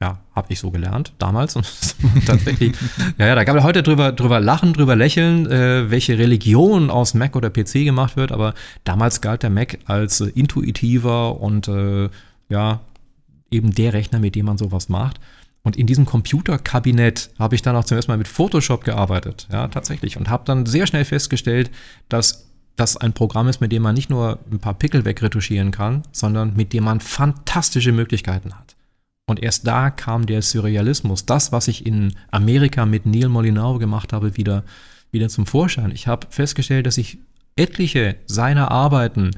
Ja, 0.00 0.18
habe 0.34 0.52
ich 0.52 0.60
so 0.60 0.70
gelernt 0.70 1.14
damals. 1.18 1.54
tatsächlich, 2.26 2.74
ja, 3.18 3.28
ja, 3.28 3.34
da 3.34 3.44
gab 3.44 3.56
es 3.56 3.64
heute 3.64 3.82
drüber, 3.82 4.12
drüber 4.12 4.40
lachen, 4.40 4.74
drüber 4.74 4.94
lächeln, 4.94 5.50
äh, 5.50 5.90
welche 5.90 6.18
Religion 6.18 6.90
aus 6.90 7.14
Mac 7.14 7.34
oder 7.34 7.48
PC 7.48 7.84
gemacht 7.84 8.16
wird. 8.16 8.30
Aber 8.30 8.52
damals 8.84 9.22
galt 9.22 9.42
der 9.42 9.50
Mac 9.50 9.78
als 9.86 10.20
äh, 10.20 10.26
intuitiver 10.34 11.40
und 11.40 11.68
äh, 11.68 12.10
ja, 12.48 12.80
eben 13.50 13.72
der 13.72 13.92
Rechner, 13.92 14.18
mit 14.18 14.34
dem 14.34 14.46
man 14.46 14.58
sowas 14.58 14.88
macht. 14.88 15.20
Und 15.62 15.76
in 15.76 15.86
diesem 15.86 16.06
Computerkabinett 16.06 17.30
habe 17.38 17.56
ich 17.56 17.62
dann 17.62 17.74
auch 17.74 17.84
zum 17.84 17.96
ersten 17.96 18.12
Mal 18.12 18.18
mit 18.18 18.28
Photoshop 18.28 18.84
gearbeitet, 18.84 19.48
ja, 19.50 19.66
tatsächlich. 19.66 20.16
Und 20.16 20.30
habe 20.30 20.44
dann 20.44 20.64
sehr 20.64 20.86
schnell 20.86 21.04
festgestellt, 21.04 21.70
dass 22.08 22.46
das 22.76 22.96
ein 22.96 23.14
Programm 23.14 23.48
ist, 23.48 23.60
mit 23.60 23.72
dem 23.72 23.82
man 23.82 23.94
nicht 23.94 24.10
nur 24.10 24.38
ein 24.50 24.60
paar 24.60 24.74
Pickel 24.74 25.04
wegretuschieren 25.04 25.70
kann, 25.72 26.02
sondern 26.12 26.54
mit 26.54 26.72
dem 26.72 26.84
man 26.84 27.00
fantastische 27.00 27.90
Möglichkeiten 27.90 28.54
hat. 28.54 28.76
Und 29.28 29.42
erst 29.42 29.66
da 29.66 29.90
kam 29.90 30.26
der 30.26 30.40
Surrealismus, 30.42 31.26
das, 31.26 31.50
was 31.50 31.66
ich 31.66 31.84
in 31.84 32.14
Amerika 32.30 32.86
mit 32.86 33.06
Neil 33.06 33.28
Molinaro 33.28 33.78
gemacht 33.78 34.12
habe, 34.12 34.36
wieder, 34.36 34.62
wieder 35.10 35.28
zum 35.28 35.46
Vorschein. 35.46 35.90
Ich 35.90 36.06
habe 36.06 36.28
festgestellt, 36.30 36.86
dass 36.86 36.96
ich 36.96 37.18
etliche 37.56 38.16
seiner 38.26 38.70
Arbeiten 38.70 39.32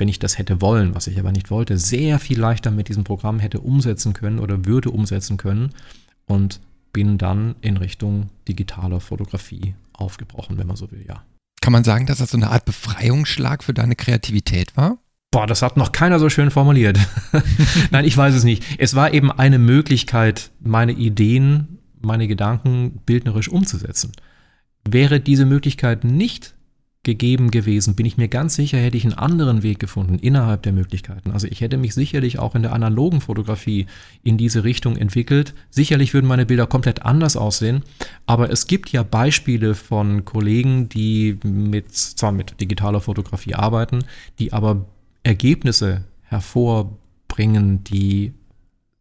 wenn 0.00 0.08
ich 0.08 0.18
das 0.18 0.38
hätte 0.38 0.60
wollen, 0.60 0.94
was 0.94 1.06
ich 1.06 1.18
aber 1.18 1.30
nicht 1.30 1.50
wollte, 1.50 1.78
sehr 1.78 2.18
viel 2.18 2.40
leichter 2.40 2.70
mit 2.70 2.88
diesem 2.88 3.04
Programm 3.04 3.38
hätte 3.38 3.60
umsetzen 3.60 4.14
können 4.14 4.38
oder 4.38 4.64
würde 4.64 4.90
umsetzen 4.90 5.36
können 5.36 5.72
und 6.26 6.60
bin 6.92 7.18
dann 7.18 7.54
in 7.60 7.76
Richtung 7.76 8.30
digitaler 8.48 9.00
Fotografie 9.00 9.74
aufgebrochen, 9.92 10.58
wenn 10.58 10.66
man 10.66 10.76
so 10.76 10.90
will, 10.90 11.04
ja. 11.06 11.22
Kann 11.60 11.72
man 11.72 11.84
sagen, 11.84 12.06
dass 12.06 12.18
das 12.18 12.30
so 12.30 12.38
eine 12.38 12.50
Art 12.50 12.64
Befreiungsschlag 12.64 13.62
für 13.62 13.74
deine 13.74 13.94
Kreativität 13.94 14.76
war? 14.76 14.98
Boah, 15.30 15.46
das 15.46 15.62
hat 15.62 15.76
noch 15.76 15.92
keiner 15.92 16.18
so 16.18 16.28
schön 16.28 16.50
formuliert. 16.50 16.98
Nein, 17.90 18.04
ich 18.04 18.16
weiß 18.16 18.34
es 18.34 18.44
nicht. 18.44 18.64
Es 18.78 18.94
war 18.94 19.12
eben 19.12 19.30
eine 19.30 19.58
Möglichkeit, 19.58 20.50
meine 20.60 20.92
Ideen, 20.92 21.78
meine 22.00 22.26
Gedanken 22.26 23.00
bildnerisch 23.04 23.48
umzusetzen. 23.48 24.12
Wäre 24.88 25.20
diese 25.20 25.44
Möglichkeit 25.44 26.02
nicht 26.04 26.54
gegeben 27.10 27.50
gewesen, 27.50 27.96
bin 27.96 28.06
ich 28.06 28.18
mir 28.18 28.28
ganz 28.28 28.54
sicher, 28.54 28.78
hätte 28.78 28.96
ich 28.96 29.04
einen 29.04 29.14
anderen 29.14 29.64
Weg 29.64 29.80
gefunden 29.80 30.14
innerhalb 30.14 30.62
der 30.62 30.72
Möglichkeiten. 30.72 31.32
Also 31.32 31.48
ich 31.48 31.60
hätte 31.60 31.76
mich 31.76 31.92
sicherlich 31.92 32.38
auch 32.38 32.54
in 32.54 32.62
der 32.62 32.72
analogen 32.72 33.20
Fotografie 33.20 33.86
in 34.22 34.38
diese 34.38 34.62
Richtung 34.62 34.96
entwickelt. 34.96 35.52
Sicherlich 35.70 36.14
würden 36.14 36.28
meine 36.28 36.46
Bilder 36.46 36.68
komplett 36.68 37.02
anders 37.02 37.36
aussehen, 37.36 37.82
aber 38.26 38.50
es 38.50 38.68
gibt 38.68 38.92
ja 38.92 39.02
Beispiele 39.02 39.74
von 39.74 40.24
Kollegen, 40.24 40.88
die 40.88 41.36
mit, 41.42 41.92
zwar 41.92 42.30
mit 42.30 42.60
digitaler 42.60 43.00
Fotografie 43.00 43.56
arbeiten, 43.56 44.04
die 44.38 44.52
aber 44.52 44.86
Ergebnisse 45.24 46.04
hervorbringen, 46.22 47.82
die 47.82 48.34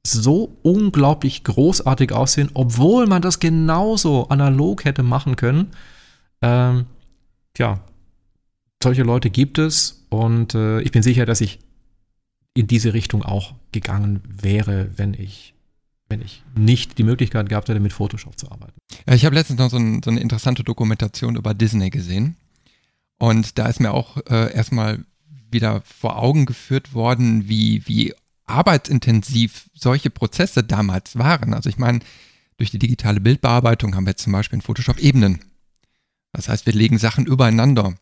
so 0.04 0.58
unglaublich 0.64 1.44
großartig 1.44 2.12
aussehen, 2.12 2.50
obwohl 2.56 3.06
man 3.06 3.22
das 3.22 3.40
genauso 3.40 4.30
analog 4.30 4.84
hätte 4.84 5.04
machen 5.04 5.36
können. 5.36 5.68
Ähm, 6.42 6.88
Tja, 7.60 7.82
solche 8.82 9.04
Leute 9.04 9.30
gibt 9.30 9.58
es 9.58 10.06
und 10.10 10.56
äh, 10.56 10.82
ich 10.82 10.92
bin 10.92 11.04
sicher, 11.04 11.26
dass 11.26 11.42
ich 11.42 11.60
in 12.54 12.68
diese 12.68 12.94
Richtung 12.94 13.24
auch 13.24 13.54
gegangen 13.72 14.22
wäre, 14.28 14.92
wenn 14.98 15.14
ich 15.14 15.54
wenn 16.10 16.22
ich 16.22 16.44
nicht 16.56 16.98
die 16.98 17.04
Möglichkeit 17.04 17.50
gehabt 17.50 17.70
hätte, 17.70 17.80
mit 17.80 17.94
Photoshop 17.94 18.38
zu 18.38 18.52
arbeiten. 18.52 18.74
Ja, 19.08 19.14
ich 19.14 19.26
habe 19.26 19.36
letztens 19.36 19.60
noch 19.60 19.70
so, 19.70 19.78
ein, 19.78 20.02
so, 20.04 20.10
eine 20.10 20.20
interessante 20.20 20.64
Dokumentation 20.64 21.36
über 21.36 21.54
Disney 21.54 21.92
gesehen. 21.92 22.36
Und 23.20 23.60
da 23.60 23.68
ist 23.68 23.80
mir 23.80 23.92
auch 23.92 24.18
äh, 24.28 24.52
erstmal 24.52 25.06
wieder 25.52 25.82
vor 25.82 26.18
Augen 26.18 26.48
geführt 26.48 26.94
worden, 26.94 27.48
wie, 27.48 27.88
wie 27.88 28.14
arbeitsintensiv 28.46 29.70
solche 29.76 30.10
Prozesse 30.10 30.64
damals 30.64 31.18
waren. 31.18 31.54
Also 31.54 31.70
ich 31.70 31.78
meine, 31.78 32.00
durch 32.58 32.72
die 32.72 32.80
digitale 32.80 33.20
Bildbearbeitung 33.20 33.96
haben 33.96 34.06
wir 34.06 34.18
zum 34.18 34.34
Beispiel 34.34 34.58
in 34.58 34.62
Photoshop 34.62 35.00
Ebenen. 35.00 35.42
Das 36.34 36.50
heißt, 36.50 36.66
wir 36.66 36.74
legen 36.74 36.98
Sachen 36.98 37.26
übereinander. 37.26 37.96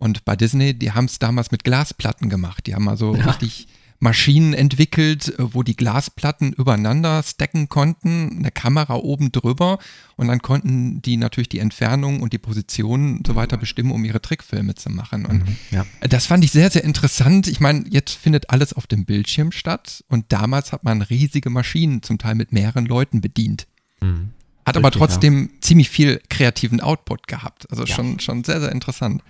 Und 0.00 0.24
bei 0.24 0.34
Disney, 0.34 0.74
die 0.74 0.92
haben 0.92 1.04
es 1.04 1.20
damals 1.20 1.52
mit 1.52 1.62
Glasplatten 1.62 2.28
gemacht. 2.28 2.66
Die 2.66 2.74
haben 2.74 2.88
also 2.88 3.14
ja. 3.14 3.26
richtig 3.26 3.68
Maschinen 4.00 4.54
entwickelt, 4.54 5.38
äh, 5.38 5.54
wo 5.54 5.62
die 5.62 5.76
Glasplatten 5.76 6.52
übereinander 6.54 7.22
stacken 7.22 7.68
konnten, 7.68 8.38
eine 8.38 8.50
Kamera 8.50 8.94
oben 8.94 9.30
drüber 9.30 9.78
und 10.16 10.28
dann 10.28 10.40
konnten 10.40 11.02
die 11.02 11.18
natürlich 11.18 11.50
die 11.50 11.58
Entfernung 11.58 12.20
und 12.20 12.32
die 12.32 12.38
Position 12.38 13.18
und 13.18 13.26
so 13.26 13.36
weiter 13.36 13.58
bestimmen, 13.58 13.92
um 13.92 14.04
ihre 14.04 14.22
Trickfilme 14.22 14.74
zu 14.74 14.88
machen. 14.88 15.26
Und 15.26 15.46
mhm, 15.46 15.56
ja. 15.70 15.86
das 16.00 16.26
fand 16.26 16.44
ich 16.44 16.50
sehr, 16.50 16.70
sehr 16.70 16.82
interessant. 16.82 17.46
Ich 17.46 17.60
meine, 17.60 17.84
jetzt 17.90 18.14
findet 18.14 18.48
alles 18.48 18.72
auf 18.72 18.86
dem 18.86 19.04
Bildschirm 19.04 19.52
statt 19.52 20.02
und 20.08 20.32
damals 20.32 20.72
hat 20.72 20.82
man 20.82 21.02
riesige 21.02 21.50
Maschinen, 21.50 22.02
zum 22.02 22.16
Teil 22.16 22.34
mit 22.34 22.52
mehreren 22.52 22.86
Leuten 22.86 23.20
bedient. 23.20 23.66
Mhm. 24.00 24.30
Hat 24.64 24.76
Richtig, 24.76 24.76
aber 24.76 24.90
trotzdem 24.90 25.50
ja. 25.52 25.60
ziemlich 25.60 25.90
viel 25.90 26.22
kreativen 26.30 26.80
Output 26.80 27.26
gehabt. 27.26 27.70
Also 27.70 27.84
schon, 27.86 28.18
schon 28.20 28.44
sehr, 28.44 28.60
sehr 28.60 28.72
interessant. 28.72 29.22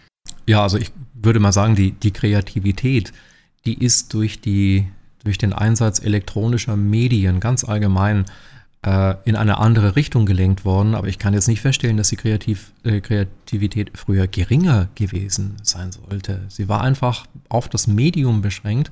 Ja, 0.51 0.65
also 0.65 0.79
ich 0.79 0.91
würde 1.15 1.39
mal 1.39 1.53
sagen, 1.53 1.77
die, 1.77 1.93
die 1.93 2.11
Kreativität, 2.11 3.13
die 3.67 3.75
ist 3.75 4.13
durch, 4.15 4.41
die, 4.41 4.89
durch 5.23 5.39
den 5.39 5.53
Einsatz 5.53 6.01
elektronischer 6.01 6.77
Medien 6.77 7.39
ganz 7.39 7.63
allgemein 7.63 8.25
äh, 8.85 9.15
in 9.25 9.37
eine 9.37 9.59
andere 9.59 9.95
Richtung 9.95 10.27
gelenkt 10.27 10.65
worden. 10.65 10.97
Aber 10.97 11.07
ich 11.07 11.21
kann 11.21 11.35
jetzt 11.35 11.47
nicht 11.47 11.61
feststellen, 11.61 11.97
dass 11.97 12.09
die 12.09 12.17
Kreativ, 12.17 12.73
äh, 12.83 13.01
Kreativität 13.01 13.93
früher 13.97 14.27
geringer 14.27 14.89
gewesen 14.97 15.55
sein 15.63 15.93
sollte. 15.93 16.41
Sie 16.49 16.69
war 16.69 16.81
einfach 16.81 17.27
auf 17.49 17.69
das 17.69 17.87
Medium 17.87 18.43
beschränkt. 18.43 18.91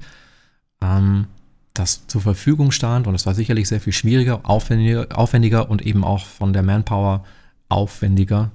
Ähm, 0.81 1.27
das 1.75 2.07
zur 2.07 2.21
Verfügung 2.21 2.71
stand 2.71 3.09
und 3.09 3.17
es 3.17 3.27
war 3.27 3.35
sicherlich 3.35 3.67
sehr 3.67 3.81
viel 3.81 3.93
schwieriger, 3.93 4.49
aufwendiger, 4.49 5.09
aufwendiger 5.13 5.69
und 5.69 5.85
eben 5.85 6.05
auch 6.05 6.25
von 6.25 6.53
der 6.53 6.63
Manpower 6.63 7.25
aufwendiger, 7.69 8.53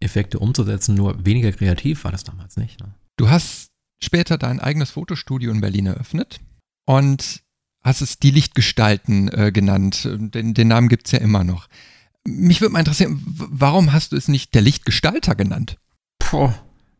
Effekte 0.00 0.38
umzusetzen, 0.38 0.94
nur 0.94 1.24
weniger 1.24 1.52
kreativ 1.52 2.04
war 2.04 2.12
das 2.12 2.24
damals 2.24 2.56
nicht. 2.56 2.80
Ne? 2.80 2.94
Du 3.16 3.30
hast 3.30 3.70
später 4.02 4.38
dein 4.38 4.60
eigenes 4.60 4.90
Fotostudio 4.90 5.50
in 5.50 5.60
Berlin 5.60 5.86
eröffnet 5.86 6.40
und 6.86 7.42
hast 7.82 8.00
es 8.00 8.18
die 8.18 8.30
Lichtgestalten 8.30 9.28
äh, 9.28 9.52
genannt. 9.52 10.08
Den, 10.10 10.54
den 10.54 10.68
Namen 10.68 10.88
gibt 10.88 11.06
es 11.06 11.12
ja 11.12 11.20
immer 11.20 11.44
noch. 11.44 11.68
Mich 12.26 12.60
würde 12.60 12.72
mal 12.72 12.80
interessieren, 12.80 13.22
warum 13.24 13.92
hast 13.92 14.12
du 14.12 14.16
es 14.16 14.28
nicht 14.28 14.54
der 14.54 14.62
Lichtgestalter 14.62 15.34
genannt? 15.34 15.78
Puh, 16.18 16.52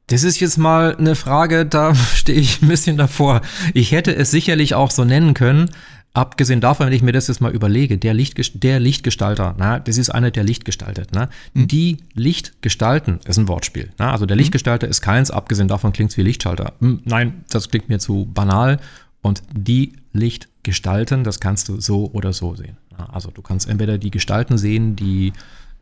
das 0.08 0.22
ist 0.22 0.40
jetzt 0.40 0.56
mal 0.56 0.96
eine 0.96 1.14
Frage, 1.14 1.66
da 1.66 1.94
stehe 2.14 2.38
ich 2.38 2.62
ein 2.62 2.68
bisschen 2.68 2.96
davor. 2.96 3.42
Ich 3.74 3.92
hätte 3.92 4.14
es 4.14 4.30
sicherlich 4.30 4.74
auch 4.74 4.90
so 4.90 5.04
nennen 5.04 5.34
können, 5.34 5.70
abgesehen 6.16 6.60
davon, 6.60 6.86
wenn 6.86 6.92
ich 6.94 7.02
mir 7.02 7.12
das 7.12 7.28
jetzt 7.28 7.40
mal 7.40 7.52
überlege, 7.52 7.98
der, 7.98 8.14
Lichtgest 8.14 8.62
der 8.62 8.80
Lichtgestalter, 8.80 9.54
na, 9.58 9.78
das 9.78 9.98
ist 9.98 10.10
einer, 10.10 10.30
der 10.30 10.44
Licht 10.44 10.64
gestaltet. 10.64 11.12
Ne? 11.12 11.28
Mhm. 11.52 11.68
Die 11.68 11.96
Licht 12.14 12.62
gestalten 12.62 13.20
ist 13.26 13.36
ein 13.36 13.48
Wortspiel. 13.48 13.90
Na? 13.98 14.12
Also 14.12 14.24
der 14.24 14.36
mhm. 14.36 14.40
Lichtgestalter 14.40 14.88
ist 14.88 15.02
keins, 15.02 15.30
abgesehen 15.30 15.68
davon 15.68 15.92
klingt 15.92 16.12
es 16.12 16.16
wie 16.16 16.22
Lichtschalter. 16.22 16.72
Hm, 16.80 17.02
nein, 17.04 17.44
das 17.50 17.68
klingt 17.68 17.88
mir 17.88 17.98
zu 17.98 18.30
banal. 18.32 18.78
Und 19.20 19.42
die 19.52 19.92
Licht 20.12 20.48
gestalten, 20.62 21.24
das 21.24 21.40
kannst 21.40 21.68
du 21.68 21.80
so 21.80 22.10
oder 22.12 22.32
so 22.32 22.54
sehen. 22.54 22.76
Also 22.96 23.30
du 23.30 23.42
kannst 23.42 23.68
entweder 23.68 23.98
die 23.98 24.10
Gestalten 24.10 24.56
sehen, 24.56 24.96
die 24.96 25.32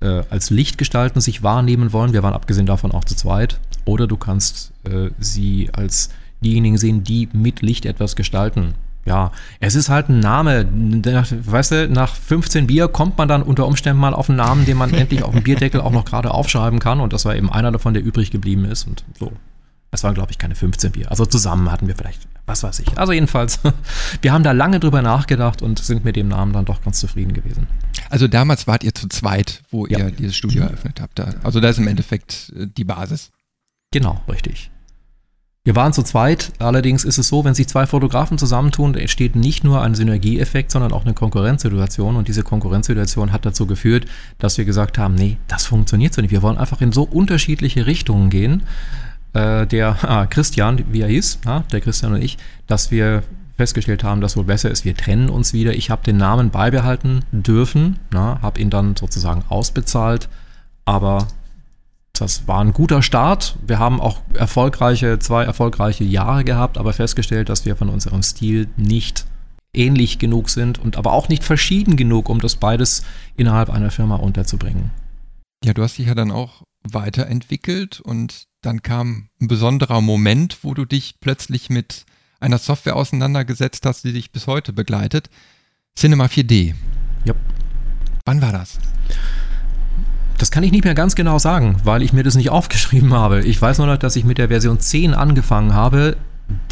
äh, 0.05 0.23
als 0.31 0.51
Lichtgestalten 0.51 1.21
sich 1.21 1.43
wahrnehmen 1.43 1.93
wollen, 1.93 2.13
wir 2.13 2.23
waren 2.23 2.35
abgesehen 2.35 2.67
davon 2.67 2.93
auch 2.93 3.05
zu 3.05 3.17
zweit, 3.17 3.59
oder 3.85 4.07
du 4.07 4.17
kannst 4.17 4.73
äh, 4.85 5.11
sie 5.19 5.71
als 5.73 6.11
diejenigen 6.43 6.79
sehen, 6.79 7.03
die 7.05 7.29
mit 7.33 7.63
Licht 7.63 7.87
etwas 7.87 8.17
gestalten. 8.17 8.75
Ja, 9.07 9.33
es 9.61 9.75
ist 9.75 9.91
halt 9.91 10.09
ein 10.09 10.21
Name. 10.21 10.67
Weißt 10.71 11.73
du, 11.73 11.89
nach 11.89 12.15
15 12.15 12.67
Bier 12.67 12.89
kommt 12.89 13.19
man 13.19 13.29
dann 13.29 13.43
unter 13.43 13.67
Umständen 13.67 14.01
mal 14.01 14.15
auf 14.15 14.31
einen 14.31 14.39
Namen, 14.39 14.65
den 14.65 14.79
man 14.79 14.95
endlich 14.95 15.23
auf 15.23 15.33
dem 15.33 15.43
Bierdeckel 15.43 15.81
auch 15.81 15.91
noch 15.91 16.07
gerade 16.07 16.31
aufschreiben 16.31 16.79
kann. 16.79 17.01
Und 17.01 17.13
das 17.13 17.27
war 17.27 17.37
eben 17.37 17.53
einer 17.53 17.71
davon, 17.71 17.93
der 17.93 18.03
übrig 18.03 18.31
geblieben 18.31 18.65
ist. 18.65 18.87
Und 18.87 19.05
so. 19.19 19.33
Es 19.95 20.05
waren, 20.05 20.15
glaube 20.15 20.31
ich, 20.31 20.39
keine 20.39 20.55
15 20.55 20.93
Bier. 20.93 21.11
Also 21.11 21.25
zusammen 21.25 21.71
hatten 21.71 21.89
wir 21.89 21.95
vielleicht, 21.95 22.27
was 22.47 22.63
weiß 22.63 22.81
ich. 22.81 22.99
Also 22.99 23.13
jedenfalls, 23.13 23.61
wir 24.23 24.33
haben 24.33 24.45
da 24.45 24.53
lange 24.53 24.81
drüber 24.81 25.03
nachgedacht 25.03 25.63
und 25.63 25.79
sind 25.79 26.05
mit 26.05 26.17
dem 26.17 26.29
Namen 26.29 26.53
dann 26.53 26.65
doch 26.65 26.83
ganz 26.83 27.01
zufrieden 27.01 27.33
gewesen. 27.33 27.67
Also 28.11 28.29
damals 28.29 28.67
wart 28.67 28.85
ihr 28.85 28.95
zu 28.95 29.09
zweit, 29.09 29.63
wo 29.71 29.87
ja. 29.87 29.99
ihr 29.99 30.11
dieses 30.11 30.37
Studio 30.37 30.63
eröffnet 30.65 31.01
habt. 31.01 31.21
Also 31.45 31.61
da 31.61 31.69
ist 31.69 31.79
im 31.79 31.89
Endeffekt 31.89 32.53
äh, 32.57 32.67
die 32.67 32.85
Basis. 32.85 33.31
Genau, 33.93 34.21
richtig. 34.29 34.71
Wir 35.67 35.75
waren 35.75 35.95
zu 35.95 36.03
zweit, 36.03 36.53
allerdings 36.59 37.05
ist 37.05 37.17
es 37.17 37.29
so, 37.29 37.43
wenn 37.47 37.55
sich 37.55 37.69
zwei 37.69 37.87
Fotografen 37.87 38.37
zusammentun, 38.37 38.95
entsteht 38.97 39.35
nicht 39.35 39.65
nur 39.65 39.81
ein 39.81 39.95
Synergieeffekt, 39.95 40.71
sondern 40.71 40.93
auch 40.93 41.07
eine 41.07 41.15
Konkurrenzsituation. 41.15 42.17
Und 42.17 42.29
diese 42.29 42.43
Konkurrenzsituation 42.43 43.33
hat 43.33 43.47
dazu 43.47 43.67
geführt, 43.67 44.05
dass 44.39 44.59
wir 44.59 44.67
gesagt 44.67 44.99
haben, 44.99 45.15
nee, 45.15 45.39
das 45.49 45.65
funktioniert 45.65 46.13
so 46.13 46.21
nicht. 46.21 46.33
Wir 46.33 46.43
wollen 46.43 46.59
einfach 46.59 46.83
in 46.83 46.93
so 46.93 47.05
unterschiedliche 47.05 47.87
Richtungen 47.87 48.29
gehen. 48.29 48.65
Äh, 49.35 49.67
der 49.67 49.99
ah, 50.09 50.27
Christian, 50.27 50.85
wie 50.91 51.03
er 51.03 51.09
hieß, 51.09 51.41
ja, 51.45 51.61
der 51.71 51.81
Christian 51.81 52.15
und 52.15 52.23
ich, 52.23 52.39
dass 52.67 52.91
wir 52.91 53.23
festgestellt 53.57 54.03
haben, 54.03 54.21
dass 54.21 54.37
wohl 54.37 54.45
besser 54.45 54.71
ist, 54.71 54.85
wir 54.85 54.97
trennen 54.97 55.29
uns 55.29 55.53
wieder. 55.53 55.75
Ich 55.75 55.91
habe 55.91 56.03
den 56.03 56.17
Namen 56.17 56.51
beibehalten 56.51 57.25
dürfen, 57.31 58.01
habe 58.13 58.61
ihn 58.61 58.71
dann 58.71 58.97
sozusagen 58.97 59.45
ausbezahlt, 59.49 60.29
aber 60.85 61.29
das 62.13 62.47
war 62.47 62.61
ein 62.61 62.73
guter 62.73 63.03
Start. 63.03 63.57
Wir 63.67 63.79
haben 63.79 64.01
auch 64.01 64.21
erfolgreiche, 64.35 65.19
zwei 65.19 65.45
erfolgreiche 65.45 66.05
Jahre 66.05 66.45
gehabt, 66.45 66.79
aber 66.79 66.93
festgestellt, 66.93 67.49
dass 67.49 67.65
wir 67.65 67.77
von 67.77 67.89
unserem 67.89 68.23
Stil 68.23 68.69
nicht 68.77 69.27
ähnlich 69.73 70.19
genug 70.21 70.49
sind 70.49 70.79
und 70.79 70.97
aber 70.97 71.13
auch 71.13 71.29
nicht 71.29 71.43
verschieden 71.43 71.97
genug, 71.97 72.29
um 72.29 72.41
das 72.41 72.57
beides 72.57 73.05
innerhalb 73.37 73.71
einer 73.71 73.91
Firma 73.91 74.17
unterzubringen. 74.17 74.91
Ja, 75.65 75.75
du 75.75 75.83
hast 75.83 75.99
dich 75.99 76.07
ja 76.07 76.15
dann 76.15 76.31
auch 76.31 76.63
weiterentwickelt 76.85 78.01
und 78.01 78.45
dann 78.65 78.83
kam 78.83 79.29
ein 79.41 79.49
besonderer 79.49 80.01
Moment, 80.01 80.59
wo 80.63 80.75
du 80.75 80.85
dich 80.85 81.17
plötzlich 81.21 81.71
mit 81.71 82.05
einer 82.41 82.59
Software 82.59 82.97
auseinandergesetzt 82.97 83.85
hast, 83.87 84.05
die 84.05 84.13
dich 84.13 84.33
bis 84.33 84.47
heute 84.47 84.73
begleitet. 84.73 85.31
Cinema 85.97 86.27
4D. 86.27 86.75
Ja. 87.25 87.35
Wann 88.25 88.43
war 88.43 88.53
das? 88.53 88.79
Das 90.39 90.51
kann 90.51 90.63
ich 90.63 90.73
nicht 90.73 90.85
mehr 90.85 90.95
ganz 90.95 91.15
genau 91.15 91.39
sagen, 91.39 91.77
weil 91.85 92.03
ich 92.03 92.13
mir 92.13 92.23
das 92.23 92.35
nicht 92.35 92.51
aufgeschrieben 92.59 93.13
habe. 93.13 93.43
Ich 93.43 93.61
weiß 93.61 93.79
nur 93.79 93.87
noch, 93.87 93.97
dass 93.97 94.17
ich 94.17 94.25
mit 94.25 94.39
der 94.39 94.49
Version 94.49 94.81
10 94.81 95.15
angefangen 95.15 95.75
habe. 95.75 96.17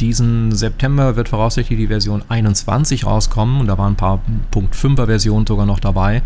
Diesen 0.01 0.53
September 0.53 1.17
wird 1.17 1.31
voraussichtlich 1.31 1.79
die 1.79 1.87
Version 1.87 2.23
21 2.29 3.07
rauskommen 3.07 3.61
und 3.61 3.69
da 3.69 3.79
waren 3.79 3.95
ein 3.95 3.97
paar 3.97 4.21
Punkt 4.51 4.75
5er 4.75 5.07
Versionen 5.07 5.47
sogar 5.47 5.65
noch 5.65 5.81
dabei. 5.81 6.23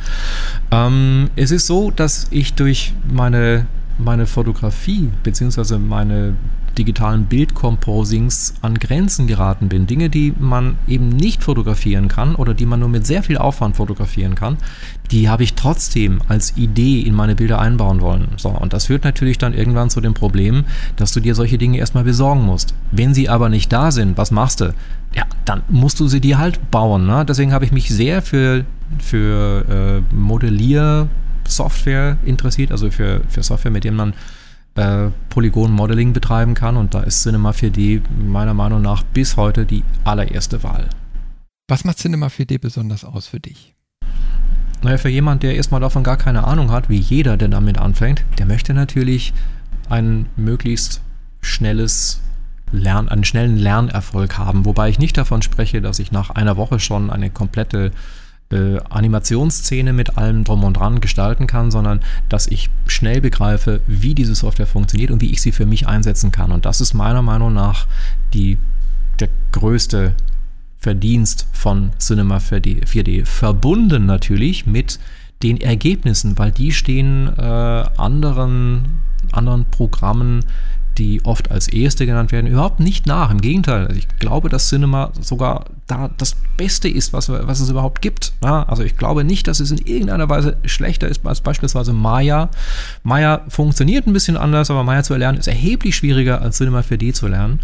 Ähm, 0.73 1.31
es 1.37 1.53
ist 1.53 1.67
so, 1.67 1.93
dass 1.93 2.27
ich 2.31 2.55
durch 2.55 2.93
meine, 3.09 3.67
meine 3.99 4.27
Fotografie 4.27 5.11
bzw. 5.23 5.79
meine 5.79 6.35
digitalen 6.77 7.25
Bildcomposings 7.25 8.55
an 8.63 8.79
Grenzen 8.79 9.27
geraten 9.27 9.69
bin. 9.69 9.87
Dinge, 9.87 10.11
die 10.11 10.35
man 10.39 10.77
eben 10.87 11.09
nicht 11.09 11.43
fotografieren 11.43 12.09
kann 12.09 12.35
oder 12.35 12.55
die 12.55 12.67
man 12.67 12.81
nur 12.81 12.89
mit 12.89 13.07
sehr 13.07 13.23
viel 13.23 13.39
Aufwand 13.39 13.77
fotografieren 13.77 14.35
kann, 14.35 14.59
die 15.11 15.29
habe 15.29 15.43
ich 15.43 15.55
trotzdem 15.55 16.21
als 16.29 16.57
Idee 16.57 17.01
in 17.01 17.15
meine 17.15 17.35
Bilder 17.35 17.59
einbauen 17.59 18.01
wollen. 18.01 18.29
So, 18.37 18.51
und 18.51 18.73
das 18.73 18.87
führt 18.87 19.05
natürlich 19.05 19.39
dann 19.39 19.55
irgendwann 19.55 19.91
zu 19.91 20.01
dem 20.01 20.15
Problem, 20.15 20.65
dass 20.97 21.13
du 21.13 21.21
dir 21.21 21.35
solche 21.35 21.59
Dinge 21.59 21.79
erstmal 21.79 22.05
besorgen 22.05 22.43
musst. 22.43 22.75
Wenn 22.91 23.15
sie 23.15 23.29
aber 23.29 23.49
nicht 23.49 23.73
da 23.73 23.91
sind, 23.91 24.19
was 24.19 24.31
machst 24.31 24.61
du? 24.61 24.75
Ja, 25.15 25.25
dann 25.45 25.63
musst 25.69 25.99
du 26.01 26.09
sie 26.09 26.21
dir 26.21 26.39
halt 26.39 26.71
bauen. 26.71 27.07
Ne? 27.07 27.25
Deswegen 27.27 27.53
habe 27.53 27.65
ich 27.65 27.73
mich 27.73 27.89
sehr 27.89 28.21
für, 28.21 28.65
für 28.99 30.03
äh, 30.13 30.15
Modelliersoftware 31.47 32.19
interessiert, 32.25 32.73
also 32.73 32.91
für, 32.91 33.23
für 33.29 33.43
Software, 33.43 33.71
mit 33.71 33.85
dem 33.85 33.95
man 33.95 34.15
äh, 34.75 35.11
Polygon-Modeling 35.31 36.13
betreiben 36.13 36.55
kann. 36.55 36.77
Und 36.77 36.95
da 36.95 37.03
ist 37.03 37.23
Cinema 37.23 37.51
4D 37.51 38.03
meiner 38.27 38.55
Meinung 38.55 38.83
nach 38.83 39.03
bis 39.03 39.37
heute 39.37 39.65
die 39.65 39.85
allererste 40.05 40.63
Wahl. 40.63 40.89
Was 41.69 41.85
macht 41.85 41.99
Cinema 41.99 42.27
4D 42.27 42.61
besonders 42.61 43.05
aus 43.05 43.29
für 43.29 43.41
dich? 43.41 43.75
Naja, 44.83 44.99
für 44.99 45.09
jemand, 45.09 45.43
der 45.43 45.57
erstmal 45.57 45.81
davon 45.81 46.05
gar 46.05 46.17
keine 46.17 46.45
Ahnung 46.45 46.71
hat, 46.71 46.89
wie 46.89 46.99
jeder, 46.99 47.37
der 47.37 47.49
damit 47.49 47.79
anfängt, 47.79 48.25
der 48.39 48.47
möchte 48.47 48.75
natürlich 48.75 49.33
ein 49.89 50.27
möglichst 50.37 51.01
schnelles 51.41 52.21
Lern, 52.73 53.09
einen 53.09 53.25
schnellen 53.25 53.57
Lernerfolg 53.57 54.37
haben. 54.39 54.65
Wobei 54.65 54.89
ich 54.89 54.99
nicht 54.99 55.17
davon 55.17 55.41
spreche, 55.41 55.81
dass 55.81 55.99
ich 55.99 56.13
nach 56.13 56.31
einer 56.31 56.57
Woche 56.57 56.79
schon 56.79 57.11
eine 57.11 57.31
komplette 57.31 57.93
äh, 58.51 58.79
Animationsszene 58.91 59.93
mit 59.93 60.19
allem 60.19 60.45
drum 60.45 60.65
und 60.65 60.77
dran 60.77 61.01
gestalten 61.01 61.47
kann, 61.47 61.71
sondern 61.71 62.01
dass 62.29 62.47
ich 62.47 62.71
schnell 62.87 63.21
begreife, 63.21 63.81
wie 63.87 64.15
diese 64.15 64.35
Software 64.35 64.67
funktioniert 64.67 65.11
und 65.11 65.21
wie 65.21 65.33
ich 65.33 65.43
sie 65.43 65.53
für 65.53 65.67
mich 65.67 65.89
einsetzen 65.89 66.31
kann. 66.31 66.53
Und 66.53 66.65
das 66.65 66.81
ist 66.81 66.95
meiner 66.95 67.23
Meinung 67.23 67.53
nach 67.53 67.87
die, 68.35 68.59
der 69.19 69.29
größte 69.53 70.15
Verdienst 70.79 71.49
von 71.53 71.91
Cinema 71.99 72.37
4D, 72.37 72.87
4D. 72.87 73.25
Verbunden 73.25 74.07
natürlich 74.07 74.67
mit 74.67 75.01
den 75.43 75.61
Ergebnissen, 75.61 76.39
weil 76.39 76.53
die 76.53 76.73
stehen 76.73 77.29
äh, 77.37 77.43
anderen, 77.43 79.01
anderen 79.33 79.65
Programmen 79.65 80.45
die 80.99 81.25
oft 81.25 81.51
als 81.51 81.69
erste 81.69 82.07
genannt 82.07 82.33
werden, 82.33 82.47
überhaupt 82.47 82.81
nicht 82.81 83.07
nach. 83.07 83.31
Im 83.31 83.41
Gegenteil, 83.41 83.87
also 83.87 83.99
ich 83.99 84.09
glaube, 84.19 84.49
dass 84.49 84.69
Cinema 84.69 85.13
sogar 85.21 85.67
da 85.87 86.11
das 86.17 86.37
Beste 86.57 86.89
ist, 86.89 87.13
was, 87.13 87.29
was 87.29 87.61
es 87.61 87.71
überhaupt 87.71 88.03
gibt. 88.03 88.33
Ja, 88.43 88.63
also 88.65 88.83
ich 88.83 88.97
glaube 88.97 89.25
nicht, 89.25 89.47
dass 89.47 89.61
es 89.61 89.71
in 89.71 89.79
irgendeiner 89.79 90.29
Weise 90.29 90.57
schlechter 90.65 91.09
ist 91.09 91.27
als 91.27 91.41
beispielsweise 91.41 91.93
Maya. 91.93 92.51
Maya 93.03 93.43
funktioniert 93.49 94.07
ein 94.07 94.13
bisschen 94.13 94.37
anders, 94.37 94.71
aber 94.71 94.85
Maya 94.85 95.03
zu 95.03 95.13
erlernen 95.13 95.39
ist 95.39 95.49
erheblich 95.49 95.97
schwieriger 95.97 96.41
als 96.41 96.57
Cinema 96.57 96.81
4D 96.81 97.13
zu 97.13 97.29
lernen. 97.29 97.61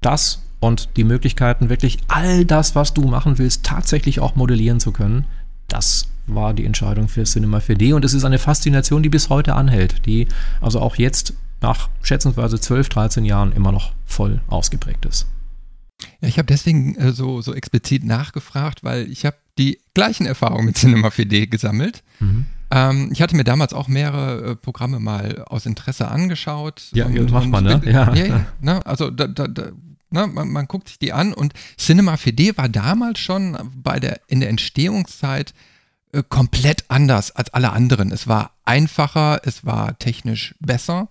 Das 0.00 0.42
und 0.60 0.90
die 0.96 1.04
Möglichkeiten, 1.04 1.70
wirklich 1.70 1.98
all 2.08 2.44
das, 2.44 2.74
was 2.74 2.92
du 2.92 3.02
machen 3.02 3.38
willst, 3.38 3.64
tatsächlich 3.64 4.20
auch 4.20 4.36
modellieren 4.36 4.78
zu 4.78 4.92
können, 4.92 5.24
das 5.68 6.08
war 6.26 6.54
die 6.54 6.66
Entscheidung 6.66 7.08
für 7.08 7.24
Cinema 7.24 7.58
4D 7.58 7.94
und 7.94 8.04
es 8.04 8.14
ist 8.14 8.24
eine 8.24 8.38
Faszination, 8.38 9.02
die 9.02 9.08
bis 9.08 9.30
heute 9.30 9.54
anhält, 9.54 10.06
die 10.06 10.28
also 10.60 10.80
auch 10.80 10.96
jetzt 10.96 11.34
nach 11.60 11.88
schätzungsweise 12.02 12.60
12, 12.60 12.88
13 12.88 13.24
Jahren 13.24 13.52
immer 13.52 13.72
noch 13.72 13.92
voll 14.06 14.40
ausgeprägt 14.48 15.04
ist. 15.06 15.26
Ja, 16.20 16.28
ich 16.28 16.38
habe 16.38 16.46
deswegen 16.46 16.96
äh, 16.96 17.12
so, 17.12 17.42
so 17.42 17.54
explizit 17.54 18.04
nachgefragt, 18.04 18.82
weil 18.84 19.10
ich 19.10 19.26
habe 19.26 19.36
die 19.58 19.78
gleichen 19.94 20.26
Erfahrungen 20.26 20.66
mit 20.66 20.78
Cinema 20.78 21.08
4D 21.08 21.46
gesammelt. 21.46 22.02
Mhm. 22.20 22.46
Ähm, 22.70 23.10
ich 23.12 23.20
hatte 23.20 23.36
mir 23.36 23.44
damals 23.44 23.72
auch 23.72 23.88
mehrere 23.88 24.52
äh, 24.52 24.56
Programme 24.56 25.00
mal 25.00 25.44
aus 25.46 25.66
Interesse 25.66 26.08
angeschaut. 26.08 26.88
Ja, 26.92 27.06
und, 27.06 27.30
macht 27.32 27.48
man, 27.48 27.64
ne? 27.64 27.80
Ja. 27.84 28.14
ja, 28.14 28.26
ja 28.26 28.46
ne? 28.60 28.84
Also 28.86 29.10
da, 29.10 29.26
da, 29.26 29.48
da 29.48 29.72
ne? 30.10 30.26
man, 30.26 30.48
man, 30.48 30.66
guckt 30.66 30.88
sich 30.88 30.98
die 30.98 31.12
an 31.12 31.32
und 31.32 31.52
Cinema 31.76 32.14
4D 32.14 32.56
war 32.56 32.68
damals 32.68 33.18
schon 33.18 33.58
bei 33.74 33.98
der, 33.98 34.20
in 34.28 34.40
der 34.40 34.50
Entstehungszeit 34.50 35.52
äh, 36.12 36.22
komplett 36.28 36.84
anders 36.88 37.32
als 37.32 37.50
alle 37.50 37.72
anderen. 37.72 38.12
Es 38.12 38.28
war 38.28 38.52
einfacher, 38.64 39.40
es 39.44 39.64
war 39.64 39.98
technisch 39.98 40.54
besser. 40.60 41.08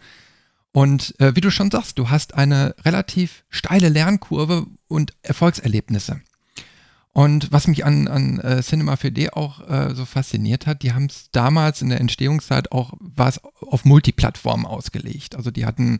Und 0.80 1.14
äh, 1.20 1.36
wie 1.36 1.42
du 1.42 1.52
schon 1.52 1.70
sagst, 1.70 2.00
du 2.00 2.10
hast 2.10 2.36
eine 2.36 2.74
relativ 2.86 3.44
steile 3.50 3.90
Lernkurve 3.90 4.66
und 4.88 5.12
Erfolgserlebnisse. 5.24 6.22
Und 7.12 7.52
was 7.52 7.68
mich 7.68 7.84
an, 7.84 8.08
an 8.08 8.40
äh, 8.40 8.64
Cinema 8.64 8.94
4D 8.94 9.34
auch 9.34 9.60
äh, 9.70 9.94
so 9.94 10.06
fasziniert 10.06 10.68
hat, 10.68 10.82
die 10.82 10.94
haben 10.94 11.08
es 11.08 11.32
damals 11.32 11.82
in 11.82 11.90
der 11.90 12.00
Entstehungszeit 12.00 12.72
auch, 12.72 12.94
war 13.02 13.28
es 13.28 13.42
auf 13.60 13.84
Multiplattformen 13.84 14.66
ausgelegt. 14.66 15.36
Also 15.36 15.52
die 15.52 15.66
hatten 15.66 16.00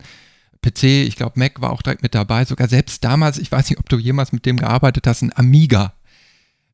PC, 0.62 0.84
ich 0.84 1.16
glaube 1.16 1.38
Mac 1.38 1.60
war 1.60 1.72
auch 1.72 1.82
direkt 1.82 2.02
mit 2.02 2.14
dabei, 2.14 2.46
sogar 2.46 2.68
selbst 2.68 3.04
damals, 3.04 3.36
ich 3.36 3.52
weiß 3.52 3.68
nicht, 3.68 3.78
ob 3.78 3.88
du 3.90 3.98
jemals 3.98 4.32
mit 4.32 4.46
dem 4.46 4.56
gearbeitet 4.56 5.06
hast, 5.06 5.20
ein 5.20 5.36
Amiga. 5.36 5.92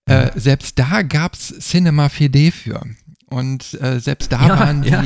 Äh, 0.05 0.31
selbst 0.39 0.79
da 0.79 1.03
gab 1.03 1.35
es 1.35 1.59
Cinema 1.59 2.07
4D 2.07 2.53
für. 2.53 2.83
Und 3.27 3.75
äh, 3.83 3.99
selbst 3.99 4.31
da 4.31 4.47
ja, 4.47 4.61
waren 4.61 4.83
die, 4.83 4.91
ja. 4.91 5.03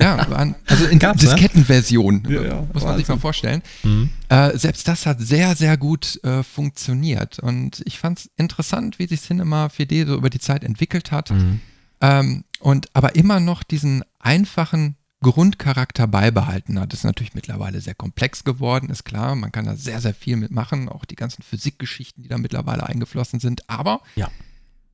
Ja 0.00 0.30
waren, 0.30 0.54
also 0.66 0.86
in 0.86 0.98
Gab's, 0.98 1.22
ne? 1.22 1.30
Diskettenversion, 1.30 2.26
ja, 2.28 2.42
ja, 2.42 2.66
muss 2.72 2.84
man 2.84 2.96
sich 2.96 3.08
mal 3.08 3.18
vorstellen. 3.18 3.62
Mhm. 3.82 4.10
Äh, 4.28 4.56
selbst 4.56 4.86
das 4.88 5.06
hat 5.06 5.20
sehr, 5.20 5.54
sehr 5.56 5.76
gut 5.76 6.22
äh, 6.24 6.42
funktioniert. 6.42 7.38
Und 7.38 7.82
ich 7.84 7.98
fand 7.98 8.18
es 8.20 8.30
interessant, 8.36 8.98
wie 8.98 9.06
sich 9.06 9.22
Cinema 9.22 9.66
4D 9.66 10.06
so 10.06 10.14
über 10.14 10.30
die 10.30 10.40
Zeit 10.40 10.64
entwickelt 10.64 11.12
hat. 11.12 11.30
Mhm. 11.30 11.60
Ähm, 12.00 12.44
und 12.60 12.88
aber 12.94 13.14
immer 13.14 13.40
noch 13.40 13.62
diesen 13.62 14.02
einfachen 14.18 14.96
Grundcharakter 15.22 16.06
beibehalten 16.06 16.78
hat. 16.78 16.92
Das 16.92 17.00
ist 17.00 17.04
natürlich 17.04 17.34
mittlerweile 17.34 17.80
sehr 17.80 17.94
komplex 17.94 18.44
geworden, 18.44 18.90
ist 18.90 19.04
klar. 19.04 19.34
Man 19.36 19.52
kann 19.52 19.64
da 19.64 19.76
sehr, 19.76 20.00
sehr 20.00 20.14
viel 20.14 20.36
mitmachen, 20.36 20.88
auch 20.88 21.04
die 21.04 21.14
ganzen 21.14 21.42
Physikgeschichten, 21.42 22.22
die 22.22 22.28
da 22.28 22.38
mittlerweile 22.38 22.86
eingeflossen 22.86 23.40
sind. 23.40 23.68
Aber 23.70 24.02
ja. 24.16 24.30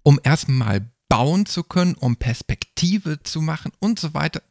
um 0.03 0.20
erstmal 0.22 0.90
bauen 1.09 1.46
zu 1.46 1.64
können, 1.64 1.94
um 1.94 2.16
Perspektive 2.16 3.22
zu 3.22 3.40
machen 3.40 3.72
und 3.80 3.99
so 3.99 4.12
weiter, 4.14 4.42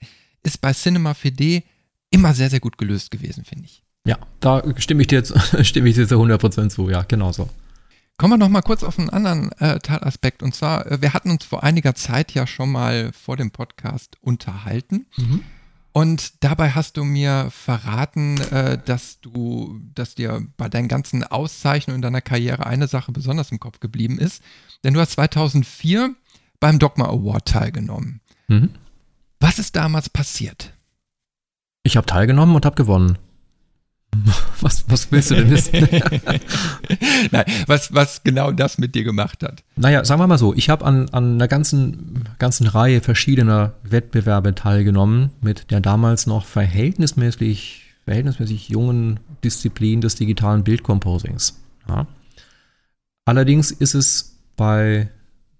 ist 0.47 0.61
bei 0.61 0.73
Cinema 0.73 1.11
4D 1.11 1.63
immer 2.09 2.33
sehr, 2.33 2.49
sehr 2.49 2.59
gut 2.59 2.77
gelöst 2.77 3.11
gewesen, 3.11 3.43
finde 3.43 3.65
ich. 3.65 3.83
Ja, 4.05 4.17
da 4.39 4.63
stimme 4.77 5.01
ich 5.01 5.07
dir 5.07 5.19
jetzt, 5.19 5.33
stimme 5.67 5.89
ich 5.89 5.95
dir 5.95 6.07
zu 6.07 6.15
100% 6.15 6.69
zu, 6.69 6.89
ja, 6.89 7.03
genau 7.03 7.31
so. 7.31 7.49
Kommen 8.17 8.33
wir 8.33 8.37
noch 8.37 8.49
mal 8.49 8.63
kurz 8.63 8.83
auf 8.83 8.97
einen 8.97 9.09
anderen 9.09 9.51
äh, 9.59 9.79
Teilaspekt. 9.79 10.41
Und 10.41 10.55
zwar, 10.55 10.89
äh, 10.89 11.01
wir 11.01 11.13
hatten 11.13 11.29
uns 11.29 11.45
vor 11.45 11.63
einiger 11.63 11.93
Zeit 11.93 12.33
ja 12.33 12.47
schon 12.47 12.71
mal 12.71 13.11
vor 13.11 13.37
dem 13.37 13.51
Podcast 13.51 14.17
unterhalten. 14.21 15.05
Mhm. 15.17 15.43
Und 15.91 16.43
dabei 16.43 16.71
hast 16.71 16.97
du 16.97 17.03
mir 17.03 17.49
verraten, 17.51 18.39
äh, 18.51 18.79
dass 18.83 19.19
du, 19.19 19.79
dass 19.93 20.15
dir 20.15 20.47
bei 20.55 20.69
deinen 20.69 20.87
ganzen 20.87 21.23
Auszeichnungen 21.23 21.97
in 21.97 22.01
deiner 22.01 22.21
Karriere 22.21 22.65
eine 22.65 22.87
Sache 22.87 23.11
besonders 23.11 23.51
im 23.51 23.59
Kopf 23.59 23.79
geblieben 23.79 24.17
ist. 24.17 24.41
Denn 24.83 24.93
du 24.93 24.99
hast 24.99 25.11
2004 25.11 26.15
beim 26.59 26.79
Dogma 26.79 27.05
Award 27.05 27.47
teilgenommen. 27.47 28.21
Mhm. 28.47 28.69
Was 29.39 29.59
ist 29.59 29.75
damals 29.75 30.09
passiert? 30.09 30.73
Ich 31.83 31.95
habe 31.95 32.05
teilgenommen 32.05 32.55
und 32.55 32.65
habe 32.65 32.75
gewonnen. 32.75 33.17
Was, 34.61 34.89
was 34.89 35.11
willst 35.11 35.29
du 35.31 35.35
denn 35.35 35.49
wissen? 35.51 35.73
Nein, 37.31 37.45
was, 37.67 37.93
was 37.93 38.23
genau 38.23 38.51
das 38.51 38.77
mit 38.79 38.95
dir 38.95 39.03
gemacht 39.03 39.43
hat. 39.43 39.63
Naja, 39.75 40.03
sagen 40.03 40.19
wir 40.19 40.27
mal 40.27 40.39
so, 40.39 40.55
ich 40.55 40.69
habe 40.69 40.83
an, 40.83 41.09
an 41.09 41.35
einer 41.35 41.47
ganzen, 41.47 42.23
ganzen 42.39 42.65
Reihe 42.65 43.01
verschiedener 43.01 43.73
Wettbewerbe 43.83 44.55
teilgenommen 44.55 45.31
mit 45.41 45.69
der 45.69 45.81
damals 45.81 46.25
noch 46.25 46.45
verhältnismäßig, 46.45 47.85
verhältnismäßig 48.05 48.69
jungen 48.69 49.19
Disziplin 49.43 50.01
des 50.01 50.15
digitalen 50.15 50.63
Bildcomposings. 50.63 51.59
Ja. 51.87 52.07
Allerdings 53.25 53.71
ist 53.71 53.93
es 53.93 54.39
bei, 54.55 55.09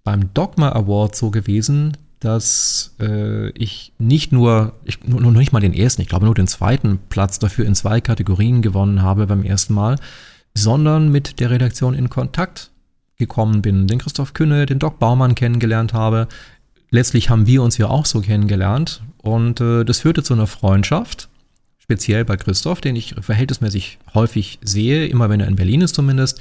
beim 0.02 0.34
Dogma 0.34 0.72
Award 0.72 1.14
so 1.14 1.30
gewesen, 1.30 1.96
dass 2.20 2.94
äh, 3.00 3.50
ich 3.50 3.92
nicht 3.98 4.32
nur, 4.32 4.74
ich, 4.84 5.04
nur, 5.04 5.20
nur 5.20 5.32
nicht 5.32 5.52
mal 5.52 5.60
den 5.60 5.74
ersten, 5.74 6.02
ich 6.02 6.08
glaube 6.08 6.24
nur 6.24 6.34
den 6.34 6.48
zweiten 6.48 6.98
Platz 7.08 7.38
dafür 7.38 7.66
in 7.66 7.74
zwei 7.74 8.00
Kategorien 8.00 8.62
gewonnen 8.62 9.02
habe 9.02 9.26
beim 9.26 9.44
ersten 9.44 9.74
Mal, 9.74 9.96
sondern 10.54 11.10
mit 11.10 11.38
der 11.40 11.50
Redaktion 11.50 11.94
in 11.94 12.10
Kontakt 12.10 12.70
gekommen 13.18 13.62
bin, 13.62 13.86
den 13.86 13.98
Christoph 13.98 14.34
Künne, 14.34 14.66
den 14.66 14.78
Doc 14.78 14.98
Baumann 14.98 15.34
kennengelernt 15.34 15.92
habe. 15.92 16.28
Letztlich 16.90 17.30
haben 17.30 17.46
wir 17.46 17.62
uns 17.62 17.78
ja 17.78 17.88
auch 17.88 18.06
so 18.06 18.20
kennengelernt 18.20 19.02
und 19.18 19.60
äh, 19.60 19.84
das 19.84 20.00
führte 20.00 20.22
zu 20.22 20.34
einer 20.34 20.46
Freundschaft, 20.46 21.28
speziell 21.78 22.24
bei 22.24 22.36
Christoph, 22.36 22.80
den 22.80 22.96
ich 22.96 23.14
verhältnismäßig 23.20 23.98
häufig 24.14 24.58
sehe, 24.62 25.06
immer 25.06 25.28
wenn 25.30 25.40
er 25.40 25.48
in 25.48 25.56
Berlin 25.56 25.82
ist 25.82 25.94
zumindest 25.94 26.40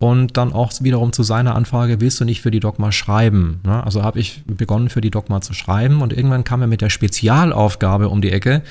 und 0.00 0.38
dann 0.38 0.54
auch 0.54 0.72
wiederum 0.80 1.12
zu 1.12 1.22
seiner 1.22 1.54
Anfrage, 1.54 2.00
willst 2.00 2.18
du 2.20 2.24
nicht 2.24 2.40
für 2.40 2.50
die 2.50 2.58
Dogma 2.58 2.90
schreiben? 2.90 3.60
Ne? 3.64 3.84
Also 3.84 4.02
habe 4.02 4.18
ich 4.18 4.42
begonnen 4.46 4.88
für 4.88 5.02
die 5.02 5.10
Dogma 5.10 5.42
zu 5.42 5.52
schreiben 5.52 6.00
und 6.00 6.14
irgendwann 6.14 6.42
kam 6.42 6.62
er 6.62 6.68
mit 6.68 6.80
der 6.80 6.88
Spezialaufgabe 6.88 8.08
um 8.08 8.22
die 8.22 8.32
Ecke. 8.32 8.62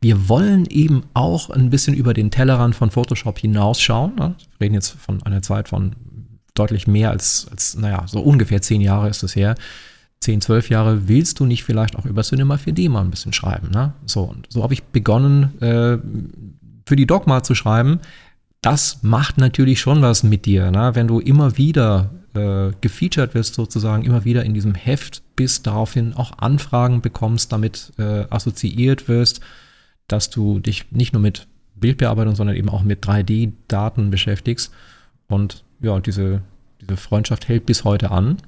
Wir 0.00 0.30
wollen 0.30 0.64
eben 0.64 1.02
auch 1.12 1.50
ein 1.50 1.68
bisschen 1.68 1.94
über 1.94 2.14
den 2.14 2.30
Tellerrand 2.30 2.74
von 2.74 2.90
Photoshop 2.90 3.38
hinausschauen. 3.38 4.14
Ne? 4.14 4.34
Wir 4.56 4.64
reden 4.64 4.74
jetzt 4.74 4.96
von 4.98 5.22
einer 5.24 5.42
Zeit 5.42 5.68
von 5.68 5.94
deutlich 6.54 6.86
mehr 6.86 7.10
als, 7.10 7.48
als, 7.50 7.76
naja, 7.76 8.04
so 8.06 8.20
ungefähr 8.20 8.62
zehn 8.62 8.80
Jahre 8.80 9.10
ist 9.10 9.22
es 9.22 9.36
her. 9.36 9.56
Zehn, 10.20 10.40
zwölf 10.40 10.70
Jahre 10.70 11.06
willst 11.06 11.38
du 11.38 11.44
nicht 11.44 11.64
vielleicht 11.64 11.96
auch 11.96 12.06
über 12.06 12.22
Cinema 12.22 12.54
4D 12.54 12.88
mal 12.88 13.02
ein 13.02 13.10
bisschen 13.10 13.34
schreiben. 13.34 13.68
Ne? 13.72 13.92
So, 14.06 14.22
und 14.22 14.46
so 14.48 14.62
habe 14.62 14.72
ich 14.72 14.84
begonnen, 14.84 15.60
äh, 15.60 15.98
für 16.86 16.96
die 16.96 17.06
Dogma 17.06 17.42
zu 17.42 17.54
schreiben 17.54 18.00
das 18.60 19.02
macht 19.02 19.38
natürlich 19.38 19.80
schon 19.80 20.02
was 20.02 20.22
mit 20.22 20.46
dir, 20.46 20.70
ne? 20.70 20.94
wenn 20.94 21.06
du 21.06 21.20
immer 21.20 21.56
wieder 21.56 22.10
äh, 22.34 22.72
gefeatured 22.80 23.34
wirst, 23.34 23.54
sozusagen, 23.54 24.04
immer 24.04 24.24
wieder 24.24 24.44
in 24.44 24.54
diesem 24.54 24.74
Heft 24.74 25.22
bist, 25.36 25.66
daraufhin 25.66 26.14
auch 26.14 26.38
Anfragen 26.38 27.00
bekommst, 27.00 27.52
damit 27.52 27.92
äh, 27.98 28.24
assoziiert 28.30 29.08
wirst, 29.08 29.40
dass 30.08 30.30
du 30.30 30.58
dich 30.58 30.90
nicht 30.90 31.12
nur 31.12 31.22
mit 31.22 31.46
Bildbearbeitung, 31.76 32.34
sondern 32.34 32.56
eben 32.56 32.68
auch 32.68 32.82
mit 32.82 33.04
3D-Daten 33.04 34.10
beschäftigst. 34.10 34.72
Und 35.28 35.64
ja, 35.80 36.00
diese, 36.00 36.42
diese 36.80 36.96
Freundschaft 36.96 37.48
hält 37.48 37.66
bis 37.66 37.84
heute 37.84 38.10
an. 38.10 38.38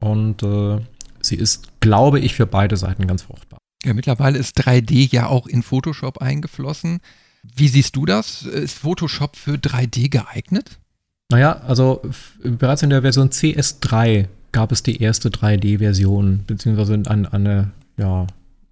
Und 0.00 0.42
äh, 0.42 0.80
sie 1.20 1.36
ist, 1.36 1.80
glaube 1.80 2.20
ich, 2.20 2.34
für 2.34 2.46
beide 2.46 2.76
Seiten 2.76 3.06
ganz 3.06 3.22
fruchtbar. 3.22 3.58
Ja, 3.84 3.94
mittlerweile 3.94 4.38
ist 4.38 4.58
3D 4.60 5.12
ja 5.12 5.26
auch 5.26 5.46
in 5.46 5.62
Photoshop 5.62 6.18
eingeflossen. 6.18 6.98
Wie 7.42 7.68
siehst 7.68 7.96
du 7.96 8.06
das? 8.06 8.42
Ist 8.42 8.78
Photoshop 8.78 9.36
für 9.36 9.54
3D 9.54 10.10
geeignet? 10.10 10.78
Naja, 11.30 11.60
also 11.66 12.02
bereits 12.42 12.82
in 12.82 12.90
der 12.90 13.02
Version 13.02 13.30
CS3 13.30 14.26
gab 14.52 14.72
es 14.72 14.82
die 14.82 15.02
erste 15.02 15.28
3D-Version, 15.28 16.44
beziehungsweise 16.46 17.02
eine, 17.06 17.32
eine, 17.32 17.70
ja, 17.98 18.26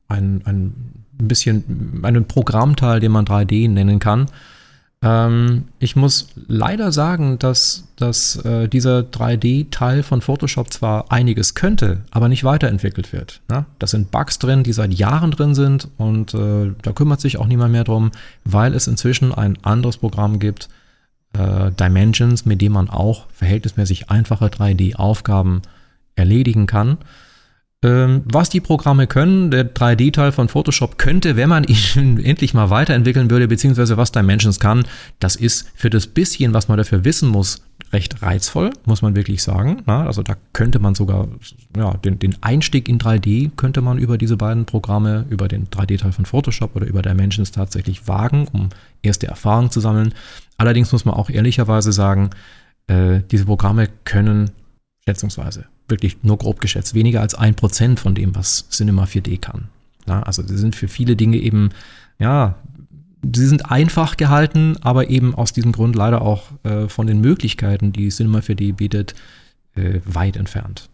ein, 0.09 0.43
ein 0.45 0.95
bisschen 1.19 2.01
einen 2.03 2.27
Programmteil, 2.27 3.01
den 3.01 3.13
man 3.13 3.27
3D 3.27 3.69
nennen 3.69 3.99
kann. 3.99 4.27
Ähm, 5.03 5.65
ich 5.79 5.97
muss 5.97 6.29
leider 6.49 6.91
sagen, 6.91 7.39
dass, 7.39 7.85
dass 7.97 8.37
äh, 8.45 8.69
dieser 8.69 9.01
3D-Teil 9.01 10.03
von 10.03 10.23
Photoshop 10.23 10.73
zwar 10.73 11.13
einiges 11.13 11.55
könnte, 11.55 12.03
aber 12.11 12.29
nicht 12.29 12.45
weiterentwickelt 12.45 13.13
wird. 13.13 13.41
Ne? 13.49 13.67
Das 13.79 13.91
sind 13.91 14.11
Bugs 14.11 14.39
drin, 14.39 14.63
die 14.63 14.73
seit 14.73 14.95
Jahren 14.95 15.31
drin 15.31 15.55
sind 15.55 15.89
und 15.99 16.35
äh, 16.35 16.73
da 16.83 16.93
kümmert 16.93 17.21
sich 17.21 17.37
auch 17.39 17.47
niemand 17.47 17.73
mehr 17.73 17.85
drum, 17.85 18.11
weil 18.45 18.75
es 18.75 18.87
inzwischen 18.87 19.35
ein 19.35 19.59
anderes 19.63 19.99
Programm 19.99 20.39
gibt, 20.39 20.69
äh, 21.35 21.71
Dimensions, 21.73 22.47
mit 22.47 22.63
dem 22.63 22.73
man 22.73 22.89
auch 22.89 23.27
verhältnismäßig 23.33 24.11
einfache 24.11 24.47
3D-Aufgaben 24.47 25.63
erledigen 26.15 26.67
kann. 26.67 26.99
Ähm, 27.87 28.23
was 28.25 28.51
die 28.51 28.61
Programme 28.61 29.07
können, 29.07 29.53
der 29.53 29.73
3D-Teil 29.73 30.33
von 30.33 30.49
Photoshop 30.49 30.99
könnte, 30.99 31.37
wenn 31.37 31.49
man 31.49 31.63
ihn 31.63 32.19
endlich 32.25 32.53
mal 32.53 32.69
weiterentwickeln 32.69 33.31
würde, 33.31 33.47
beziehungsweise 33.47 33.97
was 33.97 34.11
Dimensions 34.11 34.59
kann, 34.59 34.85
das 35.21 35.37
ist 35.37 35.71
für 35.77 35.89
das 35.89 36.09
bisschen, 36.09 36.53
was 36.53 36.67
man 36.67 36.79
dafür 36.79 37.05
wissen 37.05 37.29
muss, 37.29 37.63
recht 37.93 38.23
reizvoll, 38.23 38.73
muss 38.87 39.03
man 39.03 39.15
wirklich 39.15 39.41
sagen. 39.41 39.87
also 39.87 40.25
da 40.25 40.35
könnte 40.53 40.81
man 40.81 40.97
sogar, 40.97 41.29
ja, 41.77 41.97
den, 41.99 42.19
den 42.19 42.35
Einstieg 42.43 42.89
in 42.89 42.99
3D 42.99 43.53
könnte 43.55 43.83
man 43.83 43.99
über 43.99 44.19
diese 44.19 44.37
beiden 44.37 44.65
Programme, 44.65 45.25
über 45.31 45.47
den 45.47 45.69
3D-Teil 45.69 46.11
von 46.11 46.25
Photoshop 46.25 46.75
oder 46.75 46.87
über 46.87 47.03
Dimensions 47.03 47.53
tatsächlich 47.53 48.09
wagen, 48.09 48.49
um 48.51 48.71
erste 49.03 49.29
Erfahrungen 49.29 49.71
zu 49.71 49.79
sammeln. 49.79 50.13
Allerdings 50.57 50.91
muss 50.91 51.05
man 51.05 51.15
auch 51.15 51.31
ehrlicherweise 51.31 51.93
sagen, 51.93 52.31
äh, 52.89 53.21
diese 53.31 53.45
Programme 53.45 53.87
können 54.03 54.51
schätzungsweise 55.05 55.67
wirklich 55.89 56.23
nur 56.23 56.39
grob 56.39 56.61
geschätzt, 56.61 56.95
weniger 56.95 57.21
als 57.21 57.35
ein 57.35 57.55
Prozent 57.55 58.01
von 58.01 58.15
dem, 58.15 58.35
was 58.35 58.69
Cinema 58.71 59.05
4D 59.05 59.41
kann. 59.41 59.69
Ja, 60.07 60.23
also 60.23 60.47
sie 60.47 60.59
sind 60.59 60.75
für 60.75 60.89
viele 60.89 61.17
Dinge 61.17 61.39
eben, 61.39 61.71
ja, 62.19 62.57
sie 63.35 63.47
sind 63.47 63.71
einfach 63.71 64.17
gehalten, 64.17 64.77
aber 64.81 65.11
eben 65.11 65.35
aus 65.35 65.53
diesem 65.53 65.73
Grund 65.73 65.97
leider 65.97 66.23
auch 66.23 66.45
äh, 66.63 66.89
von 66.89 67.07
den 67.07 67.21
Möglichkeiten, 67.21 67.93
die 67.93 68.09
Cinema 68.09 68.39
4D 68.39 68.75
bietet, 68.75 69.15
äh, 69.75 70.01
weit 70.05 70.37
entfernt. 70.37 70.89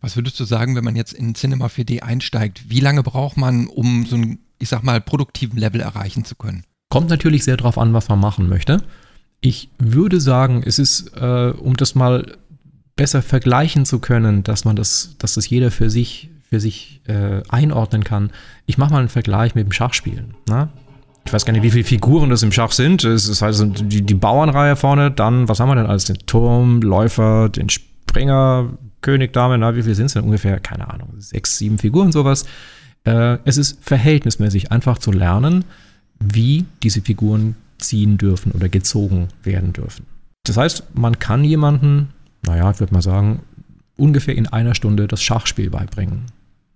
Was 0.00 0.16
würdest 0.16 0.38
du 0.40 0.44
sagen, 0.44 0.74
wenn 0.74 0.84
man 0.84 0.96
jetzt 0.96 1.12
in 1.12 1.34
Cinema 1.34 1.66
4D 1.66 2.02
einsteigt? 2.02 2.70
Wie 2.70 2.80
lange 2.80 3.02
braucht 3.02 3.36
man, 3.36 3.66
um 3.66 4.06
so 4.06 4.16
einen, 4.16 4.38
ich 4.58 4.68
sag 4.68 4.82
mal, 4.82 5.00
produktiven 5.00 5.58
Level 5.58 5.80
erreichen 5.80 6.24
zu 6.24 6.34
können? 6.34 6.64
Kommt 6.88 7.10
natürlich 7.10 7.44
sehr 7.44 7.56
darauf 7.56 7.78
an, 7.78 7.92
was 7.92 8.08
man 8.08 8.20
machen 8.20 8.48
möchte. 8.48 8.82
Ich 9.40 9.70
würde 9.78 10.20
sagen, 10.20 10.62
es 10.64 10.78
ist, 10.78 11.12
äh, 11.16 11.50
um 11.50 11.76
das 11.76 11.94
mal 11.94 12.36
besser 12.96 13.22
vergleichen 13.22 13.84
zu 13.84 13.98
können, 13.98 14.42
dass 14.42 14.64
man 14.64 14.74
das, 14.74 15.16
dass 15.18 15.34
das 15.34 15.48
jeder 15.48 15.70
für 15.70 15.90
sich, 15.90 16.30
für 16.48 16.60
sich 16.60 17.02
äh, 17.06 17.42
einordnen 17.48 18.04
kann. 18.04 18.30
Ich 18.64 18.78
mache 18.78 18.92
mal 18.92 19.00
einen 19.00 19.08
Vergleich 19.08 19.54
mit 19.54 19.66
dem 19.66 19.72
Schachspielen. 19.72 20.34
Ne? 20.48 20.68
Ich 21.26 21.32
weiß 21.32 21.44
gar 21.44 21.52
nicht, 21.52 21.62
wie 21.62 21.70
viele 21.70 21.84
Figuren 21.84 22.30
das 22.30 22.42
im 22.42 22.52
Schach 22.52 22.72
sind. 22.72 23.04
Es 23.04 23.28
ist 23.28 23.42
halt 23.42 23.92
die, 23.92 24.02
die 24.02 24.14
Bauernreihe 24.14 24.76
vorne, 24.76 25.10
dann, 25.10 25.48
was 25.48 25.60
haben 25.60 25.68
wir 25.68 25.76
denn 25.76 25.86
alles? 25.86 26.04
Den 26.04 26.18
Turm, 26.26 26.80
Läufer, 26.80 27.48
den 27.48 27.68
Springer. 27.68 28.70
König, 29.02 29.32
Dame, 29.32 29.56
na, 29.56 29.76
wie 29.76 29.82
viel 29.82 29.94
sind 29.94 30.06
es 30.06 30.14
denn 30.14 30.24
ungefähr? 30.24 30.58
Keine 30.58 30.90
Ahnung, 30.92 31.10
sechs, 31.18 31.58
sieben 31.58 31.78
Figuren, 31.78 32.10
sowas. 32.10 32.44
Äh, 33.04 33.38
es 33.44 33.56
ist 33.56 33.78
verhältnismäßig 33.80 34.72
einfach 34.72 34.98
zu 34.98 35.12
lernen, 35.12 35.64
wie 36.18 36.64
diese 36.82 37.02
Figuren 37.02 37.54
ziehen 37.78 38.18
dürfen 38.18 38.52
oder 38.52 38.68
gezogen 38.68 39.28
werden 39.44 39.72
dürfen. 39.72 40.06
Das 40.44 40.56
heißt, 40.56 40.94
man 40.94 41.18
kann 41.18 41.44
jemanden, 41.44 42.08
naja, 42.46 42.70
ich 42.70 42.80
würde 42.80 42.94
mal 42.94 43.02
sagen, 43.02 43.40
ungefähr 43.96 44.36
in 44.36 44.46
einer 44.46 44.74
Stunde 44.74 45.06
das 45.08 45.22
Schachspiel 45.22 45.70
beibringen. 45.70 46.26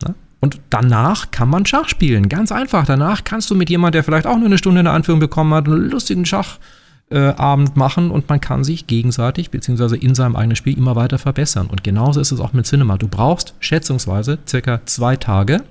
Ne? 0.04 0.14
Und 0.40 0.60
danach 0.70 1.30
kann 1.30 1.48
man 1.48 1.66
Schach 1.66 1.88
spielen. 1.88 2.28
Ganz 2.28 2.52
einfach. 2.52 2.86
Danach 2.86 3.24
kannst 3.24 3.50
du 3.50 3.54
mit 3.54 3.70
jemandem, 3.70 3.98
der 3.98 4.04
vielleicht 4.04 4.26
auch 4.26 4.36
nur 4.36 4.46
eine 4.46 4.58
Stunde 4.58 4.80
in 4.80 4.84
der 4.84 4.94
Anführung 4.94 5.20
bekommen 5.20 5.52
hat, 5.54 5.66
einen 5.66 5.90
lustigen 5.90 6.24
Schachabend 6.24 7.76
machen 7.76 8.10
und 8.10 8.28
man 8.28 8.40
kann 8.40 8.64
sich 8.64 8.86
gegenseitig 8.86 9.50
bzw. 9.50 9.96
in 9.96 10.14
seinem 10.14 10.36
eigenen 10.36 10.56
Spiel 10.56 10.76
immer 10.76 10.96
weiter 10.96 11.18
verbessern. 11.18 11.66
Und 11.66 11.84
genauso 11.84 12.20
ist 12.20 12.32
es 12.32 12.40
auch 12.40 12.52
mit 12.52 12.66
Cinema. 12.66 12.96
Du 12.96 13.08
brauchst 13.08 13.54
schätzungsweise 13.60 14.38
circa 14.46 14.80
zwei 14.86 15.16
Tage, 15.16 15.62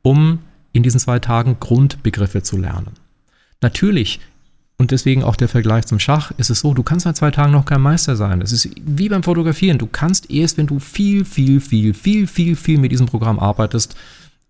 um 0.00 0.38
in 0.72 0.82
diesen 0.82 1.00
zwei 1.00 1.18
Tagen 1.18 1.58
Grundbegriffe 1.60 2.42
zu 2.42 2.56
lernen. 2.56 2.92
Natürlich 3.60 4.20
und 4.82 4.90
deswegen 4.90 5.22
auch 5.22 5.36
der 5.36 5.48
Vergleich 5.48 5.86
zum 5.86 6.00
Schach 6.00 6.32
ist 6.38 6.50
es 6.50 6.58
so, 6.58 6.74
du 6.74 6.82
kannst 6.82 7.06
nach 7.06 7.14
zwei 7.14 7.30
Tagen 7.30 7.52
noch 7.52 7.66
kein 7.66 7.80
Meister 7.80 8.16
sein. 8.16 8.40
Das 8.40 8.50
ist 8.50 8.68
wie 8.84 9.08
beim 9.08 9.22
Fotografieren. 9.22 9.78
Du 9.78 9.86
kannst 9.86 10.28
erst, 10.28 10.58
wenn 10.58 10.66
du 10.66 10.80
viel, 10.80 11.24
viel, 11.24 11.60
viel, 11.60 11.94
viel, 11.94 12.26
viel, 12.26 12.56
viel 12.56 12.78
mit 12.78 12.90
diesem 12.90 13.06
Programm 13.06 13.38
arbeitest, 13.38 13.94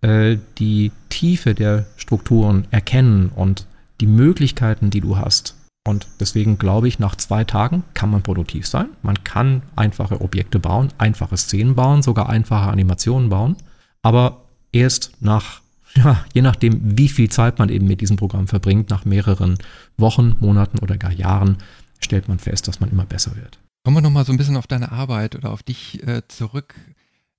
äh, 0.01 0.39
die 0.57 0.91
Tiefe 1.11 1.55
der 1.55 1.85
Strukturen 1.99 2.67
erkennen 2.71 3.29
und 3.29 3.67
die 4.01 4.07
Möglichkeiten, 4.07 4.89
die 4.89 5.03
du 5.03 5.19
hast. 5.19 5.55
Und 5.87 6.07
deswegen 6.19 6.57
glaube 6.57 6.89
ich, 6.89 6.99
nach 6.99 7.17
zwei 7.17 7.45
Tagen 7.45 7.85
kann 7.93 8.11
man 8.11 8.23
produktiv 8.23 8.67
sein. 8.67 8.89
Man 9.03 9.25
kann 9.25 9.61
einfache 9.77 10.23
Objekte 10.23 10.59
bauen, 10.59 10.95
einfache 10.97 11.37
Szenen 11.37 11.75
bauen, 11.75 12.01
sogar 12.01 12.31
einfache 12.31 12.71
Animationen 12.71 13.29
bauen. 13.29 13.57
Aber 14.01 14.45
erst 14.73 15.13
nach 15.21 15.61
ja, 15.95 16.25
je 16.33 16.43
nachdem, 16.43 16.99
wie 16.99 17.09
viel 17.09 17.31
Zeit 17.31 17.59
man 17.59 17.69
eben 17.69 17.87
mit 17.87 18.01
diesem 18.01 18.17
Programm 18.17 18.49
verbringt, 18.49 18.91
nach 18.91 19.05
mehreren 19.05 19.59
Wochen, 19.97 20.37
Monaten 20.41 20.79
oder 20.79 20.97
gar 20.97 21.13
Jahren, 21.13 21.59
stellt 22.01 22.29
man 22.29 22.39
fest, 22.39 22.69
dass 22.69 22.81
man 22.81 22.91
immer 22.91 23.05
besser 23.05 23.37
wird. 23.37 23.59
Kommen 23.85 23.97
wir 23.97 24.01
nochmal 24.01 24.25
so 24.25 24.33
ein 24.33 24.39
bisschen 24.39 24.57
auf 24.57 24.67
deine 24.67 24.93
Arbeit 24.93 25.35
oder 25.35 25.51
auf 25.51 25.63
dich 25.63 26.07
äh, 26.07 26.23
zurück. 26.29 26.75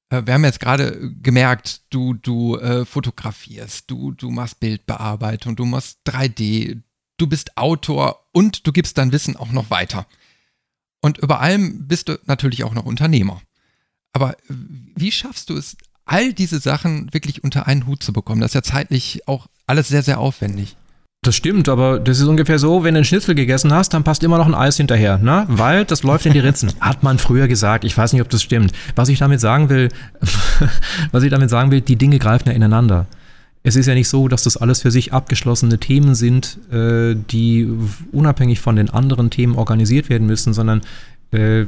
Äh, 0.10 0.24
wir 0.26 0.34
haben 0.34 0.44
jetzt 0.44 0.60
gerade 0.60 1.14
gemerkt, 1.22 1.82
du, 1.90 2.14
du 2.14 2.58
äh, 2.58 2.86
fotografierst, 2.86 3.90
du, 3.90 4.12
du 4.12 4.30
machst 4.30 4.60
Bildbearbeitung, 4.60 5.56
du 5.56 5.66
machst 5.66 6.00
3D, 6.06 6.82
du 7.18 7.28
bist 7.28 7.58
Autor 7.58 8.28
und 8.32 8.68
du 8.68 8.72
gibst 8.72 8.98
dein 8.98 9.12
Wissen 9.12 9.36
auch 9.36 9.52
noch 9.52 9.70
weiter. 9.70 10.06
Und 11.02 11.18
über 11.18 11.42
allem 11.42 11.88
bist 11.88 12.10
du 12.10 12.20
natürlich 12.26 12.64
auch 12.64 12.74
noch 12.74 12.86
Unternehmer. 12.86 13.42
Aber 14.14 14.38
wie 14.48 15.12
schaffst 15.12 15.50
du 15.50 15.58
es, 15.58 15.76
all 16.06 16.34
diese 16.34 16.60
Sachen 16.60 17.14
wirklich 17.14 17.44
unter 17.44 17.68
einen 17.68 17.88
Hut 17.88 18.04
zu 18.04 18.14
bekommen. 18.14 18.42
Das 18.42 18.52
ist 18.52 18.56
ja 18.56 18.64
zeitlich 18.64 19.22
auch 19.28 19.48
alles 19.68 19.88
sehr, 19.88 20.04
sehr 20.04 20.20
aufwendig. 20.20 20.76
Das 21.24 21.36
stimmt, 21.38 21.70
aber 21.70 22.02
das 22.02 22.20
ist 22.20 22.26
ungefähr 22.26 22.60
so, 22.60 22.84
wenn 22.84 22.96
du 22.96 22.98
einen 22.98 23.06
Schnitzel 23.06 23.34
gegessen 23.34 23.74
hast, 23.74 23.94
dann 23.94 24.04
passt 24.04 24.24
immer 24.24 24.38
noch 24.38 24.46
ein 24.46 24.54
Eis 24.54 24.76
hinterher, 24.76 25.18
ne? 25.18 25.46
Weil 25.48 25.86
das 25.86 26.04
läuft 26.04 26.26
in 26.26 26.34
die 26.34 26.40
Ritzen. 26.40 26.74
Hat 26.82 27.02
man 27.02 27.18
früher 27.18 27.48
gesagt. 27.48 27.86
Ich 27.86 27.98
weiß 27.98 28.12
nicht, 28.12 28.22
ob 28.22 28.30
das 28.30 28.44
stimmt. 28.44 28.74
Was 28.96 29.08
ich 29.08 29.20
damit 29.20 29.40
sagen 29.40 29.70
will, 29.70 29.88
was 31.14 31.24
ich 31.24 31.32
damit 31.32 31.50
sagen 31.50 31.72
will, 31.72 31.80
die 31.80 31.96
Dinge 31.96 32.20
greifen 32.20 32.50
ja 32.50 32.54
ineinander. 32.54 33.08
Es 33.64 33.78
ist 33.78 33.86
ja 33.86 33.94
nicht 33.94 34.10
so, 34.10 34.28
dass 34.28 34.44
das 34.44 34.58
alles 34.58 34.82
für 34.82 34.92
sich 34.92 35.14
abgeschlossene 35.14 35.80
Themen 35.80 36.14
sind, 36.16 36.60
äh, 36.70 37.16
die 37.16 37.70
unabhängig 38.12 38.60
von 38.60 38.76
den 38.76 38.90
anderen 38.90 39.30
Themen 39.30 39.56
organisiert 39.56 40.10
werden 40.10 40.28
müssen, 40.28 40.54
sondern 40.54 40.82
äh, 41.32 41.66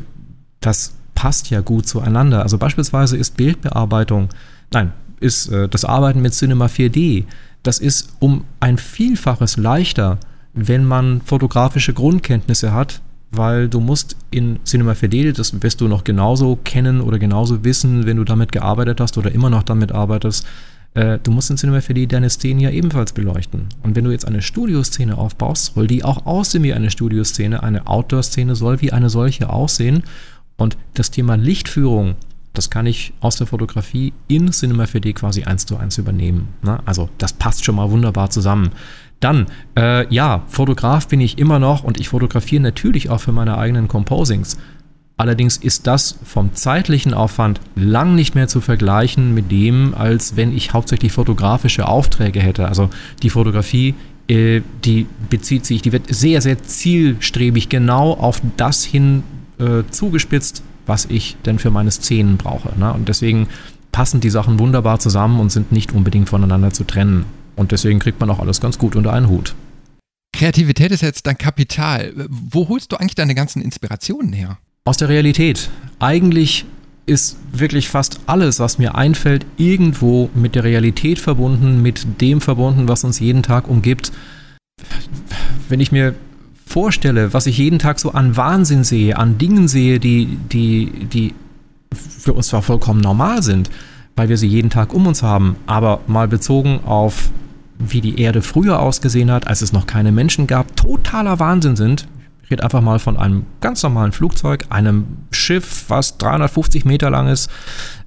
das 0.59 0.95
passt 1.15 1.49
ja 1.49 1.61
gut 1.61 1.87
zueinander. 1.87 2.43
Also 2.43 2.57
beispielsweise 2.57 3.17
ist 3.17 3.37
Bildbearbeitung, 3.37 4.29
nein, 4.71 4.91
ist 5.19 5.47
äh, 5.47 5.67
das 5.67 5.85
Arbeiten 5.85 6.21
mit 6.21 6.33
Cinema 6.33 6.67
4D, 6.67 7.25
das 7.63 7.79
ist 7.79 8.09
um 8.19 8.43
ein 8.59 8.77
Vielfaches 8.77 9.57
leichter, 9.57 10.19
wenn 10.53 10.85
man 10.85 11.21
fotografische 11.21 11.93
Grundkenntnisse 11.93 12.73
hat, 12.73 13.01
weil 13.31 13.67
du 13.67 13.79
musst 13.79 14.15
in 14.31 14.59
Cinema 14.63 14.91
4D, 14.91 15.35
das 15.35 15.61
wirst 15.61 15.81
du 15.81 15.87
noch 15.87 16.03
genauso 16.03 16.57
kennen 16.63 17.01
oder 17.01 17.17
genauso 17.17 17.63
wissen, 17.63 18.05
wenn 18.05 18.17
du 18.17 18.23
damit 18.23 18.51
gearbeitet 18.51 19.01
hast 19.01 19.17
oder 19.17 19.31
immer 19.31 19.49
noch 19.49 19.63
damit 19.63 19.91
arbeitest, 19.91 20.45
äh, 20.93 21.19
du 21.21 21.31
musst 21.31 21.49
in 21.49 21.57
Cinema 21.57 21.79
4D 21.79 22.07
deine 22.07 22.29
Szenen 22.29 22.59
ja 22.59 22.69
ebenfalls 22.69 23.13
beleuchten. 23.13 23.67
Und 23.83 23.95
wenn 23.95 24.05
du 24.05 24.11
jetzt 24.11 24.27
eine 24.27 24.41
Studioszene 24.41 25.17
aufbaust, 25.17 25.73
soll 25.73 25.87
die 25.87 26.03
auch 26.03 26.25
aussehen 26.25 26.63
wie 26.63 26.73
eine 26.73 26.89
Studioszene, 26.89 27.63
eine 27.63 27.87
Outdoor-Szene 27.87 28.55
soll 28.55 28.81
wie 28.81 28.93
eine 28.93 29.09
solche 29.09 29.49
aussehen 29.49 30.03
und 30.57 30.77
das 30.93 31.11
Thema 31.11 31.35
Lichtführung, 31.35 32.15
das 32.53 32.69
kann 32.69 32.85
ich 32.85 33.13
aus 33.19 33.35
der 33.35 33.47
Fotografie 33.47 34.13
in 34.27 34.51
Cinema 34.51 34.85
4D 34.85 35.13
quasi 35.13 35.43
eins 35.43 35.65
zu 35.65 35.77
eins 35.77 35.97
übernehmen. 35.97 36.49
Ne? 36.63 36.79
Also 36.85 37.09
das 37.17 37.33
passt 37.33 37.65
schon 37.65 37.75
mal 37.75 37.91
wunderbar 37.91 38.29
zusammen. 38.29 38.71
Dann, 39.19 39.47
äh, 39.77 40.11
ja, 40.13 40.43
Fotograf 40.47 41.07
bin 41.07 41.21
ich 41.21 41.37
immer 41.37 41.59
noch 41.59 41.83
und 41.83 41.99
ich 41.99 42.09
fotografiere 42.09 42.61
natürlich 42.61 43.09
auch 43.09 43.19
für 43.19 43.31
meine 43.31 43.57
eigenen 43.57 43.87
Composings. 43.87 44.57
Allerdings 45.17 45.55
ist 45.55 45.87
das 45.87 46.19
vom 46.25 46.53
zeitlichen 46.53 47.13
Aufwand 47.13 47.61
lang 47.75 48.15
nicht 48.15 48.35
mehr 48.35 48.49
zu 48.49 48.59
vergleichen 48.59 49.33
mit 49.33 49.49
dem, 49.49 49.93
als 49.95 50.35
wenn 50.35 50.55
ich 50.55 50.73
hauptsächlich 50.73 51.13
fotografische 51.13 51.87
Aufträge 51.87 52.41
hätte. 52.41 52.67
Also 52.67 52.89
die 53.23 53.29
Fotografie, 53.29 53.95
äh, 54.27 54.61
die 54.83 55.07
bezieht 55.29 55.65
sich, 55.65 55.81
die 55.81 55.93
wird 55.93 56.13
sehr, 56.13 56.41
sehr 56.41 56.61
zielstrebig 56.61 57.69
genau 57.69 58.13
auf 58.13 58.41
das 58.57 58.83
hin 58.83 59.23
äh, 59.59 59.83
zugespitzt, 59.89 60.63
was 60.85 61.05
ich 61.05 61.37
denn 61.45 61.59
für 61.59 61.71
meine 61.71 61.91
Szenen 61.91 62.37
brauche. 62.37 62.77
Ne? 62.79 62.93
Und 62.93 63.09
deswegen 63.09 63.47
passen 63.91 64.19
die 64.19 64.29
Sachen 64.29 64.59
wunderbar 64.59 64.99
zusammen 64.99 65.39
und 65.39 65.51
sind 65.51 65.71
nicht 65.71 65.93
unbedingt 65.93 66.29
voneinander 66.29 66.71
zu 66.71 66.83
trennen. 66.83 67.25
Und 67.55 67.71
deswegen 67.71 67.99
kriegt 67.99 68.19
man 68.19 68.29
auch 68.29 68.39
alles 68.39 68.59
ganz 68.59 68.77
gut 68.77 68.95
unter 68.95 69.13
einen 69.13 69.29
Hut. 69.29 69.55
Kreativität 70.33 70.91
ist 70.91 71.01
jetzt 71.01 71.25
dein 71.27 71.37
Kapital. 71.37 72.13
Wo 72.29 72.67
holst 72.67 72.91
du 72.91 72.97
eigentlich 72.97 73.15
deine 73.15 73.35
ganzen 73.35 73.61
Inspirationen 73.61 74.33
her? 74.33 74.57
Aus 74.83 74.97
der 74.97 75.07
Realität. 75.07 75.69
Eigentlich 75.99 76.65
ist 77.05 77.37
wirklich 77.51 77.87
fast 77.87 78.19
alles, 78.25 78.59
was 78.59 78.77
mir 78.77 78.95
einfällt, 78.95 79.45
irgendwo 79.57 80.29
mit 80.33 80.55
der 80.55 80.63
Realität 80.63 81.19
verbunden, 81.19 81.81
mit 81.81 82.21
dem 82.21 82.41
verbunden, 82.41 82.87
was 82.89 83.03
uns 83.03 83.19
jeden 83.19 83.43
Tag 83.43 83.67
umgibt. 83.67 84.11
Wenn 85.69 85.79
ich 85.79 85.91
mir 85.91 86.15
vorstelle, 86.75 87.33
was 87.33 87.47
ich 87.47 87.57
jeden 87.57 87.79
Tag 87.79 88.01
so 88.01 88.11
an 88.11 88.35
Wahnsinn 88.35 88.83
sehe, 88.83 89.17
an 89.17 89.37
Dingen 89.37 89.69
sehe, 89.69 89.97
die, 89.97 90.37
die, 90.51 91.05
die 91.05 91.33
für 91.93 92.33
uns 92.33 92.49
zwar 92.49 92.61
vollkommen 92.61 92.99
normal 92.99 93.41
sind, 93.43 93.69
weil 94.17 94.27
wir 94.27 94.35
sie 94.35 94.49
jeden 94.49 94.69
Tag 94.69 94.93
um 94.93 95.07
uns 95.07 95.23
haben, 95.23 95.55
aber 95.67 96.01
mal 96.07 96.27
bezogen 96.27 96.81
auf 96.83 97.29
wie 97.79 98.01
die 98.01 98.19
Erde 98.19 98.41
früher 98.41 98.81
ausgesehen 98.81 99.31
hat, 99.31 99.47
als 99.47 99.61
es 99.61 99.71
noch 99.71 99.87
keine 99.87 100.11
Menschen 100.11 100.47
gab, 100.47 100.75
totaler 100.75 101.39
Wahnsinn 101.39 101.77
sind. 101.77 102.09
Ich 102.43 102.51
rede 102.51 102.63
einfach 102.63 102.81
mal 102.81 102.99
von 102.99 103.15
einem 103.15 103.45
ganz 103.61 103.81
normalen 103.81 104.11
Flugzeug, 104.11 104.65
einem 104.69 105.05
Schiff, 105.31 105.85
was 105.87 106.17
350 106.17 106.83
Meter 106.83 107.09
lang 107.09 107.29
ist. 107.29 107.49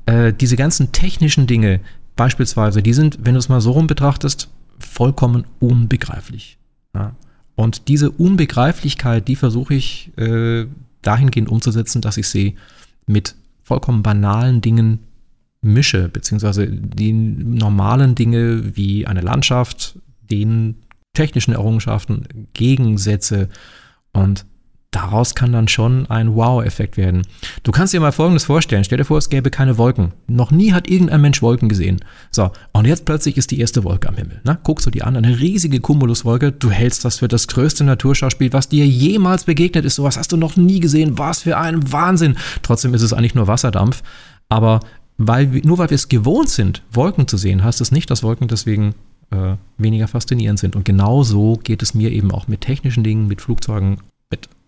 Äh, 0.04 0.34
diese 0.34 0.56
ganzen 0.56 0.92
technischen 0.92 1.46
Dinge 1.46 1.80
beispielsweise, 2.16 2.82
die 2.82 2.92
sind, 2.92 3.20
wenn 3.22 3.32
du 3.32 3.38
es 3.38 3.48
mal 3.48 3.62
so 3.62 3.70
rum 3.70 3.86
betrachtest, 3.86 4.50
vollkommen 4.78 5.46
unbegreiflich. 5.58 6.58
Ja. 6.94 7.14
Und 7.58 7.88
diese 7.88 8.12
Unbegreiflichkeit, 8.12 9.26
die 9.26 9.34
versuche 9.34 9.74
ich 9.74 10.16
äh, 10.16 10.66
dahingehend 11.02 11.48
umzusetzen, 11.48 12.00
dass 12.00 12.16
ich 12.16 12.28
sie 12.28 12.54
mit 13.04 13.34
vollkommen 13.64 14.04
banalen 14.04 14.60
Dingen 14.60 15.00
mische, 15.60 16.08
beziehungsweise 16.08 16.68
die 16.68 17.12
normalen 17.12 18.14
Dinge 18.14 18.76
wie 18.76 19.08
eine 19.08 19.22
Landschaft, 19.22 19.98
den 20.30 20.76
technischen 21.14 21.52
Errungenschaften 21.52 22.46
gegensetze 22.54 23.48
und 24.12 24.46
daraus 24.90 25.34
kann 25.34 25.52
dann 25.52 25.68
schon 25.68 26.06
ein 26.06 26.34
Wow-Effekt 26.34 26.96
werden. 26.96 27.26
Du 27.62 27.72
kannst 27.72 27.92
dir 27.92 28.00
mal 28.00 28.12
Folgendes 28.12 28.44
vorstellen. 28.44 28.84
Stell 28.84 28.98
dir 28.98 29.04
vor, 29.04 29.18
es 29.18 29.28
gäbe 29.28 29.50
keine 29.50 29.76
Wolken. 29.76 30.12
Noch 30.26 30.50
nie 30.50 30.72
hat 30.72 30.88
irgendein 30.88 31.20
Mensch 31.20 31.42
Wolken 31.42 31.68
gesehen. 31.68 32.00
So, 32.30 32.50
und 32.72 32.86
jetzt 32.86 33.04
plötzlich 33.04 33.36
ist 33.36 33.50
die 33.50 33.60
erste 33.60 33.84
Wolke 33.84 34.08
am 34.08 34.16
Himmel. 34.16 34.40
Na, 34.44 34.58
guckst 34.62 34.86
du 34.86 34.90
die 34.90 35.02
an, 35.02 35.16
eine 35.16 35.38
riesige 35.38 35.80
Cumuluswolke. 35.80 36.52
Du 36.52 36.70
hältst 36.70 37.04
das 37.04 37.18
für 37.18 37.28
das 37.28 37.48
größte 37.48 37.84
Naturschauspiel, 37.84 38.52
was 38.52 38.68
dir 38.68 38.86
jemals 38.86 39.44
begegnet 39.44 39.84
ist. 39.84 39.96
Sowas 39.96 40.16
hast 40.16 40.32
du 40.32 40.36
noch 40.38 40.56
nie 40.56 40.80
gesehen. 40.80 41.18
Was 41.18 41.42
für 41.42 41.58
ein 41.58 41.92
Wahnsinn. 41.92 42.36
Trotzdem 42.62 42.94
ist 42.94 43.02
es 43.02 43.12
eigentlich 43.12 43.34
nur 43.34 43.46
Wasserdampf. 43.46 44.02
Aber 44.48 44.80
weil, 45.18 45.46
nur 45.64 45.78
weil 45.78 45.90
wir 45.90 45.96
es 45.96 46.08
gewohnt 46.08 46.48
sind, 46.48 46.82
Wolken 46.92 47.28
zu 47.28 47.36
sehen, 47.36 47.62
heißt 47.62 47.80
es 47.82 47.92
nicht, 47.92 48.10
dass 48.10 48.22
Wolken 48.22 48.48
deswegen 48.48 48.94
äh, 49.30 49.56
weniger 49.76 50.08
faszinierend 50.08 50.58
sind. 50.58 50.76
Und 50.76 50.86
genau 50.86 51.24
so 51.24 51.58
geht 51.62 51.82
es 51.82 51.92
mir 51.92 52.10
eben 52.10 52.30
auch 52.30 52.48
mit 52.48 52.62
technischen 52.62 53.04
Dingen, 53.04 53.26
mit 53.26 53.42
Flugzeugen 53.42 53.98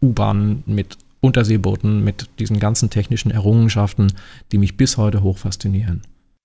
U-Bahnen, 0.02 0.62
mit 0.66 0.98
Unterseebooten, 1.20 2.02
mit 2.02 2.28
diesen 2.38 2.58
ganzen 2.58 2.90
technischen 2.90 3.30
Errungenschaften, 3.30 4.12
die 4.52 4.58
mich 4.58 4.76
bis 4.76 4.96
heute 4.96 5.22
hoch 5.22 5.38
faszinieren. 5.38 6.02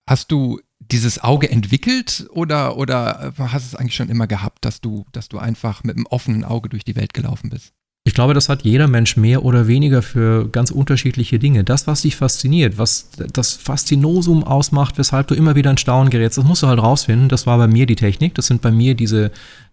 Hast 0.08 0.32
du 0.32 0.60
dieses 0.80 1.24
Auge 1.24 1.50
entwickelt 1.50 2.28
oder, 2.32 2.78
oder 2.78 3.34
hast 3.40 3.66
es 3.66 3.76
eigentlich 3.76 3.96
schon 3.96 4.10
immer 4.10 4.28
gehabt, 4.28 4.66
dass 4.66 4.82
du, 4.82 5.06
dass 5.12 5.30
du 5.30 5.38
einfach 5.40 5.84
mit 5.84 5.96
einem 5.96 6.06
offenen 6.08 6.44
Auge 6.44 6.70
durch 6.70 6.84
die 6.84 6.96
Welt 6.96 7.14
gelaufen 7.14 7.50
bist? 7.50 7.74
Ich 8.08 8.14
glaube, 8.14 8.36
das 8.36 8.50
hat 8.50 8.62
jeder 8.62 8.88
Mensch 8.88 9.18
mehr 9.18 9.44
oder 9.44 9.66
weniger 9.66 10.04
für 10.04 10.48
ganz 10.48 10.70
unterschiedliche 10.70 11.40
Dinge. 11.40 11.64
Das, 11.64 11.88
was 11.88 12.04
dich 12.04 12.16
fasziniert, 12.16 12.78
was 12.78 13.10
das 13.34 13.54
Faszinosum 13.54 14.44
ausmacht, 14.44 15.00
weshalb 15.00 15.28
du 15.28 15.34
immer 15.34 15.56
wieder 15.56 15.72
in 15.72 15.80
Staunen 15.80 16.12
gerätst, 16.12 16.38
das 16.38 16.46
musst 16.46 16.62
du 16.62 16.68
halt 16.68 16.80
rausfinden. 16.80 17.30
Das 17.30 17.48
war 17.48 17.58
bei 17.58 17.66
mir 17.66 17.88
die 17.88 17.96
Technik. 17.96 18.36
Das 18.36 18.46
sind 18.46 18.62
bei 18.62 18.72
mir 18.72 18.94
diese, 18.94 19.32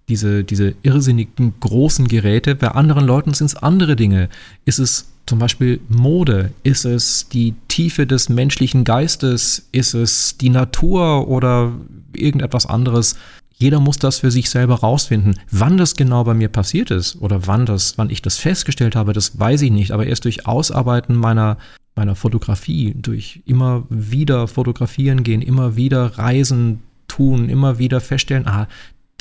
diese, 0.08 0.44
diese 0.44 0.74
irrsinnigen 0.82 1.54
großen 1.60 2.08
Geräte. 2.08 2.54
Bei 2.54 2.68
anderen 2.68 3.06
Leuten 3.06 3.34
sind 3.34 3.46
es 3.46 3.56
andere 3.56 3.96
Dinge. 3.96 4.28
Ist 4.64 4.78
es 4.78 5.08
zum 5.26 5.38
Beispiel 5.38 5.80
Mode? 5.88 6.52
Ist 6.62 6.84
es 6.84 7.28
die 7.28 7.54
Tiefe 7.68 8.06
des 8.06 8.28
menschlichen 8.28 8.84
Geistes? 8.84 9.68
Ist 9.72 9.94
es 9.94 10.36
die 10.38 10.50
Natur 10.50 11.28
oder 11.28 11.72
irgendetwas 12.14 12.66
anderes? 12.66 13.16
Jeder 13.54 13.78
muss 13.78 13.96
das 13.96 14.18
für 14.18 14.32
sich 14.32 14.50
selber 14.50 14.80
rausfinden. 14.80 15.38
Wann 15.50 15.76
das 15.76 15.94
genau 15.94 16.24
bei 16.24 16.34
mir 16.34 16.48
passiert 16.48 16.90
ist 16.90 17.20
oder 17.20 17.46
wann, 17.46 17.64
das, 17.64 17.96
wann 17.96 18.10
ich 18.10 18.20
das 18.20 18.38
festgestellt 18.38 18.96
habe, 18.96 19.12
das 19.12 19.38
weiß 19.38 19.62
ich 19.62 19.70
nicht. 19.70 19.92
Aber 19.92 20.04
erst 20.06 20.24
durch 20.24 20.46
Ausarbeiten 20.46 21.14
meiner, 21.14 21.58
meiner 21.94 22.16
Fotografie, 22.16 22.94
durch 22.96 23.40
immer 23.46 23.84
wieder 23.88 24.48
fotografieren 24.48 25.22
gehen, 25.22 25.42
immer 25.42 25.76
wieder 25.76 26.18
Reisen 26.18 26.80
tun, 27.06 27.48
immer 27.48 27.78
wieder 27.78 28.00
feststellen, 28.00 28.48
ah, 28.48 28.66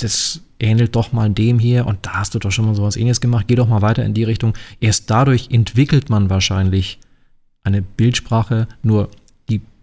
das 0.03 0.41
ähnelt 0.59 0.95
doch 0.95 1.11
mal 1.11 1.29
dem 1.29 1.59
hier 1.59 1.85
und 1.85 2.05
da 2.05 2.13
hast 2.13 2.35
du 2.35 2.39
doch 2.39 2.51
schon 2.51 2.65
mal 2.65 2.75
sowas 2.75 2.95
ähnliches 2.95 3.21
gemacht, 3.21 3.47
geh 3.47 3.55
doch 3.55 3.67
mal 3.67 3.81
weiter 3.81 4.03
in 4.03 4.13
die 4.13 4.23
Richtung. 4.23 4.53
Erst 4.79 5.09
dadurch 5.09 5.49
entwickelt 5.51 6.09
man 6.09 6.29
wahrscheinlich 6.29 6.99
eine 7.63 7.81
Bildsprache, 7.81 8.67
nur 8.83 9.09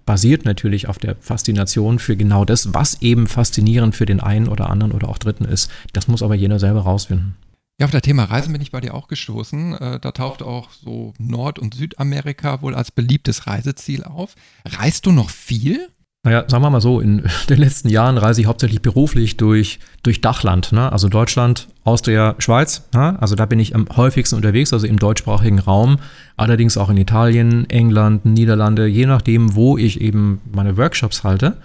basiert 0.09 0.47
natürlich 0.47 0.89
auf 0.89 0.97
der 0.97 1.17
Faszination 1.21 1.99
für 1.99 2.17
genau 2.17 2.47
das, 2.47 2.73
was 2.73 3.03
eben 3.03 3.27
faszinierend 3.27 3.95
für 3.95 4.07
den 4.07 4.21
einen 4.21 4.49
oder 4.49 4.71
anderen 4.71 4.93
oder 4.93 5.07
auch 5.07 5.19
Dritten 5.19 5.45
ist. 5.45 5.71
Das 5.93 6.09
muss 6.09 6.23
aber 6.23 6.35
jeder 6.35 6.59
selber 6.59 6.81
rausfinden. 6.81 7.35
Ja, 7.79 7.85
auf 7.85 7.91
das 7.91 8.01
Thema 8.01 8.25
Reisen 8.25 8.55
bin 8.55 8.63
ich 8.63 8.71
bei 8.71 8.81
dir 8.81 8.95
auch 8.95 9.07
gestoßen. 9.07 9.75
Äh, 9.75 10.01
da 10.01 10.13
taucht 10.13 10.43
auch 10.43 10.71
so 10.71 11.13
Nord- 11.19 11.59
und 11.59 11.75
Südamerika 11.75 12.63
wohl 12.63 12.75
als 12.75 12.91
beliebtes 12.91 13.47
Reiseziel 13.47 14.03
auf. 14.03 14.35
Reist 14.65 15.05
du 15.05 15.13
noch 15.13 15.29
viel? 15.29 15.91
Naja, 16.25 16.45
sagen 16.49 16.63
wir 16.63 16.71
mal 16.71 16.81
so, 16.81 17.01
in 17.01 17.23
den 17.49 17.59
letzten 17.59 17.89
Jahren 17.89 18.19
reise 18.19 18.41
ich 18.41 18.47
hauptsächlich 18.47 18.83
beruflich 18.83 19.37
durch, 19.37 19.79
durch 20.03 20.21
Dachland, 20.21 20.73
ne? 20.73 20.91
also 20.93 21.09
Deutschland, 21.09 21.69
Austria, 21.85 22.35
Schweiz. 22.39 22.89
Ne? 22.93 23.21
Also 23.21 23.35
da 23.35 23.47
bin 23.47 23.61
ich 23.61 23.75
am 23.75 23.87
häufigsten 23.97 24.37
unterwegs, 24.37 24.73
also 24.73 24.87
im 24.87 24.99
deutschsprachigen 24.99 25.59
Raum. 25.59 25.99
Allerdings 26.37 26.77
auch 26.77 26.91
in 26.91 26.97
Italien, 26.97 27.69
England, 27.71 28.25
Niederlande, 28.25 28.87
je 28.87 29.07
nachdem, 29.07 29.55
wo 29.55 29.79
ich 29.79 30.01
eben 30.01 30.41
meine 30.53 30.77
Workshops 30.77 31.23
halte. 31.23 31.57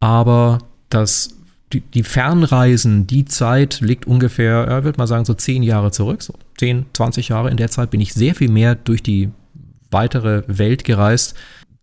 Aber 0.00 0.58
das, 0.90 1.36
die, 1.72 1.80
die 1.80 2.02
Fernreisen, 2.02 3.06
die 3.06 3.24
Zeit 3.24 3.80
liegt 3.80 4.06
ungefähr, 4.06 4.66
ja, 4.68 4.84
würde 4.84 4.98
man 4.98 5.06
sagen, 5.06 5.24
so 5.24 5.34
zehn 5.34 5.62
Jahre 5.62 5.90
zurück, 5.92 6.22
so 6.22 6.34
10, 6.58 6.86
20 6.92 7.28
Jahre. 7.28 7.50
In 7.50 7.56
der 7.56 7.70
Zeit 7.70 7.90
bin 7.90 8.00
ich 8.00 8.12
sehr 8.12 8.34
viel 8.34 8.50
mehr 8.50 8.74
durch 8.74 9.02
die 9.02 9.30
weitere 9.90 10.42
Welt 10.48 10.84
gereist 10.84 11.36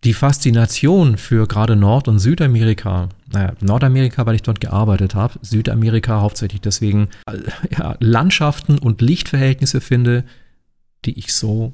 die 0.04 0.12
Faszination 0.12 1.16
für 1.16 1.46
gerade 1.46 1.76
Nord- 1.76 2.08
und 2.08 2.18
Südamerika, 2.18 3.08
naja, 3.32 3.54
Nordamerika, 3.60 4.26
weil 4.26 4.34
ich 4.34 4.42
dort 4.42 4.60
gearbeitet 4.60 5.14
habe, 5.14 5.38
Südamerika 5.40 6.20
hauptsächlich 6.20 6.60
deswegen 6.60 7.08
äh, 7.26 7.38
ja, 7.76 7.96
Landschaften 8.00 8.78
und 8.78 9.00
Lichtverhältnisse 9.00 9.80
finde, 9.80 10.24
die 11.06 11.18
ich 11.18 11.32
so 11.32 11.72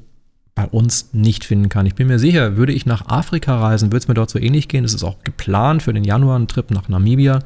bei 0.54 0.66
uns 0.66 1.12
nicht 1.12 1.44
finden 1.44 1.68
kann. 1.68 1.86
Ich 1.86 1.94
bin 1.94 2.06
mir 2.06 2.18
sicher, 2.18 2.56
würde 2.56 2.72
ich 2.72 2.86
nach 2.86 3.06
Afrika 3.08 3.58
reisen, 3.60 3.88
würde 3.88 3.98
es 3.98 4.08
mir 4.08 4.14
dort 4.14 4.30
so 4.30 4.38
ähnlich 4.38 4.68
gehen. 4.68 4.84
Es 4.84 4.94
ist 4.94 5.04
auch 5.04 5.22
geplant 5.24 5.82
für 5.82 5.92
den 5.92 6.04
Januar 6.04 6.38
ein 6.38 6.48
Trip 6.48 6.70
nach 6.70 6.88
Namibia. 6.88 7.40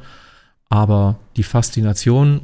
Aber 0.69 1.19
die 1.37 1.43
Faszination 1.43 2.41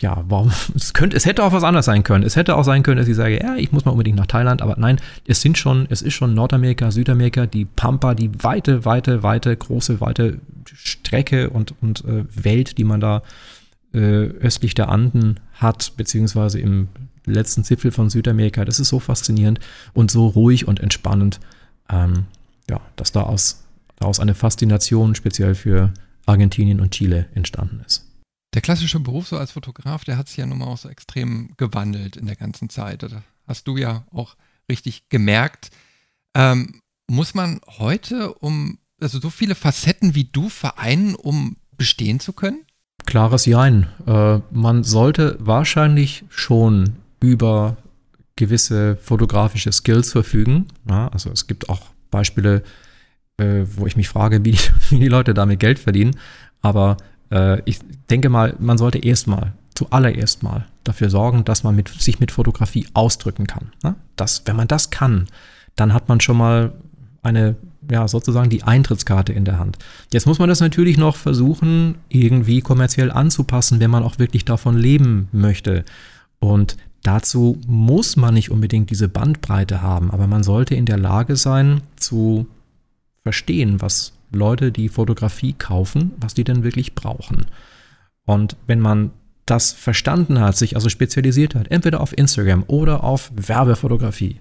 ja, 0.00 0.24
warum, 0.28 0.50
es 0.74 0.94
könnte, 0.94 1.16
es 1.16 1.26
hätte 1.26 1.44
auch 1.44 1.52
was 1.52 1.64
anderes 1.64 1.86
sein 1.86 2.02
können. 2.02 2.24
Es 2.24 2.36
hätte 2.36 2.56
auch 2.56 2.64
sein 2.64 2.82
können, 2.82 2.96
dass 2.96 3.08
ich 3.08 3.16
sage, 3.16 3.38
ja, 3.42 3.56
ich 3.56 3.72
muss 3.72 3.84
mal 3.84 3.92
unbedingt 3.92 4.16
nach 4.16 4.26
Thailand, 4.26 4.62
aber 4.62 4.76
nein, 4.78 5.00
es 5.26 5.40
sind 5.42 5.58
schon, 5.58 5.86
es 5.90 6.02
ist 6.02 6.14
schon 6.14 6.34
Nordamerika, 6.34 6.90
Südamerika, 6.90 7.46
die 7.46 7.64
Pampa, 7.64 8.14
die 8.14 8.30
weite, 8.42 8.84
weite, 8.84 9.22
weite, 9.22 9.56
große, 9.56 10.00
weite 10.00 10.38
Strecke 10.72 11.50
und, 11.50 11.74
und 11.82 12.04
äh, 12.04 12.24
Welt, 12.32 12.78
die 12.78 12.84
man 12.84 13.00
da 13.00 13.22
äh, 13.92 13.98
östlich 13.98 14.74
der 14.74 14.88
Anden 14.88 15.40
hat, 15.54 15.92
beziehungsweise 15.96 16.60
im 16.60 16.88
letzten 17.26 17.64
Zipfel 17.64 17.92
von 17.92 18.08
Südamerika. 18.08 18.64
Das 18.64 18.80
ist 18.80 18.88
so 18.88 19.00
faszinierend 19.00 19.60
und 19.92 20.10
so 20.10 20.26
ruhig 20.26 20.66
und 20.66 20.80
entspannend, 20.80 21.40
ähm, 21.90 22.24
ja, 22.68 22.80
dass 22.96 23.12
daraus, 23.12 23.64
daraus 23.96 24.20
eine 24.20 24.34
Faszination 24.34 25.14
speziell 25.14 25.54
für 25.54 25.92
Argentinien 26.26 26.80
und 26.80 26.92
Chile 26.92 27.26
entstanden 27.34 27.82
ist. 27.86 28.09
Der 28.54 28.62
klassische 28.62 28.98
Beruf 28.98 29.28
so 29.28 29.38
als 29.38 29.52
Fotograf, 29.52 30.04
der 30.04 30.16
hat 30.16 30.28
sich 30.28 30.38
ja 30.38 30.46
nun 30.46 30.58
mal 30.58 30.66
auch 30.66 30.78
so 30.78 30.88
extrem 30.88 31.54
gewandelt 31.56 32.16
in 32.16 32.26
der 32.26 32.36
ganzen 32.36 32.68
Zeit. 32.68 33.02
Das 33.02 33.12
hast 33.46 33.68
du 33.68 33.76
ja 33.76 34.04
auch 34.12 34.36
richtig 34.68 35.08
gemerkt. 35.08 35.70
Ähm, 36.34 36.80
muss 37.06 37.34
man 37.34 37.60
heute, 37.78 38.34
um 38.34 38.78
also 39.00 39.20
so 39.20 39.30
viele 39.30 39.54
Facetten 39.54 40.14
wie 40.14 40.24
du 40.24 40.48
vereinen, 40.48 41.14
um 41.14 41.56
bestehen 41.76 42.20
zu 42.20 42.32
können? 42.32 42.64
Klares 43.06 43.46
Jein. 43.46 43.88
Äh, 44.06 44.40
man 44.50 44.84
sollte 44.84 45.36
wahrscheinlich 45.40 46.24
schon 46.28 46.96
über 47.20 47.76
gewisse 48.36 48.96
fotografische 48.96 49.72
Skills 49.72 50.12
verfügen. 50.12 50.66
Ja, 50.88 51.08
also 51.08 51.30
es 51.30 51.46
gibt 51.46 51.68
auch 51.68 51.90
Beispiele, 52.10 52.62
äh, 53.38 53.64
wo 53.64 53.86
ich 53.86 53.96
mich 53.96 54.08
frage, 54.08 54.44
wie 54.44 54.52
die, 54.52 54.58
wie 54.90 54.98
die 54.98 55.08
Leute 55.08 55.34
damit 55.34 55.60
Geld 55.60 55.78
verdienen. 55.78 56.16
Aber 56.62 56.96
äh, 57.30 57.60
ich 57.64 57.80
denke 58.08 58.28
mal, 58.28 58.54
man 58.58 58.78
sollte 58.78 58.98
erstmal, 58.98 59.52
zuallererst 59.74 60.42
mal 60.42 60.66
dafür 60.84 61.10
sorgen, 61.10 61.44
dass 61.44 61.62
man 61.62 61.74
mit, 61.74 61.88
sich 61.88 62.20
mit 62.20 62.30
Fotografie 62.30 62.86
ausdrücken 62.94 63.46
kann. 63.46 63.72
Ne? 63.82 63.94
Das, 64.16 64.42
wenn 64.46 64.56
man 64.56 64.68
das 64.68 64.90
kann, 64.90 65.26
dann 65.76 65.94
hat 65.94 66.08
man 66.08 66.20
schon 66.20 66.36
mal 66.36 66.72
eine, 67.22 67.56
ja, 67.90 68.08
sozusagen 68.08 68.50
die 68.50 68.62
Eintrittskarte 68.62 69.32
in 69.32 69.44
der 69.44 69.58
Hand. 69.58 69.78
Jetzt 70.12 70.26
muss 70.26 70.38
man 70.38 70.48
das 70.48 70.60
natürlich 70.60 70.98
noch 70.98 71.16
versuchen, 71.16 71.96
irgendwie 72.08 72.60
kommerziell 72.60 73.10
anzupassen, 73.10 73.80
wenn 73.80 73.90
man 73.90 74.02
auch 74.02 74.18
wirklich 74.18 74.44
davon 74.44 74.76
leben 74.76 75.28
möchte. 75.32 75.84
Und 76.38 76.76
dazu 77.02 77.58
muss 77.66 78.16
man 78.16 78.34
nicht 78.34 78.50
unbedingt 78.50 78.90
diese 78.90 79.08
Bandbreite 79.08 79.82
haben, 79.82 80.10
aber 80.10 80.26
man 80.26 80.42
sollte 80.42 80.74
in 80.74 80.86
der 80.86 80.98
Lage 80.98 81.36
sein 81.36 81.82
zu 81.96 82.46
verstehen, 83.22 83.80
was 83.80 84.12
Leute, 84.32 84.72
die 84.72 84.88
Fotografie 84.88 85.52
kaufen, 85.52 86.12
was 86.18 86.34
die 86.34 86.44
denn 86.44 86.62
wirklich 86.62 86.94
brauchen. 86.94 87.46
Und 88.24 88.56
wenn 88.66 88.80
man 88.80 89.10
das 89.46 89.72
verstanden 89.72 90.40
hat, 90.40 90.56
sich 90.56 90.76
also 90.76 90.88
spezialisiert 90.88 91.54
hat, 91.54 91.70
entweder 91.70 92.00
auf 92.00 92.16
Instagram 92.16 92.64
oder 92.68 93.02
auf 93.02 93.32
Werbefotografie 93.34 94.36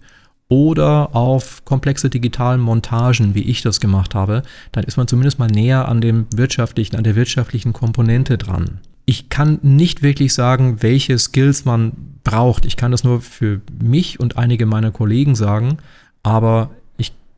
oder 0.49 1.15
auf 1.15 1.63
komplexe 1.65 2.09
digitalen 2.09 2.59
Montagen, 2.59 3.35
wie 3.35 3.43
ich 3.43 3.61
das 3.61 3.79
gemacht 3.79 4.15
habe, 4.15 4.43
dann 4.71 4.83
ist 4.83 4.97
man 4.97 5.07
zumindest 5.07 5.39
mal 5.39 5.47
näher 5.47 5.87
an 5.87 6.01
dem 6.01 6.25
wirtschaftlichen, 6.35 6.95
an 6.95 7.03
der 7.03 7.15
wirtschaftlichen 7.15 7.73
Komponente 7.73 8.37
dran. 8.37 8.79
Ich 9.05 9.29
kann 9.29 9.59
nicht 9.63 10.03
wirklich 10.03 10.33
sagen, 10.33 10.83
welche 10.83 11.17
Skills 11.17 11.65
man 11.65 11.93
braucht. 12.23 12.65
Ich 12.65 12.77
kann 12.77 12.91
das 12.91 13.03
nur 13.03 13.21
für 13.21 13.61
mich 13.81 14.19
und 14.19 14.37
einige 14.37 14.67
meiner 14.67 14.91
Kollegen 14.91 15.33
sagen, 15.33 15.77
aber 16.21 16.71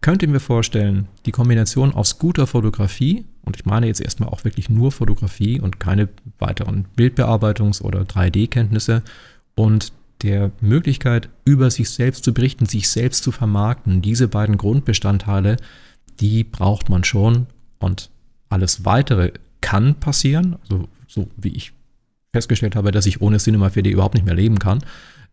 könnte 0.02 0.28
mir 0.28 0.40
vorstellen, 0.40 1.08
die 1.26 1.32
Kombination 1.32 1.94
aus 1.94 2.18
guter 2.18 2.48
Fotografie, 2.48 3.26
und 3.44 3.56
ich 3.56 3.66
meine 3.66 3.88
jetzt 3.88 4.02
erstmal 4.02 4.30
auch 4.30 4.44
wirklich 4.44 4.70
nur 4.70 4.92
Fotografie 4.92 5.60
und 5.60 5.80
keine 5.80 6.10
weiteren 6.40 6.88
Bildbearbeitungs- 6.98 7.82
oder 7.82 8.02
3D-Kenntnisse 8.02 9.04
und 9.56 9.94
der 10.24 10.52
Möglichkeit, 10.62 11.30
über 11.46 11.70
sich 11.72 11.90
selbst 11.90 12.24
zu 12.24 12.34
berichten, 12.34 12.66
sich 12.66 12.90
selbst 12.90 13.24
zu 13.24 13.32
vermarkten, 13.32 14.02
diese 14.02 14.28
beiden 14.28 14.58
Grundbestandteile, 14.58 15.58
die 16.20 16.44
braucht 16.44 16.90
man 16.90 17.04
schon 17.04 17.48
und 17.80 18.10
alles 18.50 18.86
weitere 18.86 19.32
kann 19.62 19.96
passieren, 19.96 20.58
also 20.64 20.88
so 21.08 21.28
wie 21.38 21.50
ich 21.50 21.74
festgestellt 22.34 22.76
habe, 22.76 22.92
dass 22.92 23.06
ich 23.06 23.22
ohne 23.22 23.38
Cinema 23.38 23.68
4D 23.68 23.90
überhaupt 23.90 24.16
nicht 24.16 24.26
mehr 24.26 24.36
leben 24.36 24.60
kann, 24.60 24.84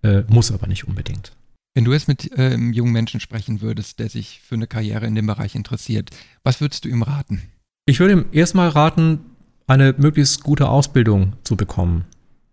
äh, 0.03 0.23
muss 0.29 0.53
aber 0.53 0.67
nicht 0.67 0.87
unbedingt. 0.89 1.33
Wenn 1.79 1.85
du 1.85 1.93
jetzt 1.93 2.09
mit 2.09 2.37
äh, 2.37 2.55
einem 2.55 2.73
jungen 2.73 2.91
Menschen 2.91 3.21
sprechen 3.21 3.61
würdest, 3.61 4.01
der 4.01 4.09
sich 4.09 4.41
für 4.45 4.57
eine 4.57 4.67
Karriere 4.67 5.07
in 5.07 5.15
dem 5.15 5.29
Bereich 5.29 5.55
interessiert, 5.55 6.11
was 6.43 6.61
würdest 6.61 6.85
du 6.85 6.89
ihm 6.89 7.05
raten? 7.05 7.43
Ich 7.87 8.01
würde 8.01 8.15
ihm 8.15 8.25
erstmal 8.33 8.69
raten, 8.69 9.21
eine 9.69 9.95
möglichst 9.97 10.43
gute 10.43 10.71
Ausbildung 10.71 11.35
zu 11.45 11.55
bekommen. 11.55 12.05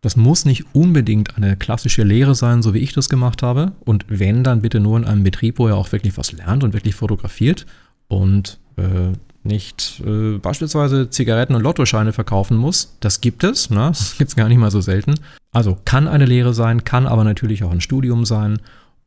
Das 0.02 0.16
muss 0.16 0.46
nicht 0.46 0.66
unbedingt 0.76 1.38
eine 1.38 1.58
klassische 1.58 2.04
Lehre 2.04 2.36
sein, 2.36 2.62
so 2.62 2.76
wie 2.76 2.82
ich 2.82 2.94
das 2.94 3.10
gemacht 3.10 3.42
habe. 3.42 3.72
Und 3.80 4.06
wenn, 4.10 4.44
dann 4.44 4.62
bitte 4.62 4.80
nur 4.80 4.96
in 4.96 5.06
einem 5.06 5.24
Betrieb, 5.24 5.58
wo 5.58 5.68
er 5.68 5.76
auch 5.76 5.92
wirklich 5.92 6.20
was 6.20 6.32
lernt 6.32 6.64
und 6.64 6.74
wirklich 6.74 6.94
fotografiert 6.94 7.66
und 8.08 8.60
äh, 8.78 9.14
nicht 9.42 10.04
äh, 10.06 10.38
beispielsweise 10.38 11.10
Zigaretten 11.10 11.56
und 11.56 11.64
Lottoscheine 11.64 12.14
verkaufen 12.14 12.58
muss. 12.58 12.96
Das 13.00 13.22
gibt 13.22 13.44
es, 13.44 13.72
ne? 13.72 13.88
das 13.88 14.20
gibt 14.20 14.30
es 14.30 14.36
gar 14.36 14.50
nicht 14.50 14.60
mal 14.60 14.70
so 14.70 14.82
selten. 14.82 15.16
Also 15.52 15.80
kann 15.84 16.08
eine 16.08 16.26
Lehre 16.26 16.54
sein, 16.54 16.84
kann 16.84 17.08
aber 17.08 17.24
natürlich 17.24 17.64
auch 17.64 17.72
ein 17.72 17.82
Studium 17.82 18.24
sein. 18.24 18.60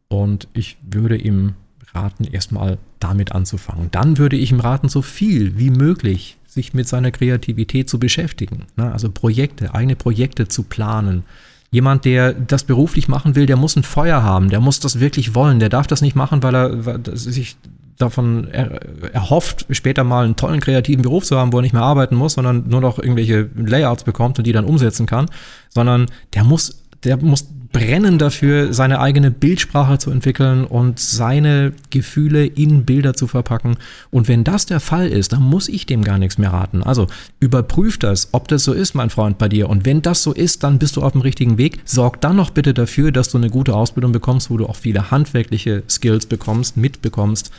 Und 0.09 0.49
ich 0.55 0.79
würde 0.83 1.17
ihm 1.17 1.55
raten, 1.95 2.25
erstmal 2.25 2.79
damit 2.99 3.33
anzufangen. 3.33 3.89
Dann 3.91 4.19
würde 4.19 4.37
ich 4.37 4.51
ihm 4.51 4.61
raten, 4.61 4.89
so 4.89 5.03
viel 5.03 5.59
wie 5.59 5.71
möglich 5.71 6.37
sich 6.47 6.75
mit 6.75 6.89
seiner 6.89 7.11
Kreativität 7.11 7.89
zu 7.89 7.99
beschäftigen. 7.99 8.67
Also 8.77 9.11
Projekte, 9.11 9.75
eigene 9.75 9.97
Projekte 9.97 10.49
zu 10.49 10.63
planen, 10.63 11.25
Jemand, 11.71 12.07
der 12.07 12.33
das 12.33 12.65
beruflich 12.65 13.09
machen 13.09 13.35
will, 13.35 13.45
der 13.45 13.59
muss 13.59 13.77
ein 13.77 13.83
Feuer 13.83 14.23
haben, 14.23 14.49
der 14.49 14.61
muss 14.61 14.81
das 14.81 15.01
wirklich 15.01 15.35
wollen, 15.35 15.61
der 15.61 15.69
darf 15.69 15.87
das 15.87 16.01
nicht 16.01 16.17
machen, 16.17 16.43
weil 16.43 16.55
er 16.55 16.87
weil 16.87 17.01
sich 17.13 17.57
davon 17.99 18.49
er, 18.49 18.81
erhofft, 19.13 19.67
später 19.71 20.03
mal 20.03 20.25
einen 20.25 20.37
tollen 20.37 20.61
kreativen 20.61 21.03
Beruf 21.03 21.25
zu 21.25 21.37
haben, 21.37 21.53
wo 21.53 21.59
er 21.59 21.63
nicht 21.63 21.75
mehr 21.75 21.83
arbeiten 21.83 22.17
muss, 22.17 22.35
sondern 22.35 22.69
nur 22.69 22.81
noch 22.81 22.99
irgendwelche 22.99 23.51
Layouts 23.55 24.05
bekommt 24.05 24.39
und 24.39 24.47
die 24.47 24.53
dann 24.53 24.65
umsetzen 24.65 25.05
kann, 25.05 25.29
sondern 25.69 26.07
der 26.33 26.45
muss, 26.45 26.85
der 27.05 27.19
muss 27.19 27.49
brennen 27.73 28.19
dafür, 28.19 28.73
seine 28.73 29.01
eigene 29.01 29.31
Bildsprache 29.31 29.99
zu 29.99 30.11
entwickeln 30.11 30.65
und 30.65 30.99
seine 30.99 31.73
Gefühle 31.91 32.47
in 32.47 32.85
Bilder 32.85 33.15
zu 33.15 33.27
verpacken. 33.27 33.77
Und 34.11 34.29
wenn 34.29 34.45
das 34.45 34.67
der 34.67 34.81
Fall 34.81 35.09
ist, 35.09 35.33
dann 35.33 35.43
muss 35.43 35.69
ich 35.69 35.87
dem 35.87 36.03
gar 36.03 36.19
nichts 36.19 36.39
mehr 36.39 36.53
raten. 36.53 36.83
Also 36.83 37.07
überprüf 37.41 37.99
das, 37.99 38.29
ob 38.33 38.49
das 38.49 38.65
so 38.65 38.73
ist, 38.73 38.95
mein 38.95 39.11
Freund, 39.11 39.39
bei 39.39 39.49
dir. 39.49 39.69
Und 39.69 39.85
wenn 39.85 40.03
das 40.03 40.23
so 40.23 40.33
ist, 40.33 40.63
dann 40.63 40.79
bist 40.79 40.97
du 40.97 41.03
auf 41.03 41.13
dem 41.13 41.21
richtigen 41.21 41.59
Weg. 41.59 41.81
Sorg 41.85 42.21
dann 42.21 42.37
noch 42.37 42.51
bitte 42.51 42.73
dafür, 42.75 43.13
dass 43.13 43.31
du 43.31 43.39
eine 43.39 43.51
gute 43.51 43.75
Ausbildung 43.75 44.13
bekommst, 44.13 44.51
wo 44.51 44.57
du 44.57 44.67
auch 44.67 44.77
viele 44.77 45.11
handwerkliche 45.11 45.83
Skills 45.89 46.27
bekommst, 46.27 46.77
mitbekommst 46.77 47.51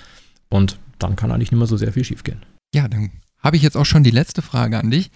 und 0.49 0.77
dann 0.97 1.15
kann 1.15 1.31
eigentlich 1.31 1.51
nicht 1.51 1.59
mehr 1.59 1.67
so 1.67 1.77
sehr 1.77 1.93
viel 1.93 2.03
schiefgehen. 2.03 2.41
Ja, 2.73 2.87
dann 2.87 3.11
habe 3.39 3.55
ich 3.55 3.63
jetzt 3.63 3.77
auch 3.77 3.85
schon 3.85 4.03
die 4.03 4.11
letzte 4.11 4.41
Frage 4.41 4.77
an 4.79 4.91
dich. 4.91 5.11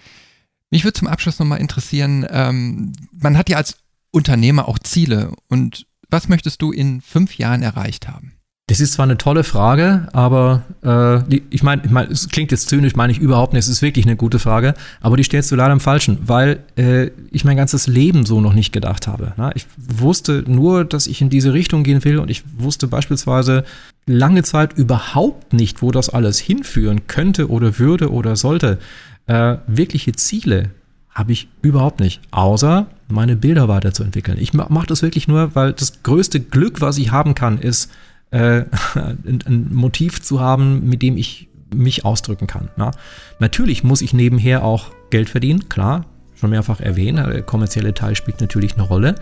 Mich 0.70 0.84
würde 0.84 0.98
zum 0.98 1.08
Abschluss 1.08 1.38
nochmal 1.38 1.60
interessieren, 1.60 2.26
ähm, 2.30 2.92
man 3.12 3.36
hat 3.36 3.48
ja 3.48 3.58
als 3.58 3.76
Unternehmer 4.14 4.68
auch 4.68 4.78
Ziele 4.78 5.32
und 5.48 5.86
was 6.08 6.28
möchtest 6.28 6.62
du 6.62 6.70
in 6.70 7.00
fünf 7.00 7.36
Jahren 7.38 7.62
erreicht 7.62 8.06
haben? 8.08 8.32
Das 8.66 8.80
ist 8.80 8.94
zwar 8.94 9.04
eine 9.04 9.18
tolle 9.18 9.44
Frage, 9.44 10.08
aber 10.12 10.62
äh, 10.82 11.38
ich 11.50 11.62
meine, 11.62 11.82
ich 11.84 11.90
mein, 11.90 12.10
es 12.10 12.30
klingt 12.30 12.50
jetzt 12.50 12.68
zynisch, 12.68 12.96
meine 12.96 13.12
ich 13.12 13.18
überhaupt 13.18 13.52
nicht. 13.52 13.64
Es 13.64 13.68
ist 13.68 13.82
wirklich 13.82 14.06
eine 14.06 14.16
gute 14.16 14.38
Frage, 14.38 14.72
aber 15.02 15.18
die 15.18 15.22
stellst 15.22 15.52
du 15.52 15.56
leider 15.56 15.74
im 15.74 15.80
Falschen, 15.80 16.18
weil 16.26 16.60
äh, 16.78 17.10
ich 17.30 17.44
mein 17.44 17.58
ganzes 17.58 17.88
Leben 17.88 18.24
so 18.24 18.40
noch 18.40 18.54
nicht 18.54 18.72
gedacht 18.72 19.06
habe. 19.06 19.34
Ne? 19.36 19.50
Ich 19.54 19.66
wusste 19.76 20.44
nur, 20.46 20.86
dass 20.86 21.06
ich 21.06 21.20
in 21.20 21.28
diese 21.28 21.52
Richtung 21.52 21.82
gehen 21.82 22.04
will 22.04 22.18
und 22.18 22.30
ich 22.30 22.42
wusste 22.56 22.86
beispielsweise 22.86 23.64
lange 24.06 24.44
Zeit 24.44 24.72
überhaupt 24.78 25.52
nicht, 25.52 25.82
wo 25.82 25.90
das 25.90 26.08
alles 26.08 26.38
hinführen 26.38 27.06
könnte 27.06 27.50
oder 27.50 27.78
würde 27.78 28.10
oder 28.10 28.34
sollte. 28.34 28.78
Äh, 29.26 29.56
wirkliche 29.66 30.12
Ziele 30.12 30.70
habe 31.10 31.32
ich 31.32 31.48
überhaupt 31.60 32.00
nicht, 32.00 32.22
außer 32.30 32.86
meine 33.08 33.36
Bilder 33.36 33.68
weiterzuentwickeln. 33.68 34.38
Ich 34.38 34.54
mache 34.54 34.86
das 34.86 35.02
wirklich 35.02 35.28
nur, 35.28 35.54
weil 35.54 35.72
das 35.72 36.02
größte 36.02 36.40
Glück, 36.40 36.80
was 36.80 36.98
ich 36.98 37.10
haben 37.10 37.34
kann, 37.34 37.58
ist, 37.58 37.90
äh, 38.30 38.64
ein, 38.94 39.40
ein, 39.46 39.74
Motiv 39.74 40.22
zu 40.22 40.40
haben, 40.40 40.88
mit 40.88 41.02
dem 41.02 41.16
ich 41.16 41.48
mich 41.74 42.04
ausdrücken 42.04 42.46
kann. 42.46 42.68
Na? 42.76 42.92
Natürlich 43.38 43.84
muss 43.84 44.02
ich 44.02 44.14
nebenher 44.14 44.64
auch 44.64 44.90
Geld 45.10 45.28
verdienen, 45.28 45.68
klar, 45.68 46.06
schon 46.34 46.50
mehrfach 46.50 46.80
erwähnt, 46.80 47.18
der 47.18 47.42
kommerzielle 47.42 47.94
Teil 47.94 48.16
spielt 48.16 48.40
natürlich 48.40 48.74
eine 48.74 48.82
Rolle, 48.82 49.14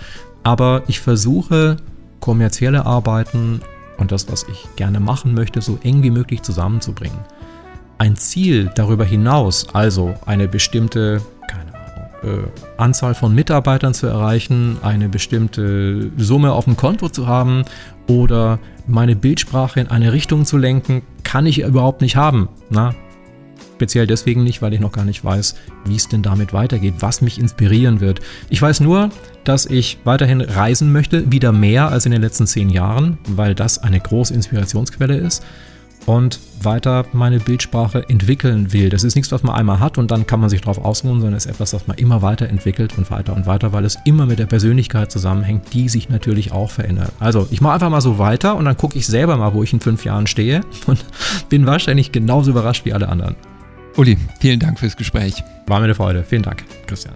aber 0.43 0.83
ich 0.87 1.01
versuche 1.01 1.77
kommerzielle 2.21 2.87
Arbeiten 2.87 3.61
und 3.99 4.13
das, 4.13 4.31
was 4.31 4.47
ich 4.51 4.69
gerne 4.77 5.01
machen 5.01 5.35
möchte, 5.35 5.61
so 5.61 5.79
eng 5.83 6.03
wie 6.03 6.11
möglich 6.11 6.43
zusammenzubringen. 6.43 7.19
Ein 7.99 8.17
Ziel 8.17 8.71
darüber 8.75 9.05
hinaus, 9.05 9.67
also 9.75 10.15
eine 10.27 10.49
bestimmte 10.49 11.21
äh, 11.21 11.42
Anzahl 12.77 13.15
von 13.15 13.35
Mitarbeitern 13.35 13.95
zu 13.95 14.07
erreichen, 14.07 14.79
eine 14.83 15.09
bestimmte 15.09 16.11
Summe 16.17 16.53
auf 16.53 16.65
dem 16.65 16.77
Konto 16.77 17.09
zu 17.09 17.27
haben 17.27 17.65
oder 18.09 18.59
meine 18.87 19.17
Bildsprache 19.17 19.81
in 19.81 19.89
eine 19.89 20.13
Richtung 20.13 20.45
zu 20.45 20.57
lenken, 20.57 21.03
kann 21.25 21.47
ich 21.47 21.61
überhaupt 21.61 22.01
nicht 22.01 22.17
haben. 22.17 22.49
Na? 22.71 22.95
Speziell 23.77 24.07
deswegen 24.07 24.45
nicht, 24.45 24.63
weil 24.63 24.75
ich 24.75 24.81
noch 24.81 24.93
gar 24.93 25.05
nicht 25.05 25.25
weiß, 25.25 25.57
wie 25.87 25.97
es 25.97 26.07
denn 26.07 26.23
damit 26.23 26.53
weitergeht, 26.53 26.95
was 27.01 27.21
mich 27.21 27.41
inspirieren 27.41 28.01
wird. 28.01 28.21
Ich 28.49 28.63
weiß 28.63 28.79
nur, 28.79 29.11
dass 29.43 29.67
ich 29.67 29.99
weiterhin 30.05 30.41
reisen 30.41 30.93
möchte, 30.93 31.33
wieder 31.33 31.51
mehr 31.51 31.89
als 31.89 32.07
in 32.07 32.13
den 32.13 32.23
letzten 32.23 32.47
zehn 32.47 32.71
Jahren, 32.71 33.19
weil 33.27 33.57
das 33.57 33.79
eine 33.83 33.99
große 33.99 34.35
Inspirationsquelle 34.35 35.17
ist 35.17 35.43
und 36.07 36.41
weiter 36.63 37.05
meine 37.13 37.41
Bildsprache 37.41 38.09
entwickeln 38.09 38.73
will. 38.73 38.89
Das 38.89 39.05
ist 39.05 39.15
nichts, 39.15 39.33
was 39.33 39.43
man 39.43 39.55
einmal 39.55 39.81
hat 39.81 39.99
und 39.99 40.11
dann 40.11 40.27
kann 40.27 40.41
man 40.41 40.49
sich 40.49 40.61
darauf 40.61 40.85
ausruhen, 40.85 41.21
sondern 41.21 41.37
es 41.37 41.47
ist 41.47 41.53
etwas, 41.53 41.73
was 41.73 41.87
man 41.87 41.97
immer 41.99 42.23
weiter 42.23 42.49
entwickelt 42.49 42.97
und 42.97 43.11
weiter 43.11 43.35
und 43.35 43.47
weiter, 43.47 43.73
weil 43.73 43.85
es 43.85 43.99
immer 44.05 44.27
mit 44.27 44.39
der 44.39 44.47
Persönlichkeit 44.47 45.11
zusammenhängt, 45.11 45.73
die 45.73 45.89
sich 45.89 46.09
natürlich 46.09 46.53
auch 46.53 46.71
verändert. 46.71 47.13
Also 47.19 47.49
ich 47.51 47.61
mache 47.61 47.75
einfach 47.75 47.91
mal 47.91 48.01
so 48.01 48.19
weiter 48.19 48.57
und 48.57 48.65
dann 48.65 48.77
gucke 48.77 48.99
ich 48.99 49.07
selber 49.07 49.37
mal, 49.37 49.55
wo 49.55 49.63
ich 49.63 49.73
in 49.73 49.81
fünf 49.81 50.05
Jahren 50.05 50.27
stehe 50.27 50.63
und 50.87 51.05
bin 51.49 51.67
wahrscheinlich 51.67 52.13
genauso 52.13 52.51
überrascht 52.51 52.85
wie 52.85 52.93
alle 52.93 53.09
anderen. 53.09 53.37
Uli, 53.97 54.17
vielen 54.41 54.59
Dank 54.59 54.79
fürs 54.79 54.97
Gespräch. 54.97 55.43
War 55.67 55.79
mir 55.79 55.85
eine 55.85 55.95
Freude. 55.95 56.25
Vielen 56.25 56.43
Dank, 56.43 56.65
Christian. 56.87 57.15